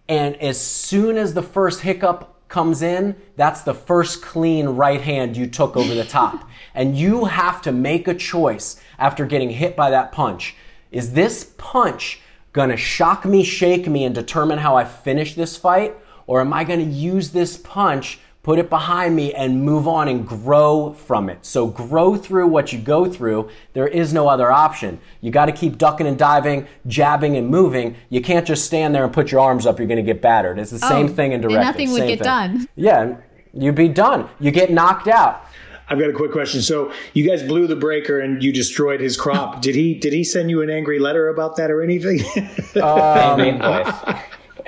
and 0.08 0.36
as 0.38 0.60
soon 0.60 1.18
as 1.18 1.34
the 1.34 1.42
first 1.44 1.82
hiccup 1.82 2.37
comes 2.48 2.82
in, 2.82 3.16
that's 3.36 3.62
the 3.62 3.74
first 3.74 4.22
clean 4.22 4.70
right 4.70 5.02
hand 5.02 5.36
you 5.36 5.48
took 5.48 5.76
over 5.76 5.94
the 5.94 6.06
top. 6.06 6.48
and 6.74 6.96
you 6.96 7.26
have 7.26 7.60
to 7.64 7.72
make 7.72 8.08
a 8.08 8.14
choice 8.14 8.80
after 9.00 9.26
getting 9.26 9.50
hit 9.50 9.76
by 9.76 9.90
that 9.90 10.12
punch. 10.12 10.56
Is 10.92 11.14
this 11.14 11.54
punch 11.58 12.22
gonna 12.54 12.78
shock 12.78 13.26
me, 13.26 13.44
shake 13.44 13.88
me, 13.88 14.04
and 14.06 14.14
determine 14.14 14.60
how 14.60 14.76
I 14.76 14.86
finish 14.86 15.34
this 15.34 15.58
fight? 15.58 15.96
Or 16.28 16.40
am 16.40 16.54
I 16.54 16.64
gonna 16.64 16.84
use 16.84 17.32
this 17.32 17.58
punch 17.58 18.20
put 18.48 18.60
it 18.60 18.70
behind 18.70 19.14
me 19.14 19.34
and 19.34 19.62
move 19.62 19.90
on 19.90 20.08
and 20.08 20.26
grow 20.26 20.94
from 20.94 21.30
it. 21.30 21.46
So 21.46 21.68
grow 21.68 22.16
through 22.16 22.48
what 22.48 22.72
you 22.72 22.80
go 22.80 23.04
through. 23.06 23.50
There 23.74 23.90
is 23.90 24.14
no 24.14 24.30
other 24.30 24.50
option. 24.50 25.02
You 25.20 25.32
got 25.32 25.48
to 25.48 25.52
keep 25.52 25.78
ducking 25.78 26.08
and 26.08 26.18
diving, 26.18 26.66
jabbing 26.86 27.36
and 27.36 27.50
moving. 27.50 27.98
You 28.10 28.22
can't 28.22 28.48
just 28.48 28.64
stand 28.64 28.96
there 28.96 29.04
and 29.04 29.12
put 29.12 29.34
your 29.34 29.42
arms 29.42 29.66
up. 29.66 29.80
You're 29.80 29.88
going 29.90 29.98
to 29.98 30.14
get 30.14 30.22
battered. 30.22 30.60
It's 30.60 30.72
the 30.72 30.80
oh, 30.82 30.88
same 30.88 31.08
Oh, 31.08 31.10
thing 31.10 31.34
in 31.34 31.42
and 31.42 31.50
directing. 31.50 31.62
nothing 31.62 31.92
would 31.92 32.08
get 32.08 32.20
thing. 32.20 32.24
done. 32.24 32.70
Yeah, 32.78 33.18
you'd 33.54 33.76
be 33.76 33.90
done. 33.90 34.30
You 34.40 34.52
get 34.52 34.72
knocked 34.72 35.10
out. 35.10 35.46
I've 35.90 36.00
got 36.00 36.10
a 36.10 36.14
quick 36.14 36.32
question. 36.32 36.62
So 36.62 36.94
you 37.14 37.28
guys 37.28 37.44
blew 37.44 37.68
the 37.68 37.76
breaker 37.76 38.22
and 38.22 38.42
you 38.42 38.54
destroyed 38.54 39.02
his 39.02 39.18
crop. 39.18 39.62
did 39.62 39.76
he 39.76 39.94
did 39.94 40.14
he 40.14 40.24
send 40.24 40.50
you 40.50 40.62
an 40.62 40.70
angry 40.70 41.00
letter 41.00 41.28
about 41.28 41.58
that 41.58 41.70
or 41.70 41.82
anything? 41.82 42.22
Um, 42.78 43.42
angry 43.42 43.50
invoice. 43.50 43.94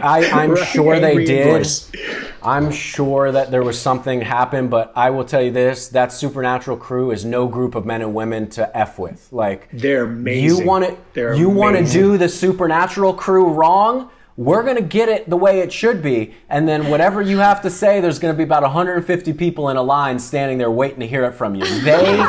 I, 0.02 0.30
I'm 0.44 0.56
sure 0.66 1.00
they 1.00 1.26
did. 1.26 1.48
invoice. 1.48 1.92
I'm 2.42 2.72
sure 2.72 3.32
that 3.32 3.52
there 3.52 3.64
was 3.64 3.80
something 3.80 4.22
happened, 4.22 4.70
but 4.70 4.94
I 4.96 5.10
will 5.10 5.26
tell 5.26 5.42
you 5.42 5.52
this: 5.52 5.90
that 5.90 6.12
supernatural 6.12 6.78
crew 6.78 7.12
is 7.12 7.26
no 7.26 7.48
group 7.48 7.76
of 7.76 7.86
men 7.86 8.02
and 8.02 8.14
women 8.14 8.50
to 8.52 8.78
f 8.78 8.98
with. 8.98 9.28
Like 9.32 9.70
They're 9.72 10.06
amazing. 10.06 10.60
You 10.60 10.66
want 10.66 11.14
to 11.14 11.38
you 11.38 11.50
want 11.50 11.78
to 11.78 11.92
do 11.92 12.18
the 12.18 12.30
supernatural 12.30 13.14
crew 13.14 13.50
wrong? 13.50 14.10
We're 14.38 14.64
going 14.64 14.78
to 14.78 14.82
get 14.82 15.10
it 15.10 15.30
the 15.30 15.36
way 15.36 15.60
it 15.60 15.74
should 15.74 16.02
be, 16.02 16.34
and 16.48 16.66
then 16.66 16.90
whatever 16.90 17.22
you 17.22 17.40
have 17.40 17.62
to 17.64 17.70
say, 17.70 18.00
there's 18.00 18.20
going 18.20 18.34
to 18.34 18.38
be 18.38 18.44
about 18.44 18.64
150 18.64 19.34
people 19.34 19.68
in 19.68 19.76
a 19.76 19.84
line 19.84 20.18
standing 20.18 20.58
there 20.58 20.72
waiting 20.72 21.02
to 21.02 21.08
hear 21.08 21.26
it 21.26 21.34
from 21.34 21.56
you. 21.56 21.66
They 21.84 22.26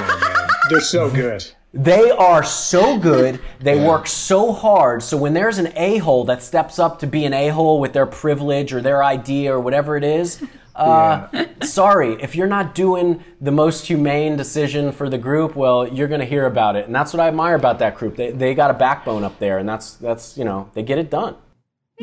They're 0.69 0.81
so 0.81 1.09
good. 1.09 1.47
They 1.73 2.11
are 2.11 2.43
so 2.43 2.99
good. 2.99 3.41
They 3.61 3.87
work 3.87 4.07
so 4.07 4.53
hard. 4.53 5.03
So 5.03 5.19
when 5.19 5.35
there's 5.35 5.59
an 5.59 5.71
a 5.77 5.99
hole 5.99 6.25
that 6.25 6.43
steps 6.43 6.79
up 6.79 6.99
to 7.01 7.07
be 7.07 7.27
an 7.27 7.35
a 7.35 7.49
hole 7.49 7.79
with 7.79 7.93
their 7.93 8.07
privilege 8.07 8.73
or 8.73 8.81
their 8.81 9.05
idea 9.05 9.53
or 9.55 9.61
whatever 9.61 9.99
it 9.99 10.03
is, 10.03 10.43
uh, 10.75 11.29
sorry 11.63 12.15
if 12.23 12.35
you're 12.35 12.47
not 12.47 12.75
doing 12.75 13.23
the 13.39 13.51
most 13.51 13.87
humane 13.87 14.37
decision 14.39 14.93
for 14.93 15.11
the 15.11 15.19
group. 15.19 15.57
Well, 15.57 15.87
you're 15.87 16.09
going 16.09 16.21
to 16.21 16.27
hear 16.27 16.47
about 16.47 16.75
it, 16.75 16.87
and 16.87 16.95
that's 16.95 17.13
what 17.13 17.21
I 17.21 17.29
admire 17.29 17.55
about 17.55 17.81
that 17.81 17.97
group. 17.97 18.17
They 18.17 18.31
they 18.31 18.55
got 18.55 18.71
a 18.71 18.75
backbone 18.75 19.25
up 19.25 19.39
there, 19.39 19.59
and 19.59 19.69
that's 19.69 19.93
that's 19.97 20.39
you 20.39 20.45
know 20.45 20.71
they 20.73 20.83
get 20.83 20.97
it 20.97 21.11
done. 21.11 21.37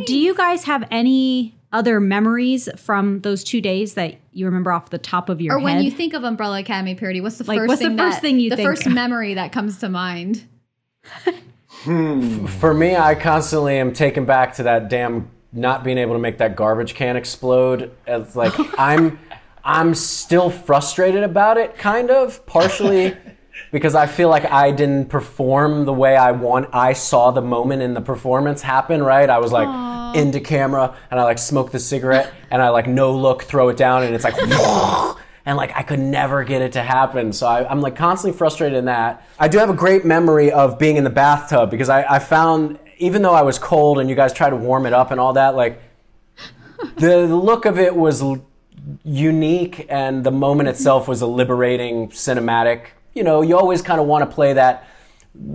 Do 0.05 0.15
you 0.15 0.35
guys 0.35 0.65
have 0.65 0.87
any 0.91 1.56
other 1.73 1.99
memories 1.99 2.69
from 2.77 3.21
those 3.21 3.43
two 3.43 3.59
days 3.61 3.95
that 3.95 4.15
you 4.31 4.45
remember 4.45 4.71
off 4.71 4.89
the 4.89 4.97
top 4.97 5.29
of 5.29 5.41
your 5.41 5.55
Or 5.55 5.59
head? 5.59 5.63
Or 5.63 5.65
when 5.65 5.83
you 5.83 5.91
think 5.91 6.13
of 6.13 6.23
Umbrella 6.23 6.59
Academy 6.59 6.95
parody, 6.95 7.19
what's 7.21 7.37
the 7.37 7.43
Like, 7.43 7.59
first 7.59 7.67
what's 7.69 7.81
the 7.81 7.87
thing 7.89 7.97
first 7.97 8.15
that- 8.17 8.21
thing 8.21 8.39
you 8.39 8.49
the 8.49 8.55
think? 8.55 8.67
first 8.69 8.87
memory 8.89 9.33
that 9.33 9.51
comes 9.51 9.77
to 9.79 9.89
mind? 9.89 10.43
Hmm. 11.83 12.45
For 12.45 12.73
me, 12.73 12.95
I 12.95 13.15
constantly 13.15 13.77
am 13.77 13.93
taken 13.93 14.25
back 14.25 14.55
to 14.55 14.63
that 14.63 14.89
damn 14.89 15.29
not 15.53 15.83
being 15.83 15.97
able 15.97 16.13
to 16.13 16.19
make 16.19 16.37
that 16.39 16.55
garbage 16.55 16.95
can 16.95 17.15
explode. 17.15 17.91
It's 18.05 18.35
like 18.35 18.53
I'm 18.79 19.19
I'm 19.63 19.93
still 19.95 20.49
frustrated 20.49 21.23
about 21.23 21.57
it, 21.57 21.77
kind 21.77 22.09
of, 22.09 22.45
partially 22.45 23.15
because 23.71 23.95
I 23.95 24.07
feel 24.07 24.29
like 24.29 24.45
I 24.45 24.71
didn't 24.71 25.05
perform 25.05 25.85
the 25.85 25.93
way 25.93 26.15
I 26.15 26.31
want. 26.31 26.69
I 26.73 26.93
saw 26.93 27.31
the 27.31 27.41
moment 27.41 27.81
in 27.81 27.93
the 27.93 28.01
performance 28.01 28.61
happen, 28.61 29.03
right? 29.03 29.29
I 29.29 29.39
was 29.39 29.51
like 29.51 30.15
into 30.15 30.39
camera 30.39 30.95
and 31.11 31.19
I 31.19 31.23
like 31.23 31.37
smoke 31.37 31.71
the 31.71 31.79
cigarette 31.79 32.33
and 32.49 32.61
I 32.61 32.69
like 32.69 32.87
no 32.87 33.15
look 33.15 33.43
throw 33.43 33.69
it 33.69 33.77
down 33.77 34.03
and 34.03 34.15
it's 34.15 34.23
like 34.23 34.37
and 35.45 35.57
like 35.57 35.75
I 35.75 35.83
could 35.83 35.99
never 35.99 36.43
get 36.43 36.61
it 36.61 36.73
to 36.73 36.83
happen. 36.83 37.33
So 37.33 37.47
I, 37.47 37.69
I'm 37.69 37.81
like 37.81 37.95
constantly 37.95 38.37
frustrated 38.37 38.77
in 38.77 38.85
that. 38.85 39.25
I 39.39 39.47
do 39.47 39.57
have 39.57 39.69
a 39.69 39.75
great 39.75 40.05
memory 40.05 40.51
of 40.51 40.77
being 40.77 40.97
in 40.97 41.03
the 41.03 41.09
bathtub 41.09 41.71
because 41.71 41.89
I, 41.89 42.03
I 42.03 42.19
found 42.19 42.79
even 42.97 43.21
though 43.21 43.33
I 43.33 43.43
was 43.43 43.59
cold 43.59 43.99
and 43.99 44.09
you 44.09 44.15
guys 44.15 44.33
tried 44.33 44.51
to 44.51 44.55
warm 44.55 44.85
it 44.85 44.93
up 44.93 45.11
and 45.11 45.19
all 45.19 45.33
that, 45.33 45.55
like 45.55 45.81
the 46.97 47.27
look 47.27 47.65
of 47.65 47.79
it 47.79 47.95
was 47.95 48.23
unique 49.03 49.85
and 49.89 50.23
the 50.23 50.31
moment 50.31 50.69
itself 50.69 51.07
was 51.07 51.21
a 51.21 51.27
liberating 51.27 52.09
cinematic. 52.09 52.87
You 53.17 53.23
know, 53.23 53.41
you 53.41 53.57
always 53.57 53.81
kind 53.81 53.99
of 53.99 54.07
want 54.07 54.29
to 54.29 54.33
play 54.33 54.53
that. 54.53 54.85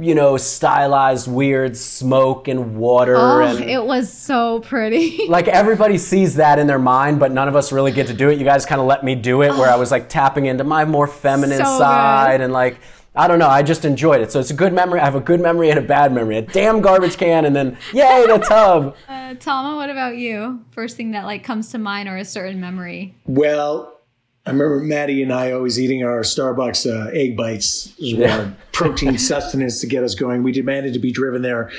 You 0.01 0.15
know, 0.15 0.37
stylized, 0.37 1.27
weird 1.27 1.77
smoke 1.77 2.47
and 2.47 2.77
water, 2.77 3.17
Oh, 3.17 3.41
and 3.41 3.65
it 3.69 3.85
was 3.85 4.13
so 4.13 4.61
pretty. 4.61 5.27
like 5.29 5.49
everybody 5.49 5.99
sees 5.99 6.37
that 6.37 6.61
in 6.61 6.69
their 6.69 6.79
mind, 6.79 7.19
but 7.19 7.33
none 7.33 7.49
of 7.49 7.57
us 7.57 7.73
really 7.73 7.91
get 7.91 8.07
to 8.07 8.15
do 8.15 8.29
it. 8.29 8.39
You 8.39 8.45
guys 8.45 8.65
kind 8.65 8.81
of 8.81 8.87
let 8.87 9.03
me 9.03 9.17
do 9.17 9.43
it, 9.43 9.51
where 9.51 9.69
I 9.69 9.75
was 9.75 9.91
like 9.91 10.09
tapping 10.09 10.47
into 10.47 10.63
my 10.63 10.85
more 10.85 11.09
feminine 11.09 11.59
So 11.59 11.65
side, 11.79 12.37
good. 12.39 12.45
and 12.45 12.53
like 12.53 12.79
I 13.17 13.27
don't 13.27 13.41
know, 13.41 13.49
I 13.49 13.63
just 13.65 13.85
enjoyed 13.85 14.21
it. 14.21 14.31
So 14.31 14.39
it's 14.39 14.51
a 14.53 14.55
good 14.55 14.73
memory. 14.73 15.01
I 15.01 15.05
have 15.05 15.17
a 15.17 15.21
good 15.21 15.41
memory 15.41 15.69
and 15.71 15.79
a 15.81 15.83
bad 15.83 16.13
memory. 16.13 16.37
A 16.39 16.43
damn 16.43 16.81
garbage 16.81 17.17
can, 17.17 17.45
and 17.45 17.55
then 17.57 17.77
yay, 17.93 18.25
the 18.29 18.39
tub. 18.39 18.95
Uh, 19.09 19.35
Tahmoh, 19.35 19.77
what 19.77 19.89
about 19.91 20.17
you? 20.17 20.63
First 20.73 20.97
thing 20.97 21.11
that 21.13 21.25
like 21.25 21.43
comes 21.43 21.71
to 21.73 21.79
mind 21.79 22.09
or 22.09 22.17
a 22.19 22.25
certain 22.25 22.61
memory? 22.61 23.17
Well, 23.27 23.92
I 24.45 24.51
remember 24.51 24.81
Maddie 24.81 25.23
and 25.23 25.33
I 25.33 25.53
always 25.53 25.79
eating 25.79 26.03
our 26.03 26.21
Starbucks 26.23 26.91
uh, 26.91 27.11
egg 27.13 27.37
bites, 27.37 27.93
Yeah. 27.99 28.51
protein 28.73 29.17
sustenance 29.19 29.81
to 29.81 29.87
get 29.87 30.03
us 30.03 30.15
going. 30.17 30.43
We 30.43 30.51
demanded 30.53 30.93
to 30.95 30.99
be 30.99 31.13
driven 31.13 31.43
there 31.43 31.71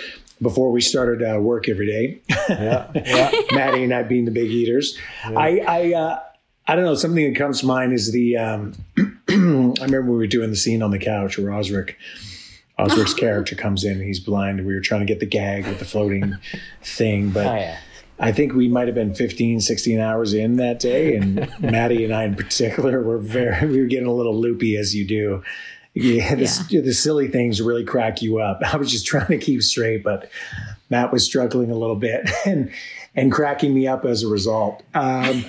before 0.42 0.72
we 0.72 0.80
started 0.82 1.22
uh, 1.24 1.40
work 1.40 1.68
every 1.68 1.86
day. 1.88 2.22
Yeah, 2.50 2.90
yeah. 2.96 3.32
Maddie 3.52 3.84
and 3.84 3.94
I 3.94 4.04
being 4.04 4.26
the 4.26 4.32
big 4.32 4.50
eaters. 4.50 4.98
I 5.26 5.60
I 5.68 5.94
uh, 5.94 6.20
I 6.68 6.76
don't 6.76 6.86
know. 6.86 6.96
Something 6.96 7.32
that 7.34 7.38
comes 7.38 7.60
to 7.62 7.66
mind 7.66 7.92
is 7.94 8.12
the. 8.14 8.38
Um, 8.38 8.74
I 9.30 9.34
remember 9.34 10.04
we 10.12 10.18
were 10.18 10.28
doing 10.28 10.50
the 10.50 10.56
scene 10.56 10.82
on 10.82 10.92
the 10.92 11.00
couch 11.00 11.38
where 11.38 11.52
Osric. 11.54 11.98
Osric's 12.80 13.14
character 13.26 13.56
comes 13.56 13.84
in. 13.84 14.02
He's 14.02 14.20
blind, 14.20 14.66
we 14.66 14.74
were 14.74 14.80
trying 14.82 15.02
to 15.02 15.06
get 15.06 15.20
the 15.20 15.26
gag 15.26 15.68
with 15.68 15.80
the 15.80 15.86
floating 15.86 16.36
thing, 16.82 17.30
but 17.30 17.46
Oh 17.46 17.56
yeah. 17.56 17.78
I 18.20 18.32
think 18.32 18.54
we 18.54 18.68
might 18.68 18.88
have 18.88 18.96
been 18.96 19.14
15, 19.14 19.60
16 19.62 20.00
hours 20.00 20.34
in 20.34 20.58
that 20.58 20.80
day. 20.80 21.16
And 21.16 21.50
Maddie 21.60 22.04
and 22.06 22.14
I, 22.14 22.24
in 22.24 22.36
particular, 22.36 23.02
were 23.02 23.18
very, 23.18 23.68
we 23.68 23.80
were 23.82 23.88
getting 23.88 24.08
a 24.08 24.14
little 24.14 24.40
loopy 24.40 24.78
as 24.78 24.96
you 24.96 25.06
do. 25.06 25.44
Yeah, 25.96 26.34
this, 26.36 26.58
the 26.68 26.94
silly 26.94 27.28
things 27.28 27.62
really 27.62 27.84
crack 27.84 28.22
you 28.22 28.40
up. 28.40 28.62
I 28.74 28.78
was 28.78 28.92
just 28.92 29.06
trying 29.06 29.28
to 29.28 29.38
keep 29.38 29.62
straight, 29.62 30.04
but 30.04 30.30
Matt 30.90 31.12
was 31.12 31.24
struggling 31.24 31.72
a 31.72 31.76
little 31.76 31.96
bit 31.96 32.30
and, 32.46 32.72
and 33.16 33.32
cracking 33.32 33.74
me 33.74 33.88
up 33.88 34.06
as 34.06 34.24
a 34.24 34.28
result. 34.28 34.84
Um, 34.94 35.46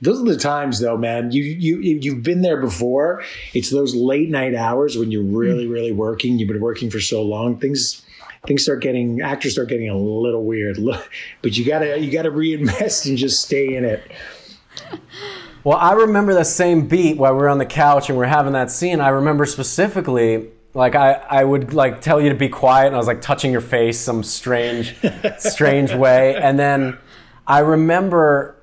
those 0.00 0.20
are 0.20 0.24
the 0.24 0.36
times 0.36 0.80
though, 0.80 0.98
man. 0.98 1.32
You, 1.32 1.42
you, 1.42 1.78
you've 1.78 2.22
been 2.22 2.42
there 2.42 2.60
before. 2.60 3.22
It's 3.54 3.70
those 3.70 3.94
late 3.94 4.28
night 4.28 4.54
hours 4.54 4.98
when 4.98 5.10
you're 5.10 5.22
really, 5.22 5.66
really 5.66 5.92
working. 5.92 6.38
You've 6.38 6.48
been 6.48 6.60
working 6.60 6.90
for 6.90 7.00
so 7.00 7.22
long. 7.22 7.58
Things, 7.58 8.04
things 8.46 8.62
start 8.62 8.82
getting 8.82 9.20
actors 9.20 9.52
start 9.52 9.68
getting 9.68 9.88
a 9.88 9.96
little 9.96 10.44
weird. 10.44 10.78
But 11.42 11.56
you 11.56 11.64
gotta 11.64 11.98
you 11.98 12.10
gotta 12.10 12.30
reinvest 12.30 13.06
and 13.06 13.16
just 13.18 13.42
stay 13.42 13.74
in 13.74 13.84
it. 13.84 14.10
Well, 15.64 15.78
I 15.78 15.92
remember 15.92 16.34
the 16.34 16.44
same 16.44 16.86
beat 16.88 17.16
while 17.16 17.32
we 17.32 17.38
were 17.38 17.48
on 17.48 17.58
the 17.58 17.66
couch 17.66 18.10
and 18.10 18.18
we 18.18 18.24
are 18.24 18.28
having 18.28 18.52
that 18.52 18.70
scene. 18.70 19.00
I 19.00 19.08
remember 19.08 19.46
specifically, 19.46 20.50
like 20.74 20.94
I, 20.94 21.12
I 21.12 21.44
would 21.44 21.72
like 21.72 22.02
tell 22.02 22.20
you 22.20 22.28
to 22.28 22.34
be 22.34 22.48
quiet, 22.48 22.88
and 22.88 22.96
I 22.96 22.98
was 22.98 23.06
like 23.06 23.22
touching 23.22 23.50
your 23.50 23.62
face 23.62 23.98
some 23.98 24.22
strange, 24.22 24.94
strange 25.38 25.94
way, 25.94 26.36
and 26.36 26.58
then 26.58 26.98
I 27.46 27.60
remember 27.60 28.56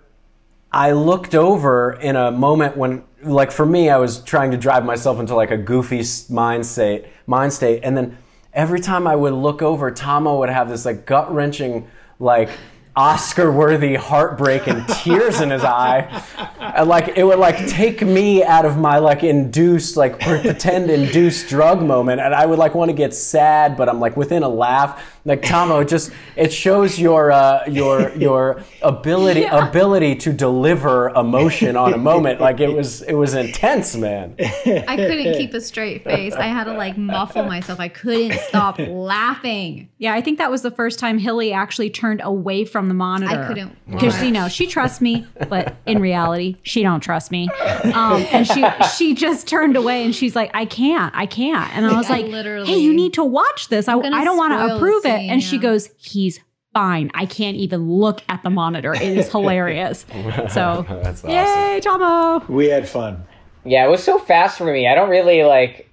I 0.72 0.92
looked 0.92 1.36
over 1.36 1.94
in 1.94 2.16
a 2.16 2.32
moment 2.32 2.78
when, 2.78 3.04
like 3.24 3.52
for 3.52 3.66
me, 3.66 3.90
I 3.90 3.98
was 3.98 4.24
trying 4.24 4.52
to 4.52 4.58
drive 4.58 4.86
myself 4.86 5.20
into 5.20 5.36
like 5.36 5.52
a 5.52 5.58
goofy 5.58 6.04
mind 6.30 6.66
state, 6.66 7.06
mind 7.26 7.54
state, 7.54 7.82
and 7.84 7.98
then 7.98 8.18
every 8.54 8.80
time 8.80 9.08
I 9.08 9.16
would 9.16 9.34
look 9.34 9.62
over, 9.62 9.92
Tahmoh 9.92 10.40
would 10.40 10.50
have 10.50 10.70
this 10.70 10.86
like 10.86 11.06
gut 11.06 11.34
wrenching, 11.34 11.88
like 12.20 12.50
Oscar 12.96 13.52
worthy 13.52 13.96
heartbreak 13.96 14.68
and 14.68 14.88
tears 14.88 15.40
in 15.40 15.50
his 15.50 15.64
eye. 15.64 16.24
And 16.60 16.90
like 16.90 17.18
it 17.18 17.24
would 17.24 17.40
like 17.40 17.68
take 17.68 18.02
me 18.02 18.44
out 18.44 18.66
of 18.66 18.78
my 18.78 18.98
like 18.98 19.24
induced, 19.24 19.96
like 19.96 20.20
pretend 20.20 20.92
induced 20.92 21.48
drug 21.48 21.82
moment. 21.82 22.20
And 22.20 22.36
I 22.36 22.46
would 22.46 22.60
like 22.60 22.76
want 22.76 22.90
to 22.90 22.96
get 22.96 23.14
sad, 23.14 23.78
but 23.78 23.88
I'm 23.88 24.00
like 24.00 24.18
within 24.18 24.44
a 24.44 24.50
laugh. 24.50 25.18
Like 25.24 25.44
Tahmoh, 25.44 25.88
just 25.88 26.12
it 26.36 26.52
shows 26.52 27.00
your 27.00 27.32
uh, 27.32 27.66
your 27.68 28.12
your 28.16 28.64
ability 28.82 29.44
ability 29.44 30.16
to 30.16 30.34
deliver 30.34 31.10
emotion 31.10 31.78
on 31.78 31.94
a 31.94 31.98
moment. 31.98 32.42
Like 32.42 32.60
it 32.60 32.74
was 32.74 33.04
it 33.04 33.14
was 33.14 33.36
intense, 33.36 33.96
man. 33.96 34.36
I 34.40 34.96
couldn't 34.96 35.38
keep 35.38 35.54
a 35.54 35.62
straight 35.62 36.04
face. 36.04 36.34
I 36.34 36.48
had 36.48 36.64
to 36.66 36.74
like 36.74 36.98
muffle 36.98 37.44
myself. 37.44 37.80
I 37.80 37.88
couldn't 37.88 38.40
stop 38.40 38.80
laughing. 38.80 39.90
Yeah, 40.00 40.16
I 40.16 40.22
think 40.22 40.40
that 40.40 40.50
was 40.50 40.64
the 40.64 40.72
first 40.72 40.98
time 40.98 41.20
Hilly 41.20 41.54
actually 41.54 41.92
turned 41.92 42.22
away 42.24 42.66
from 42.66 42.81
the 42.88 42.94
monitor. 42.94 43.44
I 43.44 43.48
couldn't 43.48 43.78
because 43.90 44.22
you 44.24 44.32
know 44.32 44.48
she 44.48 44.68
trusts 44.68 45.02
me, 45.02 45.26
but 45.50 45.76
in 45.86 46.00
reality 46.02 46.58
she 46.64 46.84
don't 46.84 47.02
trust 47.02 47.32
me. 47.32 47.50
Um, 47.94 48.26
and 48.32 48.46
she 48.48 48.64
she 48.96 49.14
just 49.16 49.48
turned 49.48 49.76
away 49.76 50.04
and 50.06 50.14
she's 50.16 50.36
like, 50.36 50.52
I 50.54 50.66
can't, 50.66 51.14
I 51.16 51.26
can't. 51.26 51.74
And 51.76 51.86
I 51.86 51.96
was 51.98 52.08
I 52.10 52.18
like, 52.22 52.26
literally- 52.28 52.68
Hey, 52.68 52.78
you 52.78 52.94
need 52.94 53.14
to 53.16 53.24
watch 53.24 53.68
this. 53.70 53.88
I, 53.88 53.96
I 53.98 54.24
don't 54.24 54.38
want 54.38 54.54
to 54.54 54.68
the 54.68 54.76
approve 54.76 55.06
it. 55.06 55.18
scene, 55.20 55.30
And 55.30 55.44
she 55.44 55.58
goes, 55.58 55.90
He's 55.98 56.40
fine. 56.74 57.12
I 57.14 57.26
can't 57.26 57.58
even 57.58 57.90
look 57.90 58.22
at 58.30 58.44
the 58.44 58.50
monitor. 58.50 58.94
It 58.94 59.02
is 59.02 59.30
hilarious. 59.32 60.06
So 60.52 60.86
That's 60.90 61.24
awesome. 61.24 61.30
yay, 61.30 61.82
Tahmoh. 61.84 62.48
We 62.48 62.68
had 62.70 62.88
fun. 62.88 63.26
Yeah, 63.66 63.86
it 63.86 63.90
was 63.90 64.04
so 64.04 64.18
fast 64.18 64.58
for 64.58 64.66
me. 64.66 64.88
I 64.88 64.96
don't 64.96 65.10
really 65.10 65.44
like. 65.44 65.91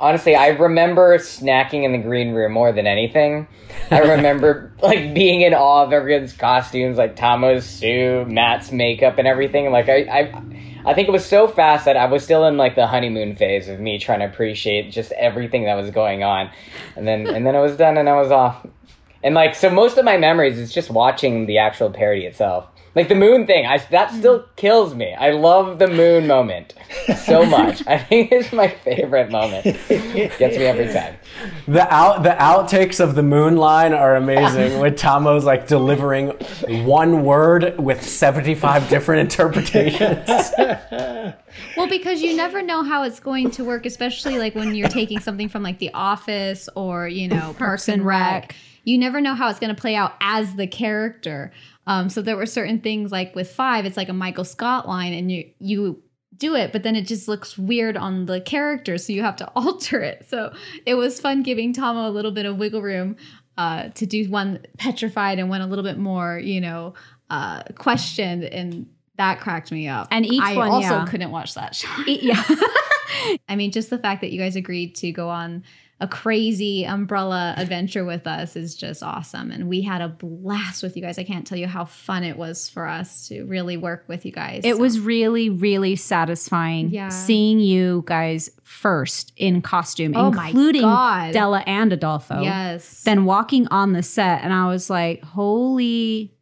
Honestly, 0.00 0.34
I 0.34 0.48
remember 0.48 1.18
snacking 1.18 1.84
in 1.84 1.92
the 1.92 1.98
green 1.98 2.32
room 2.32 2.52
more 2.52 2.72
than 2.72 2.86
anything. 2.86 3.46
I 3.90 3.98
remember 3.98 4.72
like 4.82 5.12
being 5.12 5.42
in 5.42 5.52
awe 5.52 5.84
of 5.84 5.92
everyone's 5.92 6.32
costumes, 6.32 6.96
like 6.96 7.16
Tahmoh's 7.16 7.66
suit, 7.66 8.26
Matt's 8.26 8.72
makeup, 8.72 9.18
and 9.18 9.28
everything. 9.28 9.70
Like 9.70 9.90
I, 9.90 9.98
I, 10.04 10.42
I 10.86 10.94
think 10.94 11.08
it 11.08 11.10
was 11.10 11.26
so 11.26 11.46
fast 11.46 11.84
that 11.84 11.98
I 11.98 12.06
was 12.06 12.24
still 12.24 12.46
in 12.46 12.56
like 12.56 12.76
the 12.76 12.86
honeymoon 12.86 13.36
phase 13.36 13.68
of 13.68 13.78
me 13.78 13.98
trying 13.98 14.20
to 14.20 14.24
appreciate 14.24 14.90
just 14.90 15.12
everything 15.12 15.64
that 15.64 15.74
was 15.74 15.90
going 15.90 16.22
on, 16.22 16.50
and 16.96 17.06
then 17.06 17.26
and 17.26 17.46
then 17.46 17.54
it 17.54 17.60
was 17.60 17.76
done 17.76 17.98
and 17.98 18.08
I 18.08 18.14
was 18.14 18.30
off. 18.30 18.66
And 19.22 19.34
like 19.34 19.54
so, 19.54 19.68
most 19.68 19.98
of 19.98 20.06
my 20.06 20.16
memories 20.16 20.58
is 20.58 20.72
just 20.72 20.88
watching 20.88 21.44
the 21.44 21.58
actual 21.58 21.90
parody 21.90 22.24
itself. 22.24 22.69
Like 22.94 23.08
the 23.08 23.14
moon 23.14 23.46
thing, 23.46 23.66
I 23.66 23.78
that 23.90 24.10
hmm. 24.10 24.18
still 24.18 24.46
kills 24.56 24.94
me. 24.94 25.14
I 25.14 25.30
love 25.30 25.78
the 25.78 25.86
moon 25.86 26.26
moment 26.26 26.74
so 27.24 27.46
much. 27.46 27.86
I 27.86 27.98
think 27.98 28.32
it's 28.32 28.52
my 28.52 28.68
favorite 28.68 29.30
moment. 29.30 29.64
Gets 29.88 30.56
me 30.56 30.64
every 30.64 30.92
time. 30.92 31.16
The 31.68 31.92
out 31.92 32.24
the 32.24 32.30
outtakes 32.30 32.98
of 32.98 33.14
the 33.14 33.22
moon 33.22 33.56
line 33.56 33.92
are 33.92 34.16
amazing. 34.16 34.78
with 34.80 34.98
Tahmoh's 34.98 35.44
like 35.44 35.68
delivering 35.68 36.30
one 36.84 37.24
word 37.24 37.78
with 37.78 38.02
seventy 38.02 38.56
five 38.56 38.88
different 38.88 39.20
interpretations. 39.20 40.28
Well, 41.76 41.88
because 41.88 42.22
you 42.22 42.36
never 42.36 42.60
know 42.60 42.82
how 42.82 43.04
it's 43.04 43.20
going 43.20 43.52
to 43.52 43.64
work, 43.64 43.86
especially 43.86 44.38
like 44.38 44.56
when 44.56 44.74
you're 44.74 44.88
taking 44.88 45.20
something 45.20 45.48
from 45.48 45.62
like 45.62 45.78
The 45.78 45.92
Office 45.94 46.68
or 46.74 47.06
you 47.06 47.28
know 47.28 47.54
Parks 47.56 47.88
and 47.88 48.04
Rec. 48.04 48.54
You 48.82 48.96
never 48.96 49.20
know 49.20 49.34
how 49.34 49.50
it's 49.50 49.58
going 49.58 49.74
to 49.74 49.80
play 49.80 49.94
out 49.94 50.14
as 50.20 50.54
the 50.54 50.66
character. 50.66 51.52
Um, 51.86 52.08
so 52.08 52.22
there 52.22 52.36
were 52.36 52.46
certain 52.46 52.80
things 52.80 53.10
like 53.10 53.34
with 53.34 53.50
Five, 53.50 53.86
it's 53.86 53.96
like 53.96 54.08
a 54.08 54.14
Michael 54.14 54.44
Scott 54.44 54.88
line, 54.88 55.12
and 55.12 55.30
you 55.30 55.50
you 55.58 56.02
do 56.36 56.54
it, 56.54 56.72
but 56.72 56.82
then 56.82 56.96
it 56.96 57.06
just 57.06 57.28
looks 57.28 57.58
weird 57.58 57.96
on 57.96 58.26
the 58.26 58.40
character, 58.40 58.98
so 58.98 59.12
you 59.12 59.22
have 59.22 59.36
to 59.36 59.48
alter 59.56 60.00
it. 60.00 60.26
So 60.28 60.52
it 60.86 60.94
was 60.94 61.20
fun 61.20 61.42
giving 61.42 61.72
Tahmoh 61.72 62.06
a 62.06 62.10
little 62.10 62.32
bit 62.32 62.46
of 62.46 62.56
wiggle 62.56 62.82
room 62.82 63.16
uh, 63.56 63.90
to 63.90 64.06
do 64.06 64.28
one 64.30 64.64
petrified 64.78 65.38
and 65.38 65.50
one 65.50 65.60
a 65.60 65.66
little 65.66 65.84
bit 65.84 65.98
more, 65.98 66.38
you 66.38 66.60
know, 66.60 66.94
uh, 67.28 67.62
questioned 67.76 68.44
and. 68.44 68.88
That 69.16 69.40
cracked 69.40 69.70
me 69.70 69.86
up. 69.86 70.08
And 70.10 70.24
each 70.24 70.40
I 70.40 70.56
one, 70.56 70.70
also 70.70 70.88
yeah. 70.88 71.04
couldn't 71.04 71.30
watch 71.30 71.52
that 71.52 71.74
show. 71.74 71.90
Yeah. 72.06 72.42
I 73.50 73.54
mean, 73.54 73.70
just 73.70 73.90
the 73.90 73.98
fact 73.98 74.22
that 74.22 74.32
you 74.32 74.40
guys 74.40 74.56
agreed 74.56 74.94
to 74.96 75.12
go 75.12 75.28
on 75.28 75.62
a 76.02 76.08
crazy 76.08 76.84
umbrella 76.86 77.54
adventure 77.58 78.04
with 78.06 78.26
us 78.26 78.56
is 78.56 78.74
just 78.74 79.02
awesome. 79.02 79.50
And 79.50 79.68
we 79.68 79.82
had 79.82 80.00
a 80.00 80.08
blast 80.08 80.82
with 80.82 80.96
you 80.96 81.02
guys. 81.02 81.18
I 81.18 81.24
can't 81.24 81.46
tell 81.46 81.58
you 81.58 81.66
how 81.66 81.84
fun 81.84 82.24
it 82.24 82.38
was 82.38 82.70
for 82.70 82.86
us 82.86 83.28
to 83.28 83.44
really 83.44 83.76
work 83.76 84.04
with 84.08 84.24
you 84.24 84.32
guys. 84.32 84.62
It 84.64 84.78
was 84.78 84.98
really, 84.98 85.50
really 85.50 85.96
satisfying 85.96 86.88
Yeah. 86.90 87.10
seeing 87.10 87.60
you 87.60 88.02
guys 88.06 88.50
first 88.62 89.32
in 89.36 89.60
costume, 89.60 90.14
Oh 90.16 90.28
including 90.28 90.82
God. 90.82 91.32
Della 91.32 91.62
and 91.66 91.92
Adolfo. 91.92 92.40
yes. 92.40 93.02
Then 93.04 93.26
walking 93.26 93.68
on 93.68 93.92
the 93.92 94.02
set, 94.02 94.42
and 94.42 94.52
I 94.54 94.68
was 94.68 94.88
like, 94.88 95.22
holy 95.22 96.32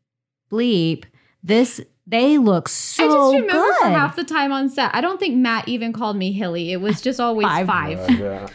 bleep, 0.53 1.05
this, 1.43 1.81
they 2.07 2.39
look 2.39 2.69
so 2.69 3.05
I 3.05 3.07
just 3.09 3.33
remember 3.43 3.53
good. 3.53 3.77
for 3.79 3.89
half 3.89 4.15
the 4.17 4.25
time 4.25 4.53
on 4.53 4.69
set, 4.69 4.95
I 4.95 5.01
don't 5.01 5.19
think 5.19 5.35
Matt 5.37 5.69
even 5.69 5.93
called 5.93 6.17
me 6.17 6.33
Hilly. 6.33 6.71
It 6.73 6.81
was 6.81 7.01
just 7.01 7.19
always 7.19 7.47
Five. 7.47 7.67
five. 7.67 8.11
Yeah. 8.19 8.47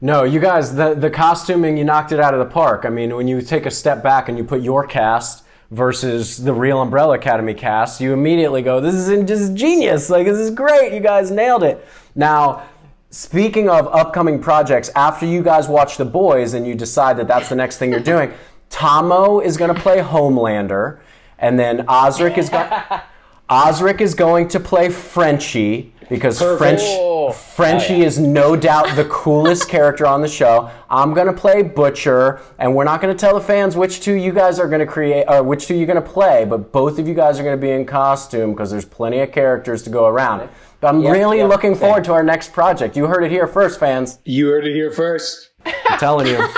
No, 0.00 0.24
you 0.24 0.40
guys, 0.40 0.74
the 0.74 0.94
the 0.94 1.08
costuming, 1.08 1.78
you 1.78 1.84
knocked 1.84 2.12
it 2.12 2.20
out 2.20 2.34
of 2.34 2.40
the 2.40 2.52
park. 2.52 2.84
I 2.84 2.90
mean, 2.90 3.16
when 3.16 3.26
you 3.28 3.40
take 3.40 3.64
a 3.64 3.70
step 3.70 4.02
back 4.02 4.28
and 4.28 4.36
you 4.36 4.44
put 4.44 4.60
your 4.60 4.86
cast 4.86 5.44
versus 5.70 6.36
the 6.36 6.52
real 6.52 6.82
Umbrella 6.82 7.14
Academy 7.14 7.54
cast, 7.54 8.00
you 8.00 8.12
immediately 8.12 8.60
go, 8.60 8.78
"This 8.78 8.94
is 8.94 9.24
just 9.24 9.54
genius! 9.54 10.10
Like 10.10 10.26
this 10.26 10.36
is 10.36 10.50
great! 10.50 10.92
You 10.92 11.00
guys 11.00 11.30
nailed 11.30 11.62
it." 11.62 11.86
Now, 12.14 12.64
speaking 13.08 13.70
of 13.70 13.88
upcoming 13.88 14.38
projects, 14.38 14.90
after 14.94 15.24
you 15.24 15.42
guys 15.42 15.66
watch 15.66 15.96
The 15.96 16.04
Boys 16.04 16.52
and 16.52 16.66
you 16.66 16.74
decide 16.74 17.16
that 17.16 17.26
that's 17.26 17.48
the 17.48 17.56
next 17.56 17.78
thing 17.78 17.90
you're 17.90 18.00
doing, 18.00 18.34
Tahmoh 18.68 19.42
is 19.42 19.56
going 19.56 19.74
to 19.74 19.80
play 19.80 20.00
Homelander, 20.00 20.98
and 21.38 21.58
then 21.58 21.86
Osric 21.88 22.36
is 22.36 22.50
going. 22.50 22.70
Osric 23.48 24.00
is 24.00 24.14
going 24.14 24.48
to 24.48 24.58
play 24.58 24.88
Frenchie 24.88 25.94
because 26.10 26.38
French 26.38 26.80
Oh. 27.28 27.32
Frenchie 27.32 27.94
Oh, 27.94 27.98
yeah. 27.98 28.04
is 28.06 28.18
no 28.18 28.56
doubt 28.56 28.94
the 28.96 29.04
coolest 29.06 29.68
character 29.74 30.06
on 30.06 30.20
the 30.22 30.28
show. 30.28 30.70
I'm 30.90 31.14
gonna 31.14 31.32
play 31.32 31.62
Butcher, 31.62 32.40
and 32.58 32.74
we're 32.74 32.84
not 32.84 33.00
gonna 33.00 33.14
tell 33.14 33.34
the 33.34 33.40
fans 33.40 33.76
which 33.76 34.00
two 34.00 34.14
you 34.14 34.32
guys 34.32 34.58
are 34.58 34.68
gonna 34.68 34.86
create, 34.86 35.24
or 35.28 35.42
which 35.42 35.66
two 35.66 35.74
you're 35.74 35.86
gonna 35.86 36.00
play. 36.02 36.44
But 36.44 36.72
both 36.72 36.98
of 36.98 37.08
you 37.08 37.14
guys 37.14 37.38
are 37.40 37.42
gonna 37.44 37.56
be 37.56 37.70
in 37.70 37.84
costume 37.86 38.52
because 38.52 38.70
there's 38.70 38.84
plenty 38.84 39.20
of 39.20 39.32
characters 39.32 39.82
to 39.84 39.90
go 39.90 40.06
around. 40.06 40.48
But 40.80 40.88
I'm 40.88 41.00
Yep, 41.02 41.12
really 41.12 41.38
yep, 41.38 41.48
looking 41.48 41.74
same. 41.74 41.80
forward 41.80 42.04
to 42.04 42.12
our 42.12 42.22
next 42.22 42.52
project. 42.52 42.96
You 42.96 43.06
heard 43.06 43.24
it 43.24 43.30
here 43.30 43.46
first, 43.46 43.80
fans. 43.80 44.18
You 44.24 44.48
heard 44.48 44.66
it 44.66 44.74
here 44.74 44.90
first. 44.90 45.50
I'm 45.64 45.98
telling 45.98 46.26
you. 46.26 46.46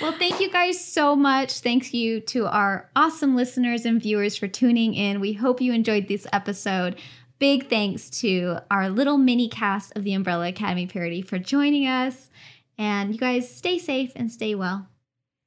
Well, 0.00 0.10
thank 0.12 0.40
you 0.40 0.50
guys 0.50 0.84
so 0.84 1.14
much. 1.14 1.60
Thank 1.60 1.94
you 1.94 2.18
to 2.22 2.46
our 2.46 2.90
awesome 2.96 3.36
listeners 3.36 3.86
and 3.86 4.02
viewers 4.02 4.36
for 4.36 4.48
tuning 4.48 4.92
in. 4.92 5.20
We 5.20 5.34
hope 5.34 5.60
you 5.60 5.72
enjoyed 5.72 6.08
this 6.08 6.26
episode. 6.32 6.96
Big 7.44 7.68
thanks 7.68 8.08
to 8.08 8.56
our 8.70 8.88
little 8.88 9.18
mini 9.18 9.50
cast 9.50 9.94
of 9.98 10.02
the 10.02 10.14
Umbrella 10.14 10.48
Academy 10.48 10.86
parody 10.86 11.20
for 11.20 11.38
joining 11.38 11.86
us. 11.86 12.30
And 12.78 13.12
you 13.12 13.18
guys 13.18 13.54
stay 13.54 13.78
safe 13.78 14.12
and 14.16 14.32
stay 14.32 14.54
well. 14.54 14.86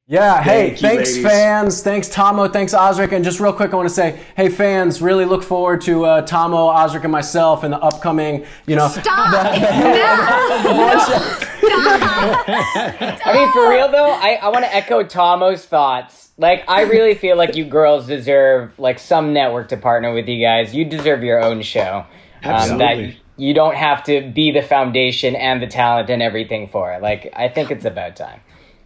Yeah, 0.10 0.41
hey, 0.41 0.70
Thank 0.70 0.82
you, 0.82 0.88
thanks 0.88 1.10
ladies. 1.10 1.24
fans. 1.26 1.82
Thanks 1.84 2.08
Tahmoh, 2.08 2.53
thanks 2.53 2.74
Osric. 2.74 3.12
And 3.12 3.26
just 3.26 3.41
real 3.41 3.51
quick, 3.51 3.74
I 3.74 3.76
want 3.76 3.89
to 3.89 3.93
say, 3.93 4.18
hey 4.38 4.47
fans, 4.47 5.01
really 5.01 5.26
look 5.26 5.43
forward 5.43 5.82
to 5.82 6.05
uh, 6.05 6.22
Tahmoh, 6.26 6.74
Osric, 6.74 7.03
and 7.03 7.12
myself 7.12 7.66
in 7.66 7.72
the 7.72 7.80
upcoming, 7.80 8.45
you 8.68 8.78
know, 8.78 8.88
Stop! 8.88 9.03
I 11.60 13.32
mean, 13.34 13.51
for 13.51 13.70
real 13.70 13.91
though, 13.91 14.12
I, 14.12 14.39
I 14.41 14.47
want 14.47 14.64
to 14.64 14.74
echo 14.74 15.03
Tahmoh's 15.03 15.66
thoughts. 15.66 16.30
Like, 16.38 16.64
I 16.70 16.84
really 16.84 17.16
feel 17.16 17.36
like 17.36 17.58
you 17.58 17.66
girls 17.66 18.08
deserve 18.08 18.80
like 18.80 18.99
some 18.99 19.34
network 19.34 19.68
to 19.70 19.78
partner 19.78 20.14
with 20.14 20.30
you 20.30 20.41
guys. 20.41 20.74
You 20.74 20.86
deserve 20.86 21.22
your 21.22 21.43
own 21.43 21.62
show. 21.62 22.05
Um, 22.43 22.51
Absolutely. 22.53 22.86
that 23.08 23.16
you 23.36 23.53
don't 23.53 23.76
have 23.76 24.05
to 24.05 24.32
be 24.32 24.51
the 24.51 24.62
foundation 24.62 25.36
and 25.36 25.62
the 25.62 25.68
talent 25.68 26.10
and 26.10 26.22
everything 26.22 26.70
for 26.70 26.93
it. 26.93 27.01
Like, 27.01 27.34
I 27.36 27.49
think 27.49 27.72
it's 27.72 27.84
about 27.84 28.16
time. 28.16 28.39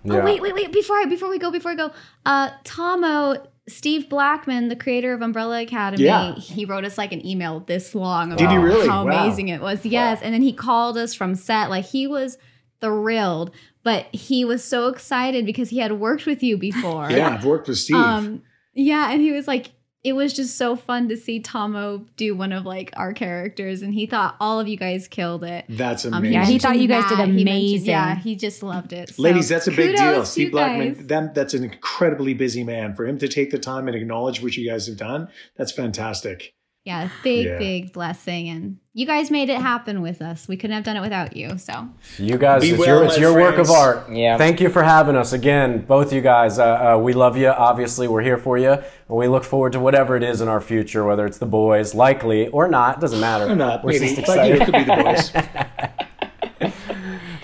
Oh 0.09 0.23
wait, 0.23 0.41
wait, 0.41 0.53
wait! 0.53 0.71
Before 0.71 0.97
I 0.97 1.05
before 1.05 1.29
we 1.29 1.37
go, 1.37 1.51
before 1.51 1.71
we 1.71 1.77
go, 1.77 1.91
uh, 2.25 2.49
Tahmoh, 2.63 3.45
Steve 3.67 4.09
Blackman, 4.09 4.67
the 4.69 4.75
creator 4.75 5.13
of 5.13 5.21
Umbrella 5.21 5.61
Academy, 5.61 6.03
Yeah. 6.03 6.33
he 6.35 6.65
wrote 6.65 6.85
us 6.85 6.97
like 6.97 7.11
an 7.11 7.25
email 7.25 7.59
this 7.61 7.93
long 7.93 8.31
about 8.31 8.39
Did 8.39 8.49
he 8.49 8.57
really? 8.57 8.87
how 8.87 9.05
Wow. 9.05 9.23
amazing 9.25 9.49
it 9.49 9.61
was. 9.61 9.85
Yes, 9.85 10.19
and 10.23 10.33
then 10.33 10.41
he 10.41 10.53
called 10.53 10.97
us 10.97 11.13
from 11.13 11.35
set, 11.35 11.69
like 11.69 11.85
he 11.85 12.07
was 12.07 12.37
thrilled, 12.79 13.51
but 13.83 14.07
he 14.13 14.43
was 14.43 14.63
so 14.63 14.87
excited 14.87 15.45
because 15.45 15.69
he 15.69 15.77
had 15.77 15.93
worked 15.99 16.25
with 16.25 16.41
you 16.41 16.57
before. 16.57 17.09
Yeah, 17.11 17.29
I've 17.35 17.45
worked 17.45 17.67
with 17.67 17.77
Steve. 17.77 17.95
Um, 17.97 18.41
yeah, 18.73 19.11
and 19.11 19.21
he 19.21 19.31
was 19.31 19.47
like, 19.47 19.71
it 20.03 20.13
was 20.13 20.33
just 20.33 20.57
so 20.57 20.75
fun 20.75 21.09
to 21.09 21.15
see 21.17 21.39
Tahmoh 21.41 22.05
do 22.17 22.35
one 22.35 22.51
of 22.51 22.65
like 22.65 22.91
our 22.97 23.13
characters, 23.13 23.81
and 23.83 23.93
he 23.93 24.05
thought 24.05 24.35
all 24.39 24.59
of 24.59 24.67
you 24.67 24.77
guys 24.77 25.07
killed 25.07 25.43
it. 25.43 25.65
That's 25.69 26.05
Um, 26.05 26.13
amazing. 26.15 26.33
Yeah, 26.33 26.45
he 26.45 26.57
thought 26.59 26.79
you 26.79 26.87
guys 26.87 27.07
did 27.07 27.17
Matt, 27.19 27.29
he 27.29 27.41
amazing. 27.43 27.87
yeah, 27.89 28.15
he 28.15 28.35
just 28.35 28.63
loved 28.63 28.93
it. 28.93 29.09
So, 29.13 29.21
Ladies, 29.21 29.49
that's 29.49 29.67
a 29.67 29.71
big 29.71 29.95
kudos 29.95 29.99
deal. 30.01 30.19
to 30.21 30.25
Steve. 30.25 30.51
Blackman, 30.51 31.07
that, 31.07 31.35
that's 31.35 31.53
an 31.53 31.63
incredibly 31.63 32.33
busy 32.33 32.63
man. 32.63 32.93
For 32.95 33.05
him 33.05 33.17
to 33.19 33.27
take 33.27 33.51
the 33.51 33.59
time 33.59 33.87
and 33.87 33.95
acknowledge 33.95 34.41
what 34.41 34.55
you 34.57 34.69
guys 34.69 34.87
have 34.87 34.97
done, 34.97 35.27
that's 35.55 35.71
fantastic. 35.71 36.53
Yeah, 36.83 37.09
big, 37.23 37.45
Yeah. 37.45 37.57
big 37.59 37.93
blessing. 37.93 38.49
And 38.49 38.77
you 38.93 39.05
guys 39.05 39.29
made 39.29 39.49
it 39.49 39.61
happen 39.61 40.01
with 40.01 40.19
us. 40.19 40.47
We 40.47 40.57
couldn't 40.57 40.73
have 40.75 40.83
done 40.83 40.97
it 40.97 41.01
without 41.01 41.37
you. 41.37 41.57
So 41.59 41.87
You 42.17 42.39
guys, 42.39 42.61
Be 42.63 42.69
it's 42.71 42.79
well, 42.79 42.87
your, 42.87 43.03
it's 43.05 43.19
your 43.19 43.33
work 43.35 43.59
of 43.59 43.69
art. 43.69 44.11
Yeah. 44.11 44.35
Thank 44.37 44.59
you 44.59 44.67
for 44.69 44.81
having 44.81 45.15
us 45.15 45.31
again, 45.31 45.85
both 45.85 46.11
you 46.11 46.21
guys. 46.21 46.57
Uh, 46.57 46.95
uh, 46.95 46.97
we 46.97 47.13
love 47.13 47.37
you. 47.37 47.49
Obviously, 47.49 48.07
we're 48.07 48.23
here 48.23 48.39
for 48.39 48.57
you, 48.57 48.71
and 48.71 48.83
we 49.09 49.27
look 49.27 49.43
forward 49.43 49.73
to 49.73 49.79
whatever 49.79 50.15
it 50.17 50.23
is 50.23 50.41
in 50.41 50.47
our 50.47 50.59
future, 50.59 51.05
whether 51.05 51.27
it's 51.27 51.37
the 51.37 51.45
boys, 51.45 51.93
likely 51.93 52.47
or 52.47 52.67
not. 52.67 52.99
Doesn't 52.99 53.19
matter. 53.19 53.45
Or 53.51 53.55
not, 53.55 53.83
We're 53.83 53.91
maybe. 53.99 54.15
just 54.15 54.25
But 54.25 54.47
you 54.47 54.55
excited. 54.55 54.61
it 54.61 54.65
could 54.65 54.73
be 54.73 54.83
the 54.83 55.03
boys. 55.03 55.97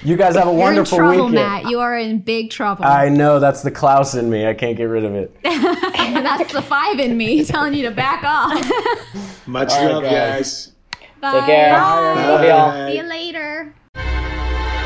You 0.07 0.15
guys 0.15 0.35
have 0.37 0.43
a 0.47 0.51
you're 0.51 0.53
in 0.53 0.59
wonderful 0.59 0.99
trouble, 0.99 1.25
weekend. 1.25 1.35
Matt. 1.35 1.65
You 1.69 1.81
are 1.81 1.97
in 1.97 2.19
big 2.19 2.49
trouble. 2.49 2.85
I 2.85 3.09
know 3.09 3.41
that's 3.41 3.61
the 3.61 3.71
Klaus 3.71 4.15
in 4.15 4.29
me. 4.29 4.47
I 4.47 4.53
can't 4.53 4.77
get 4.77 4.85
rid 4.85 5.03
of 5.03 5.13
it. 5.13 5.35
That's 5.43 6.53
the 6.53 6.61
five 6.61 6.97
in 6.99 7.17
me 7.17 7.43
telling 7.43 7.73
you 7.73 7.83
to 7.89 7.91
back 7.91 8.23
off. 8.23 9.45
Much 9.47 9.71
All 9.71 9.83
right, 9.85 9.93
love, 9.95 10.03
guys. 10.03 10.67
guys. 10.67 11.07
Bye. 11.19 11.31
Take 11.33 11.45
care. 11.47 11.73
Love 11.73 12.43
y'all. 12.45 12.71
Bye. 12.71 12.89
See 12.91 12.97
you 12.97 13.03
later. 13.03 13.75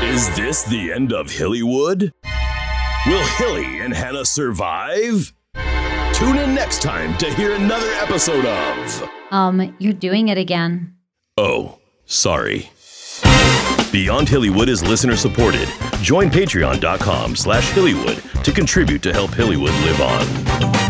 Is 0.02 0.34
this 0.34 0.64
the 0.64 0.92
end 0.92 1.12
of 1.12 1.28
Hillywood? 1.28 2.10
Will 3.06 3.24
Hilly 3.36 3.78
and 3.78 3.94
Hannah 3.94 4.24
survive? 4.24 5.32
Tune 6.14 6.36
in 6.36 6.52
next 6.52 6.82
time 6.82 7.16
to 7.18 7.32
hear 7.34 7.54
another 7.54 7.92
episode 8.00 8.44
of. 8.44 9.08
Um, 9.30 9.72
you're 9.78 9.92
doing 9.92 10.28
it 10.30 10.38
again. 10.38 10.96
Oh, 11.38 11.78
sorry. 12.06 12.71
Beyond 13.92 14.26
Hillywood 14.26 14.68
is 14.68 14.82
listener 14.82 15.16
supported. 15.16 15.68
Join 16.00 16.30
patreon.com 16.30 17.36
slash 17.36 17.70
Hillywood 17.72 18.42
to 18.42 18.50
contribute 18.50 19.02
to 19.02 19.12
help 19.12 19.32
Hillywood 19.32 19.78
live 19.84 20.00
on. 20.00 20.81